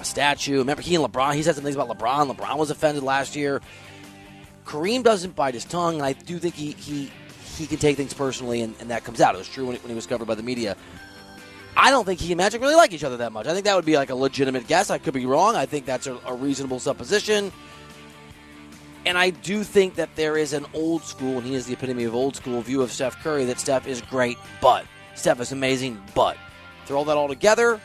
a 0.00 0.04
statue. 0.04 0.58
Remember, 0.58 0.82
he 0.82 0.94
and 0.94 1.04
LeBron, 1.04 1.34
he 1.34 1.42
said 1.42 1.54
some 1.54 1.64
things 1.64 1.76
about 1.76 1.88
LeBron. 1.88 2.34
LeBron 2.34 2.56
was 2.56 2.70
offended 2.70 3.02
last 3.02 3.36
year. 3.36 3.60
Kareem 4.64 5.02
doesn't 5.02 5.34
bite 5.34 5.54
his 5.54 5.64
tongue, 5.64 5.94
and 5.94 6.04
I 6.04 6.12
do 6.12 6.38
think 6.38 6.54
he 6.54 6.72
he, 6.72 7.10
he 7.56 7.66
can 7.66 7.78
take 7.78 7.96
things 7.96 8.12
personally, 8.12 8.60
and, 8.60 8.74
and 8.80 8.90
that 8.90 9.04
comes 9.04 9.20
out. 9.20 9.34
It 9.34 9.38
was 9.38 9.48
true 9.48 9.66
when, 9.66 9.76
when 9.76 9.88
he 9.88 9.94
was 9.94 10.06
covered 10.06 10.26
by 10.26 10.34
the 10.34 10.42
media. 10.42 10.76
I 11.76 11.90
don't 11.90 12.04
think 12.04 12.20
he 12.20 12.32
and 12.32 12.38
Magic 12.38 12.60
really 12.60 12.74
like 12.74 12.92
each 12.92 13.04
other 13.04 13.18
that 13.18 13.32
much. 13.32 13.46
I 13.46 13.52
think 13.52 13.64
that 13.64 13.76
would 13.76 13.84
be 13.84 13.96
like 13.96 14.10
a 14.10 14.14
legitimate 14.14 14.66
guess. 14.66 14.90
I 14.90 14.98
could 14.98 15.14
be 15.14 15.26
wrong. 15.26 15.54
I 15.54 15.64
think 15.64 15.86
that's 15.86 16.06
a, 16.06 16.18
a 16.26 16.34
reasonable 16.34 16.80
supposition. 16.80 17.52
And 19.06 19.16
I 19.16 19.30
do 19.30 19.62
think 19.62 19.94
that 19.94 20.14
there 20.16 20.36
is 20.36 20.52
an 20.52 20.66
old 20.74 21.02
school, 21.02 21.38
and 21.38 21.46
he 21.46 21.54
is 21.54 21.66
the 21.66 21.74
epitome 21.74 22.04
of 22.04 22.14
old 22.14 22.36
school 22.36 22.60
view 22.60 22.82
of 22.82 22.92
Steph 22.92 23.22
Curry 23.22 23.44
that 23.46 23.60
Steph 23.60 23.86
is 23.86 24.02
great, 24.02 24.36
but 24.60 24.84
Steph 25.14 25.40
is 25.40 25.52
amazing, 25.52 26.02
but 26.14 26.36
throw 26.84 27.04
that 27.04 27.16
all 27.16 27.28
together, 27.28 27.80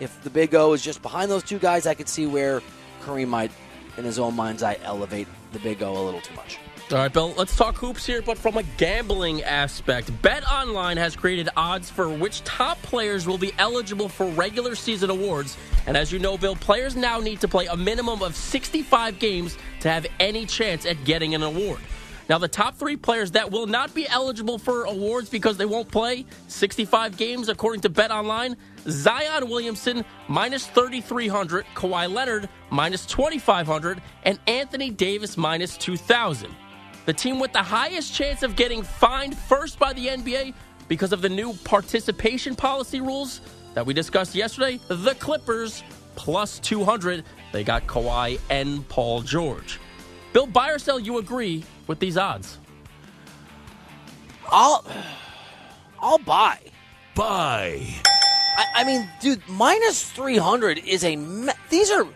if 0.00 0.22
the 0.22 0.30
Big 0.30 0.54
O 0.54 0.72
is 0.72 0.82
just 0.82 1.02
behind 1.02 1.30
those 1.30 1.42
two 1.42 1.58
guys, 1.58 1.86
I 1.86 1.94
could 1.94 2.08
see 2.08 2.26
where 2.26 2.62
Kareem 3.02 3.28
might, 3.28 3.50
in 3.96 4.04
his 4.04 4.18
own 4.18 4.34
mind's 4.34 4.62
eye, 4.62 4.78
elevate 4.82 5.28
the 5.52 5.58
Big 5.58 5.82
O 5.82 5.92
a 5.92 6.02
little 6.02 6.20
too 6.20 6.34
much. 6.34 6.58
All 6.90 6.96
right, 6.96 7.12
Bill, 7.12 7.34
let's 7.36 7.54
talk 7.54 7.76
hoops 7.76 8.06
here, 8.06 8.22
but 8.22 8.38
from 8.38 8.56
a 8.56 8.62
gambling 8.78 9.42
aspect. 9.42 10.10
Bet 10.22 10.42
Online 10.50 10.96
has 10.96 11.14
created 11.14 11.50
odds 11.54 11.90
for 11.90 12.08
which 12.08 12.42
top 12.44 12.80
players 12.80 13.26
will 13.26 13.36
be 13.36 13.52
eligible 13.58 14.08
for 14.08 14.26
regular 14.28 14.74
season 14.74 15.10
awards. 15.10 15.58
And 15.86 15.98
as 15.98 16.10
you 16.10 16.18
know, 16.18 16.38
Bill, 16.38 16.56
players 16.56 16.96
now 16.96 17.20
need 17.20 17.42
to 17.42 17.48
play 17.48 17.66
a 17.66 17.76
minimum 17.76 18.22
of 18.22 18.34
65 18.34 19.18
games 19.18 19.58
to 19.80 19.90
have 19.90 20.06
any 20.18 20.46
chance 20.46 20.86
at 20.86 21.04
getting 21.04 21.34
an 21.34 21.42
award. 21.42 21.80
Now, 22.28 22.36
the 22.36 22.48
top 22.48 22.76
three 22.76 22.96
players 22.96 23.30
that 23.30 23.50
will 23.50 23.66
not 23.66 23.94
be 23.94 24.06
eligible 24.06 24.58
for 24.58 24.84
awards 24.84 25.30
because 25.30 25.56
they 25.56 25.64
won't 25.64 25.90
play 25.90 26.26
65 26.48 27.16
games, 27.16 27.48
according 27.48 27.80
to 27.82 27.88
Bet 27.88 28.10
Online 28.10 28.56
Zion 28.86 29.48
Williamson, 29.48 30.04
minus 30.28 30.66
3,300, 30.66 31.64
Kawhi 31.74 32.12
Leonard, 32.12 32.48
minus 32.70 33.06
2,500, 33.06 34.02
and 34.24 34.38
Anthony 34.46 34.90
Davis, 34.90 35.36
minus 35.38 35.76
2,000. 35.78 36.54
The 37.06 37.14
team 37.14 37.38
with 37.40 37.52
the 37.54 37.62
highest 37.62 38.14
chance 38.14 38.42
of 38.42 38.56
getting 38.56 38.82
fined 38.82 39.36
first 39.36 39.78
by 39.78 39.94
the 39.94 40.08
NBA 40.08 40.52
because 40.86 41.12
of 41.14 41.22
the 41.22 41.28
new 41.30 41.54
participation 41.64 42.54
policy 42.54 43.00
rules 43.00 43.40
that 43.72 43.86
we 43.86 43.94
discussed 43.94 44.34
yesterday, 44.34 44.78
the 44.88 45.14
Clippers, 45.14 45.82
plus 46.14 46.58
200. 46.58 47.24
They 47.52 47.64
got 47.64 47.86
Kawhi 47.86 48.38
and 48.50 48.86
Paul 48.88 49.22
George. 49.22 49.80
Bill, 50.34 50.46
buy 50.46 50.72
or 50.72 50.78
sell, 50.78 50.98
you 50.98 51.16
agree 51.16 51.64
with 51.88 51.98
these 51.98 52.16
odds? 52.16 52.58
I'll 54.50 54.84
I'll 56.00 56.18
buy. 56.18 56.60
Buy. 57.16 57.82
I, 58.56 58.64
I 58.76 58.84
mean, 58.84 59.08
dude, 59.20 59.42
minus 59.48 60.08
three 60.08 60.38
hundred 60.38 60.78
is 60.78 61.02
a. 61.04 61.16
Me- 61.16 61.52
these 61.70 61.90
are 61.90 62.06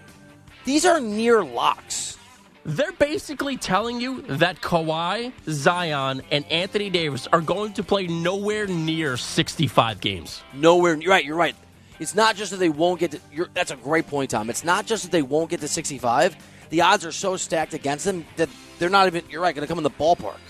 these 0.64 0.84
are 0.84 1.00
near 1.00 1.42
locks. 1.42 2.16
They're 2.64 2.92
basically 2.92 3.56
telling 3.56 4.00
you 4.00 4.22
that 4.22 4.60
Kawhi, 4.60 5.32
Zion, 5.48 6.22
and 6.30 6.44
Anthony 6.46 6.90
Davis 6.90 7.26
are 7.32 7.40
going 7.40 7.72
to 7.72 7.82
play 7.82 8.06
nowhere 8.06 8.68
near 8.68 9.16
65 9.16 10.00
games. 10.00 10.44
Nowhere. 10.54 10.94
You're 10.94 11.10
right. 11.10 11.24
You're 11.24 11.34
right. 11.36 11.56
It's 11.98 12.14
not 12.14 12.36
just 12.36 12.52
that 12.52 12.58
they 12.58 12.68
won't 12.68 13.00
get 13.00 13.10
to. 13.12 13.20
You're, 13.32 13.48
that's 13.52 13.72
a 13.72 13.76
great 13.76 14.06
point, 14.06 14.30
Tom. 14.30 14.48
It's 14.48 14.62
not 14.62 14.86
just 14.86 15.02
that 15.02 15.10
they 15.10 15.22
won't 15.22 15.50
get 15.50 15.60
to 15.60 15.68
65. 15.68 16.36
The 16.70 16.80
odds 16.82 17.04
are 17.04 17.10
so 17.12 17.36
stacked 17.36 17.74
against 17.74 18.04
them 18.04 18.24
that 18.36 18.48
they're 18.82 18.90
not 18.90 19.06
even. 19.06 19.22
You're 19.30 19.40
right. 19.40 19.54
Going 19.54 19.66
to 19.66 19.68
come 19.68 19.78
in 19.78 19.84
the 19.84 19.90
ballpark. 19.90 20.40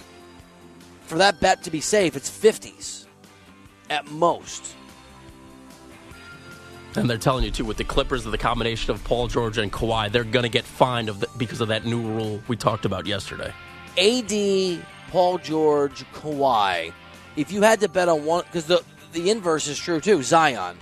For 1.03 1.19
that 1.19 1.39
bet 1.41 1.63
to 1.65 1.71
be 1.71 1.83
safe, 1.83 2.17
it's 2.17 2.31
50s 2.31 3.05
at 3.91 4.11
most. 4.11 4.75
And 6.97 7.09
they're 7.09 7.19
telling 7.19 7.45
you 7.45 7.51
too 7.51 7.67
with 7.67 7.77
the 7.77 7.85
Clippers, 7.85 8.25
of 8.25 8.33
the 8.33 8.39
combination 8.39 8.91
of 8.91 9.05
Paul 9.05 9.29
George 9.29 9.59
and 9.59 9.71
Kawhi, 9.71 10.11
they're 10.11 10.25
going 10.25 10.45
to 10.45 10.49
get 10.49 10.65
fined 10.65 11.11
of 11.11 11.21
the, 11.21 11.29
because 11.37 11.61
of 11.61 11.69
that 11.69 11.85
new 11.85 12.01
rule 12.01 12.41
we 12.49 12.57
talked 12.57 12.87
about 12.87 13.07
yesterday. 13.07 13.53
AD, 13.99 14.83
Paul 15.11 15.37
George, 15.39 16.05
Kawhi. 16.15 16.93
If 17.37 17.53
you 17.53 17.61
had 17.61 17.81
to 17.81 17.89
bet 17.89 18.09
on 18.09 18.25
one, 18.25 18.45
because 18.47 18.65
the 18.65 18.83
the 19.13 19.31
inverse 19.31 19.69
is 19.69 19.79
true 19.79 20.01
too. 20.01 20.23
Zion. 20.23 20.79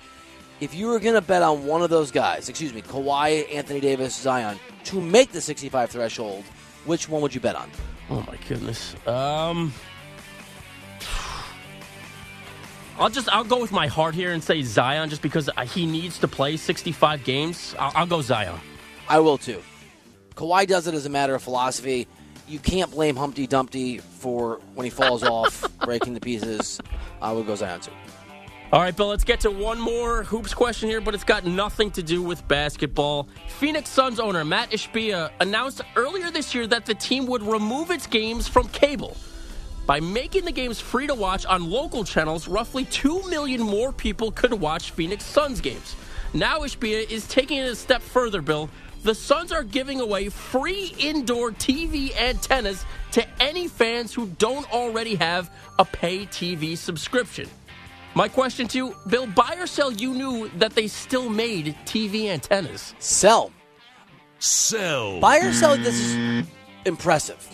If 0.60 0.74
you 0.74 0.88
were 0.88 1.00
going 1.00 1.14
to 1.14 1.22
bet 1.22 1.42
on 1.42 1.66
one 1.66 1.82
of 1.82 1.90
those 1.90 2.12
guys, 2.12 2.48
excuse 2.48 2.72
me, 2.72 2.82
Kawhi, 2.82 3.52
Anthony 3.52 3.80
Davis, 3.80 4.14
Zion, 4.14 4.60
to 4.84 5.00
make 5.00 5.32
the 5.32 5.40
65 5.40 5.90
threshold, 5.90 6.44
which 6.84 7.08
one 7.08 7.22
would 7.22 7.34
you 7.34 7.40
bet 7.40 7.56
on? 7.56 7.70
Oh 8.08 8.24
my 8.26 8.36
goodness. 8.48 8.94
Um, 9.06 9.72
I'll 12.98 13.08
just 13.08 13.28
I'll 13.30 13.44
go 13.44 13.60
with 13.60 13.72
my 13.72 13.86
heart 13.86 14.14
here 14.14 14.32
and 14.32 14.42
say 14.42 14.62
Zion 14.62 15.08
just 15.08 15.22
because 15.22 15.48
he 15.68 15.86
needs 15.86 16.18
to 16.18 16.28
play 16.28 16.56
65 16.56 17.24
games. 17.24 17.74
I'll, 17.78 17.92
I'll 17.94 18.06
go 18.06 18.20
Zion. 18.20 18.58
I 19.08 19.20
will 19.20 19.38
too. 19.38 19.62
Kawhi 20.34 20.66
does 20.66 20.86
it 20.86 20.94
as 20.94 21.06
a 21.06 21.10
matter 21.10 21.34
of 21.34 21.42
philosophy. 21.42 22.06
You 22.46 22.58
can't 22.58 22.90
blame 22.90 23.16
Humpty 23.16 23.46
Dumpty 23.46 23.98
for 23.98 24.60
when 24.74 24.84
he 24.84 24.90
falls 24.90 25.22
off, 25.22 25.66
breaking 25.84 26.14
the 26.14 26.20
pieces. 26.20 26.80
I 27.22 27.32
will 27.32 27.44
go 27.44 27.54
Zion 27.54 27.80
too. 27.80 27.92
All 28.72 28.80
right, 28.80 28.94
Bill, 28.94 29.08
let's 29.08 29.24
get 29.24 29.40
to 29.40 29.50
one 29.50 29.80
more 29.80 30.22
hoops 30.22 30.54
question 30.54 30.88
here, 30.88 31.00
but 31.00 31.12
it's 31.12 31.24
got 31.24 31.44
nothing 31.44 31.90
to 31.90 32.04
do 32.04 32.22
with 32.22 32.46
basketball. 32.46 33.26
Phoenix 33.58 33.90
Suns 33.90 34.20
owner 34.20 34.44
Matt 34.44 34.70
Ishbia 34.70 35.32
announced 35.40 35.80
earlier 35.96 36.30
this 36.30 36.54
year 36.54 36.68
that 36.68 36.86
the 36.86 36.94
team 36.94 37.26
would 37.26 37.42
remove 37.42 37.90
its 37.90 38.06
games 38.06 38.46
from 38.46 38.68
cable. 38.68 39.16
By 39.86 39.98
making 39.98 40.44
the 40.44 40.52
games 40.52 40.78
free 40.78 41.08
to 41.08 41.16
watch 41.16 41.44
on 41.46 41.68
local 41.68 42.04
channels, 42.04 42.46
roughly 42.46 42.84
2 42.84 43.28
million 43.28 43.60
more 43.60 43.90
people 43.90 44.30
could 44.30 44.52
watch 44.52 44.92
Phoenix 44.92 45.24
Suns 45.24 45.60
games. 45.60 45.96
Now 46.32 46.60
Ishbia 46.60 47.10
is 47.10 47.26
taking 47.26 47.58
it 47.58 47.72
a 47.72 47.74
step 47.74 48.02
further, 48.02 48.40
Bill. 48.40 48.70
The 49.02 49.16
Suns 49.16 49.50
are 49.50 49.64
giving 49.64 50.00
away 50.00 50.28
free 50.28 50.94
indoor 50.96 51.50
TV 51.50 52.16
antennas 52.16 52.84
to 53.12 53.26
any 53.42 53.66
fans 53.66 54.14
who 54.14 54.28
don't 54.38 54.72
already 54.72 55.16
have 55.16 55.50
a 55.80 55.84
pay 55.84 56.26
TV 56.26 56.78
subscription. 56.78 57.48
My 58.14 58.28
question 58.28 58.66
to 58.68 58.78
you, 58.78 58.96
Bill, 59.06 59.26
buy 59.26 59.56
or 59.58 59.66
sell, 59.66 59.92
you 59.92 60.12
knew 60.14 60.50
that 60.58 60.72
they 60.74 60.88
still 60.88 61.28
made 61.28 61.76
TV 61.84 62.26
antennas. 62.26 62.94
Sell. 62.98 63.52
Sell. 64.40 65.20
Buy 65.20 65.38
or 65.38 65.52
sell, 65.52 65.76
this 65.76 65.94
is 65.94 66.46
impressive. 66.84 67.46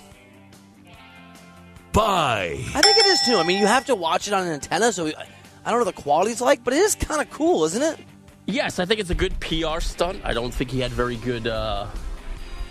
Buy. 1.92 2.58
I 2.74 2.80
think 2.82 2.98
it 2.98 3.06
is 3.06 3.20
too. 3.26 3.36
I 3.36 3.42
mean, 3.42 3.58
you 3.58 3.66
have 3.66 3.86
to 3.86 3.94
watch 3.94 4.28
it 4.28 4.34
on 4.34 4.46
an 4.46 4.52
antenna, 4.52 4.92
so 4.92 5.06
I 5.06 5.70
don't 5.70 5.80
know 5.80 5.84
what 5.84 5.96
the 5.96 6.02
quality's 6.02 6.40
like, 6.40 6.62
but 6.64 6.74
it 6.74 6.78
is 6.80 6.94
kind 6.94 7.20
of 7.20 7.30
cool, 7.30 7.64
isn't 7.64 7.82
it? 7.82 7.98
Yes, 8.46 8.78
I 8.78 8.84
think 8.84 9.00
it's 9.00 9.10
a 9.10 9.14
good 9.14 9.38
PR 9.40 9.80
stunt. 9.80 10.20
I 10.24 10.32
don't 10.32 10.52
think 10.54 10.70
he 10.70 10.80
had 10.80 10.90
very 10.92 11.16
good. 11.16 11.46
Uh, 11.46 11.86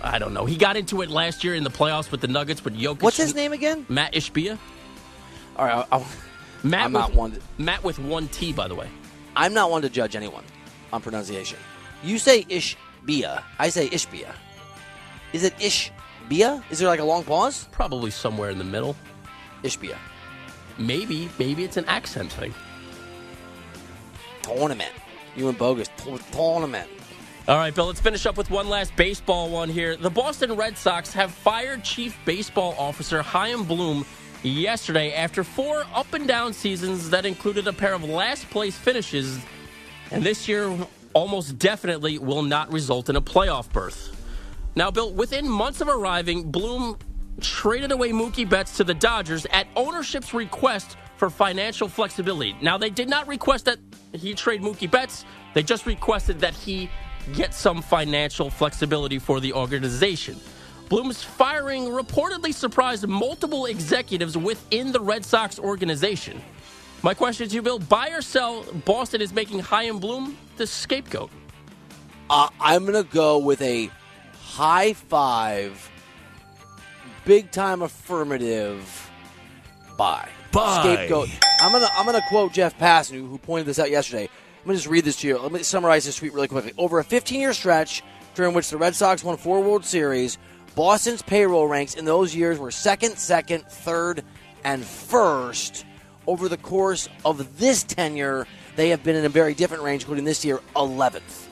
I 0.01 0.19
don't 0.19 0.33
know. 0.33 0.45
He 0.45 0.55
got 0.55 0.77
into 0.77 1.01
it 1.01 1.09
last 1.09 1.43
year 1.43 1.55
in 1.55 1.63
the 1.63 1.69
playoffs 1.69 2.11
with 2.11 2.21
the 2.21 2.27
Nuggets, 2.27 2.61
but 2.61 2.73
Jokic. 2.73 3.01
What's 3.01 3.17
his 3.17 3.35
name 3.35 3.51
again? 3.51 3.85
Matt 3.89 4.13
Ishbia. 4.13 4.57
All 5.57 5.65
right, 5.65 5.85
I'll, 5.91 6.05
Matt 6.65 6.85
I'm 6.85 6.93
with, 6.93 7.01
not 7.01 7.13
one. 7.13 7.31
To, 7.31 7.41
Matt 7.59 7.83
with 7.83 7.99
one 7.99 8.27
T, 8.29 8.51
by 8.51 8.67
the 8.67 8.73
way. 8.73 8.89
I'm 9.35 9.53
not 9.53 9.69
one 9.69 9.83
to 9.83 9.89
judge 9.89 10.15
anyone 10.15 10.43
on 10.91 11.01
pronunciation. 11.01 11.59
You 12.03 12.17
say 12.17 12.43
Ishbia. 12.43 13.43
I 13.59 13.69
say 13.69 13.87
Ishbia. 13.87 14.33
Is 15.31 15.43
it 15.43 15.55
Ishbia? 15.57 16.63
Is 16.71 16.79
there 16.79 16.87
like 16.87 16.99
a 16.99 17.03
long 17.03 17.23
pause? 17.23 17.67
Probably 17.71 18.09
somewhere 18.09 18.49
in 18.49 18.57
the 18.57 18.63
middle. 18.63 18.95
Ishbia. 19.63 19.95
Maybe, 20.79 21.29
maybe 21.37 21.63
it's 21.63 21.77
an 21.77 21.85
accent 21.85 22.31
thing. 22.31 22.53
Tournament. 24.41 24.91
You 25.35 25.49
and 25.49 25.57
Bogus. 25.57 25.89
Tournament. 26.31 26.89
All 27.47 27.57
right, 27.57 27.75
Bill, 27.75 27.85
let's 27.85 28.01
finish 28.01 28.25
up 28.25 28.37
with 28.37 28.49
one 28.49 28.67
last 28.67 28.95
baseball 28.95 29.51
one 29.51 29.69
here. 29.69 29.95
The 29.95 30.09
Boston 30.09 30.55
Red 30.55 30.79
Sox 30.79 31.13
have 31.13 31.31
fired 31.31 31.83
Chief 31.83 32.17
Baseball 32.25 32.73
Officer 32.79 33.21
Chaim 33.21 33.65
Bloom 33.65 34.03
yesterday 34.49 35.13
after 35.13 35.43
four 35.43 35.85
up 35.93 36.13
and 36.13 36.27
down 36.27 36.53
seasons 36.53 37.09
that 37.09 37.25
included 37.25 37.67
a 37.67 37.73
pair 37.73 37.93
of 37.93 38.03
last 38.03 38.49
place 38.49 38.77
finishes, 38.77 39.39
and 40.11 40.23
this 40.23 40.47
year 40.47 40.75
almost 41.13 41.57
definitely 41.57 42.17
will 42.19 42.43
not 42.43 42.71
result 42.71 43.09
in 43.09 43.15
a 43.15 43.21
playoff 43.21 43.71
berth. 43.71 44.11
Now, 44.75 44.91
Bill, 44.91 45.11
within 45.13 45.47
months 45.47 45.81
of 45.81 45.87
arriving, 45.87 46.51
Bloom 46.51 46.97
traded 47.41 47.91
away 47.91 48.11
Mookie 48.11 48.47
Betts 48.47 48.77
to 48.77 48.83
the 48.83 48.93
Dodgers 48.93 49.45
at 49.51 49.67
ownership's 49.75 50.33
request 50.33 50.97
for 51.17 51.29
financial 51.29 51.87
flexibility. 51.87 52.55
Now, 52.61 52.77
they 52.77 52.89
did 52.89 53.09
not 53.09 53.27
request 53.27 53.65
that 53.65 53.79
he 54.13 54.33
trade 54.33 54.61
Mookie 54.61 54.89
Betts, 54.89 55.25
they 55.53 55.63
just 55.63 55.85
requested 55.85 56.39
that 56.39 56.53
he 56.53 56.89
get 57.33 57.53
some 57.53 57.81
financial 57.81 58.49
flexibility 58.49 59.17
for 59.17 59.39
the 59.39 59.53
organization. 59.53 60.35
Bloom's 60.89 61.23
firing 61.23 61.85
reportedly 61.85 62.53
surprised 62.53 63.07
multiple 63.07 63.65
executives 63.65 64.37
within 64.37 64.91
the 64.91 64.99
Red 64.99 65.25
Sox 65.25 65.59
organization. 65.59 66.41
My 67.01 67.13
question 67.13 67.47
to 67.47 67.55
you, 67.55 67.61
Bill 67.61 67.79
buy 67.79 68.09
or 68.09 68.21
sell, 68.21 68.63
Boston 68.85 69.21
is 69.21 69.33
making 69.33 69.59
Chaim 69.59 69.99
Bloom 69.99 70.37
the 70.57 70.65
scapegoat? 70.65 71.29
Uh, 72.29 72.49
I'm 72.59 72.85
going 72.85 73.03
to 73.03 73.09
go 73.09 73.37
with 73.37 73.61
a 73.61 73.89
high 74.39 74.93
five, 74.93 75.89
big 77.25 77.51
time 77.51 77.81
affirmative 77.81 79.11
buy. 79.97 80.27
Buy. 80.51 80.81
Scapegoat. 80.81 81.29
I'm 81.61 81.71
gonna 81.71 81.87
I'm 81.97 82.05
gonna 82.05 82.21
quote 82.29 82.53
Jeff 82.53 82.77
Passan, 82.77 83.15
who, 83.15 83.25
who 83.27 83.37
pointed 83.37 83.65
this 83.65 83.79
out 83.79 83.89
yesterday. 83.89 84.29
Let 84.59 84.67
me 84.67 84.75
just 84.75 84.87
read 84.87 85.03
this 85.03 85.17
to 85.17 85.27
you. 85.27 85.37
Let 85.37 85.51
me 85.51 85.63
summarize 85.63 86.05
this 86.05 86.15
tweet 86.15 86.33
really 86.33 86.47
quickly. 86.47 86.73
Over 86.77 86.99
a 86.99 87.03
15 87.03 87.39
year 87.39 87.53
stretch 87.53 88.03
during 88.33 88.53
which 88.53 88.69
the 88.69 88.77
Red 88.77 88.95
Sox 88.95 89.23
won 89.23 89.37
four 89.37 89.61
World 89.61 89.85
Series, 89.85 90.37
Boston's 90.75 91.21
payroll 91.21 91.67
ranks 91.67 91.95
in 91.95 92.05
those 92.05 92.35
years 92.35 92.59
were 92.59 92.71
second, 92.71 93.17
second, 93.17 93.65
third, 93.65 94.23
and 94.63 94.83
first. 94.83 95.85
Over 96.27 96.49
the 96.49 96.57
course 96.57 97.07
of 97.23 97.57
this 97.57 97.83
tenure, 97.83 98.45
they 98.75 98.89
have 98.89 99.03
been 99.03 99.15
in 99.15 99.25
a 99.25 99.29
very 99.29 99.53
different 99.53 99.83
range, 99.83 100.01
including 100.03 100.25
this 100.25 100.43
year, 100.43 100.59
11th. 100.75 101.47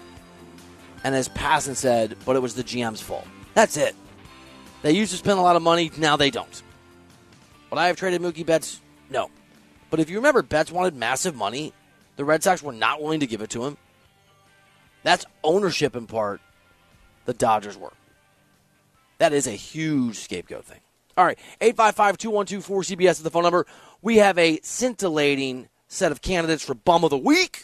And 1.04 1.16
as 1.16 1.30
Passan 1.30 1.76
said, 1.76 2.18
but 2.26 2.36
it 2.36 2.42
was 2.42 2.56
the 2.56 2.64
GM's 2.64 3.02
fault. 3.02 3.28
That's 3.54 3.78
it. 3.78 3.96
They 4.82 4.92
used 4.92 5.12
to 5.12 5.18
spend 5.18 5.40
a 5.40 5.42
lot 5.42 5.56
of 5.56 5.62
money, 5.62 5.92
now 5.98 6.18
they 6.18 6.32
don't. 6.32 6.62
Would 7.70 7.80
I 7.80 7.88
have 7.88 7.96
traded 7.96 8.22
Mookie 8.22 8.46
Betts? 8.46 8.82
No. 9.10 9.30
But 9.90 10.00
if 10.00 10.10
you 10.10 10.18
remember, 10.18 10.42
Betts 10.42 10.72
wanted 10.72 10.96
massive 10.96 11.36
money. 11.36 11.72
The 12.18 12.26
Red 12.26 12.44
Sox 12.44 12.62
were 12.62 12.74
not 12.74 13.02
willing 13.02 13.22
to 13.22 13.28
give 13.28 13.42
it 13.42 13.50
to 13.52 13.64
him. 13.64 13.78
That's 15.04 15.26
ownership 15.44 15.96
in 15.96 16.08
part. 16.08 16.42
The 17.26 17.34
Dodgers 17.34 17.78
were. 17.78 17.94
That 19.24 19.32
is 19.32 19.48
a 19.48 19.52
huge 19.52 20.20
scapegoat 20.20 20.66
thing. 20.66 20.82
All 21.16 21.24
right, 21.24 21.40
855 21.62 22.18
212 22.18 22.68
4CBS 22.68 23.12
is 23.12 23.24
the 23.24 23.30
phone 23.30 23.44
number. 23.44 23.66
We 24.02 24.18
have 24.18 24.38
a 24.38 24.60
scintillating 24.64 25.70
set 25.88 26.12
of 26.12 26.22
candidates 26.22 26.62
for 26.62 26.74
Bum 26.74 27.06
of 27.06 27.10
the 27.10 27.18
Week 27.18 27.64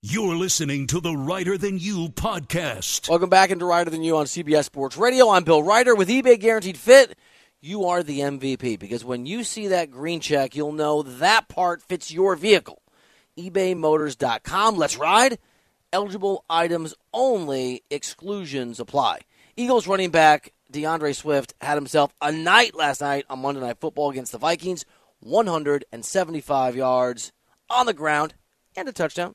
You're 0.00 0.36
listening 0.36 0.86
to 0.88 1.00
the 1.00 1.16
Reiter 1.16 1.58
Than 1.58 1.76
You 1.80 2.10
podcast. 2.10 3.08
Welcome 3.08 3.30
back 3.30 3.50
into 3.50 3.64
Reiter 3.64 3.90
Than 3.90 4.04
You 4.04 4.16
on 4.16 4.26
CBS 4.26 4.66
Sports 4.66 4.96
Radio. 4.96 5.28
I'm 5.28 5.42
Bill 5.42 5.60
Reiter 5.60 5.92
with 5.92 6.08
eBay 6.08 6.38
Guaranteed 6.38 6.76
Fit. 6.76 7.18
You 7.60 7.84
are 7.86 8.04
the 8.04 8.20
MVP 8.20 8.78
because 8.78 9.04
when 9.04 9.26
you 9.26 9.42
see 9.42 9.66
that 9.66 9.90
green 9.90 10.20
check, 10.20 10.54
you'll 10.54 10.70
know 10.70 11.02
that 11.02 11.48
part 11.48 11.82
fits 11.82 12.12
your 12.12 12.36
vehicle. 12.36 12.80
ebaymotors.com. 13.36 14.76
Let's 14.76 14.96
ride. 14.96 15.40
Eligible 15.92 16.44
items 16.48 16.94
only, 17.12 17.82
exclusions 17.90 18.78
apply. 18.78 19.22
Eagles 19.56 19.88
running 19.88 20.10
back 20.10 20.52
DeAndre 20.72 21.12
Swift 21.16 21.54
had 21.60 21.74
himself 21.74 22.14
a 22.22 22.30
night 22.30 22.76
last 22.76 23.00
night 23.00 23.24
on 23.28 23.40
Monday 23.40 23.62
Night 23.62 23.80
Football 23.80 24.10
against 24.10 24.30
the 24.30 24.38
Vikings 24.38 24.84
175 25.18 26.76
yards 26.76 27.32
on 27.68 27.86
the 27.86 27.92
ground 27.92 28.34
and 28.76 28.88
a 28.88 28.92
touchdown. 28.92 29.34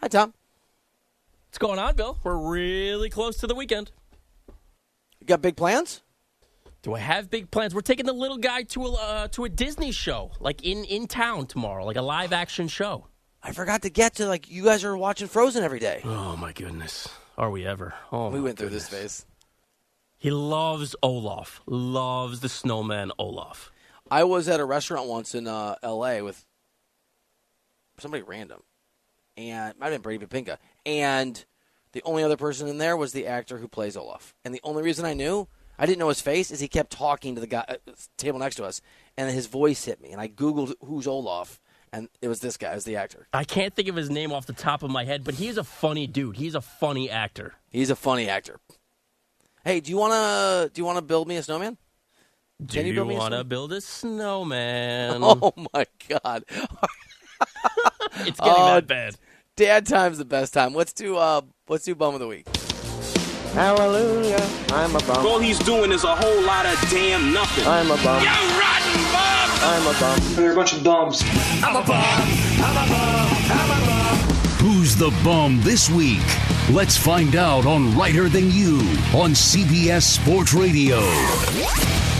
Hi, 0.00 0.08
Tom. 0.08 0.32
What's 1.48 1.58
going 1.58 1.78
on, 1.78 1.96
Bill? 1.96 2.18
We're 2.22 2.36
really 2.36 3.10
close 3.10 3.38
to 3.38 3.46
the 3.46 3.54
weekend. 3.54 3.90
You 5.20 5.26
got 5.26 5.42
big 5.42 5.56
plans? 5.56 6.02
Do 6.82 6.94
I 6.94 7.00
have 7.00 7.28
big 7.30 7.50
plans? 7.50 7.74
We're 7.74 7.80
taking 7.80 8.06
the 8.06 8.12
little 8.12 8.38
guy 8.38 8.62
to 8.62 8.86
a 8.86 8.92
uh, 8.92 9.28
to 9.28 9.44
a 9.44 9.48
Disney 9.48 9.90
show, 9.90 10.30
like 10.38 10.64
in 10.64 10.84
in 10.84 11.08
town 11.08 11.46
tomorrow, 11.46 11.84
like 11.84 11.96
a 11.96 12.02
live 12.02 12.32
action 12.32 12.68
show. 12.68 13.08
I 13.42 13.50
forgot 13.52 13.82
to 13.82 13.90
get 13.90 14.14
to 14.16 14.26
like 14.26 14.48
you 14.48 14.64
guys 14.64 14.84
are 14.84 14.96
watching 14.96 15.26
Frozen 15.26 15.64
every 15.64 15.80
day. 15.80 16.00
Oh 16.04 16.36
my 16.36 16.52
goodness, 16.52 17.08
are 17.36 17.50
we 17.50 17.66
ever? 17.66 17.94
Oh, 18.12 18.30
we 18.30 18.40
went 18.40 18.58
through 18.58 18.68
goodness. 18.68 18.88
this 18.88 19.00
phase. 19.00 19.26
He 20.16 20.30
loves 20.30 20.94
Olaf. 21.02 21.60
Loves 21.66 22.40
the 22.40 22.48
snowman 22.48 23.10
Olaf. 23.18 23.72
I 24.10 24.24
was 24.24 24.48
at 24.48 24.60
a 24.60 24.64
restaurant 24.64 25.08
once 25.08 25.34
in 25.34 25.46
uh, 25.48 25.74
L.A. 25.82 26.22
with 26.22 26.44
somebody 27.98 28.22
random, 28.22 28.62
and 29.38 29.78
might 29.78 29.86
have 29.92 29.94
been 29.94 30.18
Brady 30.18 30.26
Papinka, 30.26 30.58
and 30.84 31.44
the 31.92 32.02
only 32.04 32.22
other 32.22 32.36
person 32.36 32.68
in 32.68 32.76
there 32.78 32.96
was 32.96 33.12
the 33.12 33.26
actor 33.26 33.56
who 33.58 33.68
plays 33.68 33.96
Olaf. 33.96 34.34
And 34.44 34.52
the 34.52 34.60
only 34.64 34.82
reason 34.82 35.06
I 35.06 35.14
knew, 35.14 35.48
I 35.78 35.86
didn't 35.86 36.00
know 36.00 36.08
his 36.08 36.20
face, 36.20 36.50
is 36.50 36.60
he 36.60 36.68
kept 36.68 36.90
talking 36.90 37.34
to 37.36 37.40
the 37.40 37.46
guy 37.46 37.64
uh, 37.68 37.72
at 37.74 37.86
the 37.86 37.94
table 38.18 38.38
next 38.38 38.56
to 38.56 38.64
us, 38.64 38.82
and 39.16 39.30
his 39.30 39.46
voice 39.46 39.84
hit 39.84 40.00
me, 40.02 40.10
and 40.12 40.20
I 40.20 40.28
googled 40.28 40.74
who's 40.84 41.06
Olaf, 41.06 41.60
and 41.92 42.08
it 42.20 42.28
was 42.28 42.40
this 42.40 42.56
guy, 42.58 42.72
it 42.72 42.74
was 42.74 42.84
the 42.84 42.96
actor. 42.96 43.28
I 43.32 43.44
can't 43.44 43.72
think 43.74 43.88
of 43.88 43.96
his 43.96 44.10
name 44.10 44.32
off 44.32 44.44
the 44.46 44.52
top 44.52 44.82
of 44.82 44.90
my 44.90 45.04
head, 45.04 45.24
but 45.24 45.34
he's 45.36 45.56
a 45.56 45.64
funny 45.64 46.06
dude. 46.06 46.36
He's 46.36 46.54
a 46.54 46.60
funny 46.60 47.08
actor. 47.08 47.54
He's 47.70 47.88
a 47.90 47.96
funny 47.96 48.28
actor. 48.28 48.58
Hey, 49.64 49.80
do 49.80 49.90
you 49.90 49.96
wanna 49.98 50.68
do 50.72 50.80
you 50.80 50.84
wanna 50.84 51.02
build 51.02 51.28
me 51.28 51.36
a 51.36 51.42
snowman? 51.42 51.78
Do 52.64 52.74
Can 52.76 52.86
you 52.86 52.92
you, 52.92 52.94
build 52.96 53.08
me 53.08 53.14
a 53.14 53.18
want 53.18 53.32
to 53.32 53.36
snowman? 53.36 53.48
build 53.48 53.72
a 53.72 53.80
snowman? 53.80 55.20
Oh 55.22 55.52
my 55.74 55.86
god. 56.08 56.44
it's 56.50 56.60
uh, 58.40 58.44
getting 58.44 58.62
Oh, 58.62 58.74
that 58.74 58.86
bad. 58.86 59.16
Dad 59.58 59.86
time's 59.86 60.18
the 60.18 60.24
best 60.24 60.54
time. 60.54 60.72
Let's 60.72 60.92
do 60.92 61.16
uh 61.16 61.40
let's 61.68 61.84
do 61.84 61.96
bum 61.96 62.14
of 62.14 62.20
the 62.20 62.28
week. 62.28 62.46
Hallelujah, 63.54 64.38
I'm 64.68 64.94
a 64.94 65.00
bum. 65.00 65.26
All 65.26 65.40
he's 65.40 65.58
doing 65.58 65.90
is 65.90 66.04
a 66.04 66.14
whole 66.14 66.42
lot 66.42 66.64
of 66.64 66.80
damn 66.90 67.32
nothing. 67.32 67.66
I'm 67.66 67.90
a 67.90 67.96
bum. 67.96 68.22
You 68.22 68.28
rotten 68.28 69.02
bum! 69.10 69.50
I'm 69.60 69.86
a 69.88 69.98
bum. 69.98 70.36
They're 70.36 70.52
a 70.52 70.54
bunch 70.54 70.74
of 70.74 70.84
bums. 70.84 71.24
I'm 71.60 71.74
a 71.74 71.84
bum. 71.84 72.04
I'm 72.62 72.76
a 72.76 72.88
bum. 72.88 73.28
I'm 73.50 73.82
a 73.82 73.86
bum. 73.86 74.36
Who's 74.58 74.94
the 74.94 75.10
bum 75.24 75.60
this 75.62 75.90
week? 75.90 76.22
Let's 76.70 76.96
find 76.96 77.34
out 77.34 77.66
on 77.66 77.98
Reiter 77.98 78.28
Than 78.28 78.52
You 78.52 78.76
on 79.12 79.32
CBS 79.32 80.02
Sports 80.02 80.54
Radio. 80.54 81.00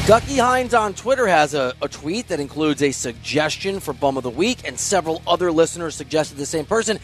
Ducky 0.09 0.39
Hines 0.39 0.73
on 0.73 0.95
Twitter 0.95 1.27
has 1.27 1.53
a, 1.53 1.75
a 1.83 1.89
tweet 1.89 2.29
that 2.29 2.41
includes 2.41 2.83
a 2.83 2.93
suggestion 2.93 3.79
for 3.79 3.93
Bum 3.93 4.17
of 4.17 4.23
the 4.23 4.31
Week, 4.31 4.57
and 4.67 4.81
several 4.81 5.21
other 5.27 5.53
listeners 5.53 5.95
suggested 5.95 6.39
the 6.39 6.47
same 6.47 6.65
person. 6.65 6.99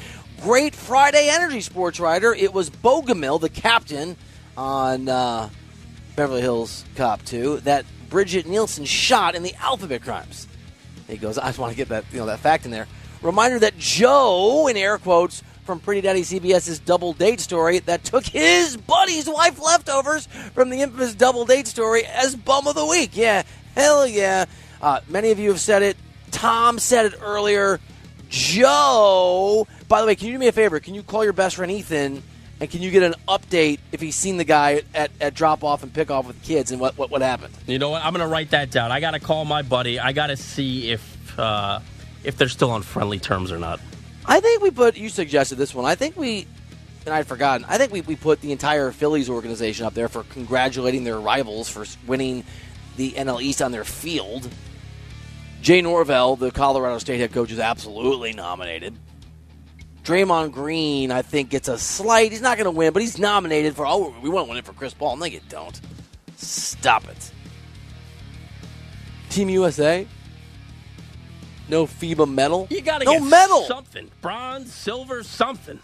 Great 0.44 0.74
Friday 0.74 1.30
Energy 1.30 1.60
SportsReiter. 1.60 2.36
It 2.36 2.52
was 2.52 2.68
Bogomil, 2.68 3.40
the 3.40 3.48
captain 3.48 4.14
on 4.58 5.08
uh, 5.08 5.48
Beverly 6.16 6.42
Hills 6.42 6.84
Cop 6.96 7.24
2, 7.24 7.60
that 7.60 7.86
Brigitte 8.10 8.44
Nielsen 8.44 8.84
shot 8.84 9.34
in 9.34 9.42
the 9.42 9.54
Alphabet 9.54 10.02
Crimes. 10.02 10.46
He 11.08 11.16
goes, 11.16 11.38
I 11.38 11.46
just 11.46 11.58
want 11.58 11.72
to 11.72 11.76
get 11.78 11.88
that 11.88 12.04
you 12.12 12.18
know 12.18 12.26
that 12.26 12.40
fact 12.40 12.66
in 12.66 12.70
there. 12.70 12.86
Reminder 13.22 13.58
that 13.60 13.78
Joe, 13.78 14.68
in 14.68 14.76
air 14.76 14.98
quotes, 14.98 15.42
from 15.64 15.80
Pretty 15.80 16.02
Daddy 16.02 16.20
CBS's 16.20 16.78
double 16.78 17.14
date 17.14 17.40
story 17.40 17.78
that 17.78 18.04
took 18.04 18.26
his 18.26 18.76
buddy's 18.76 19.26
wife 19.26 19.58
leftovers 19.58 20.26
from 20.52 20.68
the 20.68 20.82
infamous 20.82 21.14
double 21.14 21.46
date 21.46 21.66
story 21.66 22.04
as 22.04 22.36
bum 22.36 22.66
of 22.66 22.74
the 22.74 22.84
week. 22.84 23.16
Yeah, 23.16 23.44
hell 23.74 24.06
yeah. 24.06 24.44
Uh, 24.82 25.00
many 25.08 25.30
of 25.30 25.38
you 25.38 25.48
have 25.48 25.60
said 25.60 25.82
it. 25.82 25.96
Tom 26.32 26.78
said 26.78 27.06
it 27.06 27.14
earlier. 27.22 27.80
Joe, 28.28 29.66
by 29.88 30.00
the 30.00 30.06
way, 30.06 30.14
can 30.14 30.28
you 30.28 30.34
do 30.34 30.38
me 30.38 30.48
a 30.48 30.52
favor? 30.52 30.80
Can 30.80 30.94
you 30.94 31.02
call 31.02 31.24
your 31.24 31.32
best 31.32 31.56
friend 31.56 31.70
Ethan 31.70 32.22
and 32.60 32.70
can 32.70 32.82
you 32.82 32.90
get 32.90 33.02
an 33.02 33.14
update 33.28 33.80
if 33.92 34.00
he's 34.00 34.16
seen 34.16 34.36
the 34.36 34.44
guy 34.44 34.82
at, 34.94 35.10
at 35.20 35.34
drop 35.34 35.64
off 35.64 35.82
and 35.82 35.92
pick 35.92 36.10
off 36.10 36.26
with 36.26 36.40
kids 36.42 36.70
and 36.70 36.80
what, 36.80 36.96
what, 36.96 37.10
what 37.10 37.22
happened? 37.22 37.54
You 37.66 37.78
know 37.78 37.90
what? 37.90 38.04
I'm 38.04 38.12
gonna 38.12 38.28
write 38.28 38.50
that 38.50 38.70
down. 38.70 38.92
I 38.92 39.00
gotta 39.00 39.20
call 39.20 39.44
my 39.44 39.62
buddy. 39.62 39.98
I 39.98 40.12
gotta 40.12 40.36
see 40.36 40.90
if 40.90 41.38
uh, 41.38 41.80
if 42.22 42.36
they're 42.36 42.48
still 42.48 42.70
on 42.70 42.82
friendly 42.82 43.18
terms 43.18 43.52
or 43.52 43.58
not. 43.58 43.80
I 44.26 44.40
think 44.40 44.62
we 44.62 44.70
put, 44.70 44.96
you 44.96 45.08
suggested 45.10 45.56
this 45.56 45.74
one. 45.74 45.84
I 45.84 45.94
think 45.94 46.16
we, 46.16 46.46
and 47.04 47.14
I'd 47.14 47.26
forgotten, 47.26 47.66
I 47.68 47.76
think 47.76 47.92
we, 47.92 48.00
we 48.00 48.16
put 48.16 48.40
the 48.40 48.52
entire 48.52 48.90
Phillies 48.90 49.28
organization 49.28 49.84
up 49.84 49.92
there 49.92 50.08
for 50.08 50.22
congratulating 50.24 51.04
their 51.04 51.20
rivals 51.20 51.68
for 51.68 51.84
winning 52.06 52.44
the 52.96 53.10
NL 53.12 53.42
East 53.42 53.60
on 53.60 53.72
their 53.72 53.84
field. 53.84 54.48
Jay 55.64 55.80
Norvell, 55.80 56.36
the 56.36 56.50
Colorado 56.50 56.98
State 56.98 57.20
head 57.20 57.32
coach, 57.32 57.50
is 57.50 57.58
absolutely 57.58 58.34
nominated. 58.34 58.94
Draymond 60.02 60.52
Green, 60.52 61.10
I 61.10 61.22
think, 61.22 61.48
gets 61.48 61.68
a 61.68 61.78
slight. 61.78 62.32
He's 62.32 62.42
not 62.42 62.58
going 62.58 62.66
to 62.66 62.70
win, 62.70 62.92
but 62.92 63.00
he's 63.00 63.18
nominated 63.18 63.74
for. 63.74 63.86
Oh, 63.86 64.14
we 64.20 64.28
want 64.28 64.44
to 64.44 64.48
win 64.50 64.58
it 64.58 64.66
for 64.66 64.74
Chris 64.74 64.92
Paul. 64.92 65.16
No, 65.16 65.24
you 65.24 65.40
don't. 65.48 65.80
Stop 66.36 67.08
it. 67.08 67.32
Team 69.30 69.48
USA. 69.48 70.06
No 71.70 71.86
FIBA 71.86 72.30
medal. 72.30 72.66
You 72.68 72.82
gotta 72.82 73.06
no 73.06 73.12
get 73.14 73.22
medal. 73.22 73.62
something. 73.62 74.10
Bronze, 74.20 74.70
silver, 74.70 75.22
something. 75.22 75.80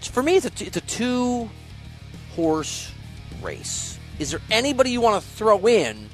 For 0.00 0.22
me, 0.22 0.36
it's 0.36 0.46
a 0.46 0.64
it's 0.64 0.78
a 0.78 0.80
two 0.80 1.50
horse 2.34 2.90
race. 3.42 3.98
Is 4.18 4.30
there 4.30 4.40
anybody 4.50 4.92
you 4.92 5.02
want 5.02 5.22
to 5.22 5.28
throw 5.28 5.66
in 5.68 6.08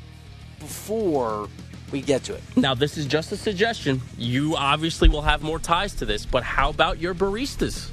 before 0.59 1.49
we 1.93 2.01
get 2.01 2.25
to 2.25 2.35
it? 2.35 2.43
Now, 2.57 2.75
this 2.75 2.97
is 2.97 3.07
just 3.07 3.31
a 3.33 3.37
suggestion. 3.37 4.01
You 4.19 4.57
obviously 4.57 5.09
will 5.09 5.23
have 5.23 5.43
more 5.43 5.59
ties 5.59 5.95
to 5.97 6.07
this, 6.07 6.27
but 6.27 6.43
how 6.43 6.71
about 6.71 6.99
your 6.99 7.15
baristas? 7.15 7.91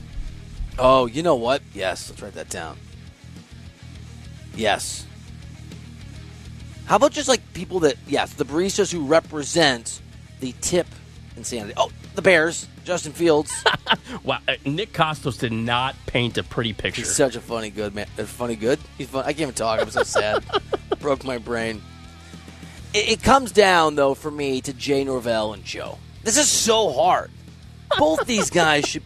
Oh, 0.77 1.05
you 1.05 1.23
know 1.23 1.35
what? 1.35 1.61
Yes, 1.73 2.09
let's 2.09 2.21
write 2.21 2.33
that 2.33 2.49
down. 2.49 2.77
Yes. 4.55 5.05
How 6.85 6.95
about 6.95 7.11
just 7.11 7.27
like 7.27 7.41
people 7.53 7.81
that, 7.81 7.97
yes, 8.07 8.33
the 8.33 8.45
baristas 8.45 8.91
who 8.91 9.05
represent 9.05 10.01
the 10.39 10.55
tip 10.61 10.87
insanity? 11.37 11.73
Oh, 11.77 11.91
the 12.15 12.21
Bears, 12.21 12.67
Justin 12.83 13.11
Fields. 13.11 13.63
wow, 14.23 14.39
uh, 14.47 14.55
Nick 14.65 14.93
Kostos 14.93 15.39
did 15.39 15.51
not 15.51 15.95
paint 16.07 16.37
a 16.37 16.43
pretty 16.43 16.73
picture. 16.73 17.01
He's 17.01 17.15
such 17.15 17.35
a 17.35 17.41
funny 17.41 17.69
good 17.69 17.93
man. 17.93 18.07
A 18.17 18.25
funny 18.25 18.55
good. 18.55 18.79
He's 18.97 19.07
fun. 19.07 19.23
I 19.25 19.33
can't 19.33 19.41
even 19.41 19.53
talk. 19.53 19.79
I'm 19.79 19.91
so 19.91 20.03
sad. 20.03 20.43
Broke 20.99 21.23
my 21.23 21.37
brain. 21.37 21.81
It, 22.93 23.09
it 23.09 23.23
comes 23.23 23.51
down 23.51 23.95
though 23.95 24.13
for 24.13 24.31
me 24.31 24.61
to 24.61 24.73
Jay 24.73 25.03
Norvell 25.03 25.53
and 25.53 25.63
Joe. 25.63 25.97
This 26.23 26.37
is 26.37 26.47
so 26.47 26.91
hard. 26.91 27.31
Both 27.97 28.25
these 28.25 28.49
guys 28.49 28.85
should. 28.85 29.03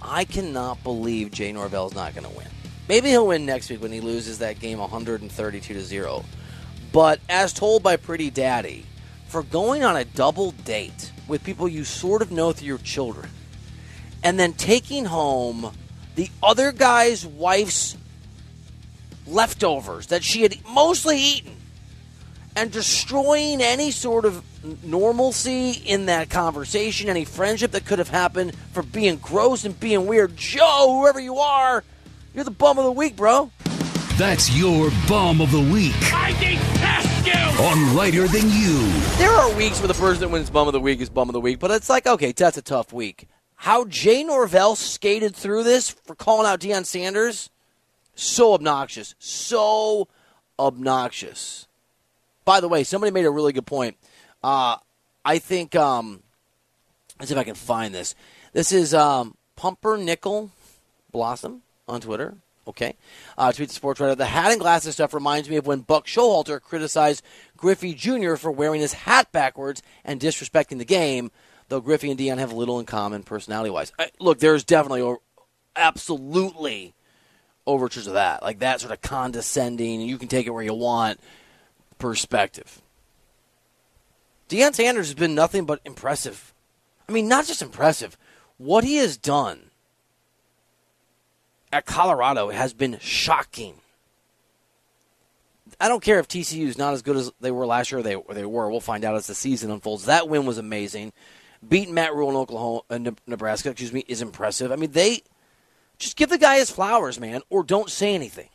I 0.00 0.24
cannot 0.24 0.82
believe 0.82 1.30
Jay 1.30 1.52
Norvell's 1.52 1.94
not 1.94 2.14
going 2.14 2.26
to 2.26 2.36
win. 2.36 2.48
Maybe 2.88 3.10
he'll 3.10 3.28
win 3.28 3.46
next 3.46 3.70
week 3.70 3.80
when 3.80 3.92
he 3.92 4.00
loses 4.00 4.38
that 4.40 4.58
game 4.58 4.78
132 4.78 5.74
to 5.74 5.80
zero. 5.80 6.24
But 6.92 7.20
as 7.28 7.52
told 7.52 7.82
by 7.82 7.96
Pretty 7.96 8.30
Daddy, 8.30 8.84
for 9.28 9.42
going 9.42 9.84
on 9.84 9.96
a 9.96 10.04
double 10.04 10.50
date 10.50 11.12
with 11.28 11.44
people 11.44 11.68
you 11.68 11.84
sort 11.84 12.20
of 12.20 12.32
know 12.32 12.52
through 12.52 12.66
your 12.66 12.78
children, 12.78 13.30
and 14.22 14.38
then 14.38 14.52
taking 14.52 15.06
home 15.06 15.72
the 16.16 16.28
other 16.42 16.72
guy's 16.72 17.24
wife's 17.24 17.96
leftovers 19.26 20.08
that 20.08 20.22
she 20.22 20.42
had 20.42 20.56
mostly 20.68 21.18
eaten, 21.18 21.56
and 22.56 22.70
destroying 22.70 23.62
any 23.62 23.90
sort 23.90 24.24
of 24.24 24.44
normalcy 24.84 25.70
in 25.70 26.06
that 26.06 26.30
conversation, 26.30 27.08
any 27.08 27.24
friendship 27.24 27.72
that 27.72 27.84
could 27.84 27.98
have 27.98 28.08
happened 28.08 28.54
for 28.72 28.82
being 28.82 29.16
gross 29.16 29.64
and 29.64 29.78
being 29.78 30.06
weird. 30.06 30.36
Joe, 30.36 30.98
whoever 31.00 31.20
you 31.20 31.38
are, 31.38 31.82
you're 32.34 32.44
the 32.44 32.50
bum 32.50 32.78
of 32.78 32.84
the 32.84 32.92
week, 32.92 33.16
bro. 33.16 33.50
That's 34.16 34.56
your 34.56 34.90
bum 35.08 35.40
of 35.40 35.50
the 35.50 35.72
week. 35.72 35.94
I 36.12 36.32
detest 36.32 37.26
you! 37.26 37.64
On 37.64 37.96
Lighter 37.96 38.28
Than 38.28 38.48
You. 38.50 38.88
There 39.16 39.30
are 39.30 39.54
weeks 39.56 39.80
where 39.80 39.88
the 39.88 39.94
person 39.94 40.20
that 40.20 40.28
wins 40.28 40.50
bum 40.50 40.68
of 40.68 40.72
the 40.72 40.80
week 40.80 41.00
is 41.00 41.08
bum 41.08 41.28
of 41.28 41.32
the 41.32 41.40
week, 41.40 41.58
but 41.58 41.70
it's 41.70 41.88
like, 41.88 42.06
okay, 42.06 42.32
that's 42.32 42.58
a 42.58 42.62
tough 42.62 42.92
week. 42.92 43.28
How 43.54 43.84
Jay 43.84 44.22
Norvell 44.22 44.76
skated 44.76 45.34
through 45.34 45.64
this 45.64 45.88
for 45.88 46.14
calling 46.14 46.46
out 46.46 46.60
Deion 46.60 46.84
Sanders, 46.84 47.48
so 48.14 48.54
obnoxious. 48.54 49.14
So 49.18 50.08
obnoxious. 50.58 51.66
By 52.44 52.60
the 52.60 52.68
way, 52.68 52.84
somebody 52.84 53.12
made 53.12 53.24
a 53.24 53.30
really 53.30 53.52
good 53.52 53.66
point. 53.66 53.96
Uh, 54.42 54.76
I 55.24 55.38
think, 55.38 55.76
um, 55.76 56.22
let's 57.18 57.28
see 57.28 57.34
if 57.34 57.40
I 57.40 57.44
can 57.44 57.54
find 57.54 57.94
this. 57.94 58.14
This 58.52 58.72
is 58.72 58.92
um, 58.94 59.36
Pumpernickel 59.56 60.50
Blossom 61.12 61.62
on 61.86 62.00
Twitter. 62.00 62.34
Okay. 62.66 62.94
Uh, 63.36 63.52
tweet 63.52 63.68
the 63.68 63.74
sports 63.74 64.00
writer. 64.00 64.14
The 64.14 64.26
hat 64.26 64.52
and 64.52 64.60
glasses 64.60 64.94
stuff 64.94 65.14
reminds 65.14 65.48
me 65.48 65.56
of 65.56 65.66
when 65.66 65.80
Buck 65.80 66.06
Showalter 66.06 66.60
criticized 66.60 67.22
Griffey 67.56 67.94
Jr. 67.94 68.34
for 68.34 68.50
wearing 68.50 68.80
his 68.80 68.92
hat 68.92 69.32
backwards 69.32 69.82
and 70.04 70.20
disrespecting 70.20 70.78
the 70.78 70.84
game, 70.84 71.30
though 71.68 71.80
Griffey 71.80 72.10
and 72.10 72.18
Deion 72.18 72.38
have 72.38 72.52
little 72.52 72.78
in 72.78 72.86
common 72.86 73.24
personality 73.24 73.70
wise. 73.70 73.92
Look, 74.20 74.38
there's 74.38 74.64
definitely, 74.64 75.16
absolutely 75.74 76.94
overtures 77.66 78.06
of 78.06 78.14
that. 78.14 78.42
Like 78.42 78.60
that 78.60 78.80
sort 78.80 78.92
of 78.92 79.00
condescending, 79.00 80.00
you 80.00 80.18
can 80.18 80.28
take 80.28 80.46
it 80.46 80.50
where 80.50 80.62
you 80.62 80.74
want 80.74 81.18
perspective. 82.02 82.82
Deion 84.48 84.74
Sanders 84.74 85.06
has 85.06 85.14
been 85.14 85.36
nothing 85.36 85.66
but 85.66 85.80
impressive. 85.84 86.52
I 87.08 87.12
mean, 87.12 87.28
not 87.28 87.46
just 87.46 87.62
impressive. 87.62 88.18
What 88.58 88.82
he 88.82 88.96
has 88.96 89.16
done 89.16 89.70
at 91.72 91.86
Colorado 91.86 92.50
has 92.50 92.74
been 92.74 92.98
shocking. 93.00 93.74
I 95.80 95.86
don't 95.86 96.02
care 96.02 96.18
if 96.18 96.26
TCU 96.26 96.66
is 96.66 96.76
not 96.76 96.92
as 96.92 97.02
good 97.02 97.16
as 97.16 97.30
they 97.40 97.52
were 97.52 97.66
last 97.66 97.92
year. 97.92 98.00
Or 98.00 98.02
they 98.02 98.16
they 98.34 98.44
were. 98.44 98.68
We'll 98.68 98.80
find 98.80 99.04
out 99.04 99.14
as 99.14 99.28
the 99.28 99.34
season 99.36 99.70
unfolds. 99.70 100.06
That 100.06 100.28
win 100.28 100.44
was 100.44 100.58
amazing. 100.58 101.12
Beating 101.66 101.94
Matt 101.94 102.14
Rhule 102.14 102.30
in 102.30 102.36
Oklahoma, 102.36 102.80
uh, 102.90 103.12
Nebraska, 103.28 103.70
excuse 103.70 103.92
me, 103.92 104.04
is 104.08 104.20
impressive. 104.20 104.72
I 104.72 104.76
mean, 104.76 104.90
they 104.90 105.22
just 105.98 106.16
give 106.16 106.30
the 106.30 106.38
guy 106.38 106.58
his 106.58 106.68
flowers, 106.68 107.20
man, 107.20 107.42
or 107.48 107.62
don't 107.62 107.88
say 107.88 108.12
anything. 108.16 108.48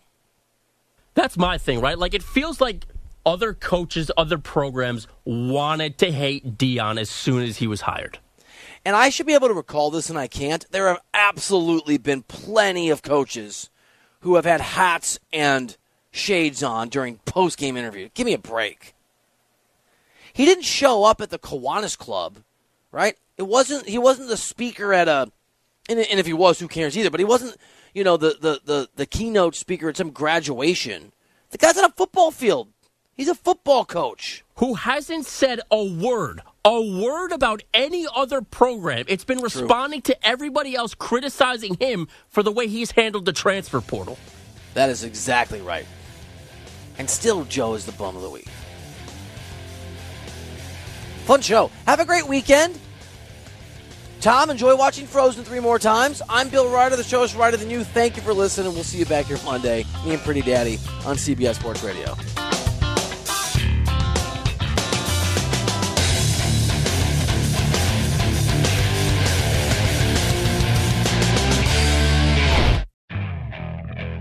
That's 1.14 1.38
my 1.38 1.58
thing, 1.58 1.80
right? 1.80 1.98
Like 1.98 2.14
it 2.14 2.22
feels 2.22 2.60
like 2.60 2.86
other 3.28 3.54
coaches, 3.54 4.10
other 4.16 4.38
programs 4.38 5.06
wanted 5.26 5.98
to 5.98 6.12
hate 6.14 6.58
Deion 6.58 6.98
as 6.98 7.10
soon 7.10 7.44
as 7.44 7.58
he 7.58 7.68
was 7.68 7.82
hired. 7.82 8.20
And 8.86 8.96
I 8.96 9.10
should 9.10 9.28
be 9.28 9.34
able 9.34 9.50
to 9.50 9.54
recall 9.54 9.92
this, 9.92 10.10
and 10.10 10.18
I 10.18 10.28
can't. 10.28 10.66
There 10.72 10.88
have 10.88 11.02
absolutely 11.14 11.98
been 11.98 12.24
plenty 12.24 12.90
of 12.90 13.04
coaches 13.04 13.70
who 14.22 14.36
have 14.36 14.46
had 14.46 14.62
hats 14.62 15.20
and 15.34 15.76
shades 16.10 16.64
on 16.64 16.88
during 16.88 17.18
post 17.26 17.58
game 17.58 17.76
interviews. 17.76 18.12
Give 18.14 18.26
me 18.26 18.34
a 18.34 18.40
break. 18.40 18.96
He 20.32 20.46
didn't 20.46 20.64
show 20.64 21.04
up 21.04 21.20
at 21.20 21.30
the 21.30 21.38
Kiwanis 21.38 21.98
Club, 21.98 22.38
right? 22.94 23.18
It 23.36 23.44
wasn't. 23.44 23.90
He 23.90 23.98
wasn't 23.98 24.30
the 24.30 24.38
speaker 24.38 24.94
at 24.94 25.10
a. 25.10 25.30
And, 25.90 26.00
and 26.00 26.20
if 26.20 26.26
he 26.26 26.34
was, 26.34 26.60
who 26.60 26.70
cares 26.70 26.98
either? 26.98 27.10
But 27.10 27.20
he 27.20 27.26
wasn't. 27.26 27.58
You 27.94 28.06
know, 28.06 28.16
the, 28.16 28.38
the 28.40 28.62
the 28.64 28.90
the 28.96 29.06
keynote 29.06 29.56
speaker 29.56 29.90
at 29.90 29.98
some 29.98 30.12
graduation. 30.12 31.12
The 31.50 31.58
guy's 31.58 31.78
on 31.78 31.86
a 31.86 31.90
football 31.90 32.32
field. 32.32 32.70
He's 33.18 33.30
a 33.30 33.36
football 33.36 33.84
coach 33.84 34.44
who 34.58 34.76
hasn't 34.76 35.26
said 35.26 35.60
a 35.72 35.84
word, 35.84 36.40
a 36.64 36.80
word 36.80 37.32
about 37.32 37.64
any 37.74 38.06
other 38.16 38.44
program. 38.44 39.06
It's 39.08 39.26
been 39.26 39.40
responding 39.40 40.04
True. 40.04 40.14
to 40.14 40.28
everybody 40.28 40.76
else 40.76 40.94
criticizing 40.94 41.78
him 41.80 42.08
for 42.30 42.44
the 42.44 42.52
way 42.52 42.68
he's 42.68 42.92
handled 42.92 43.26
the 43.26 43.34
transfer 43.34 43.82
portal. 43.82 44.20
That 44.76 44.92
is 44.92 45.04
exactly 45.04 45.62
right. 45.62 45.88
And 47.00 47.10
still, 47.10 47.44
Joe 47.46 47.74
is 47.74 47.88
the 47.88 47.92
bum 47.94 48.16
of 48.16 48.22
the 48.22 48.30
week. 48.30 48.50
Fun 51.26 51.42
show. 51.42 51.72
Have 51.88 52.00
a 52.00 52.06
great 52.06 52.28
weekend. 52.28 52.78
Tom, 54.22 54.52
enjoy 54.52 54.76
watching 54.76 55.08
Frozen 55.08 55.44
three 55.44 55.60
more 55.60 55.80
times. 55.80 56.22
I'm 56.30 56.50
Bill 56.50 56.72
Reiter. 56.72 56.96
The 56.96 57.04
show 57.04 57.24
is 57.24 57.36
Reiter 57.36 57.58
Than 57.58 57.72
You. 57.72 57.84
Thank 57.84 58.16
you 58.16 58.22
for 58.22 58.34
listening. 58.34 58.74
We'll 58.76 58.84
see 58.84 59.00
you 59.00 59.06
back 59.08 59.26
here 59.26 59.40
Monday. 59.44 59.86
Me 60.06 60.14
and 60.14 60.22
Pretty 60.22 60.42
Daddy 60.42 60.76
on 61.04 61.16
CBS 61.16 61.56
Sports 61.56 61.84
Radio. 61.84 62.16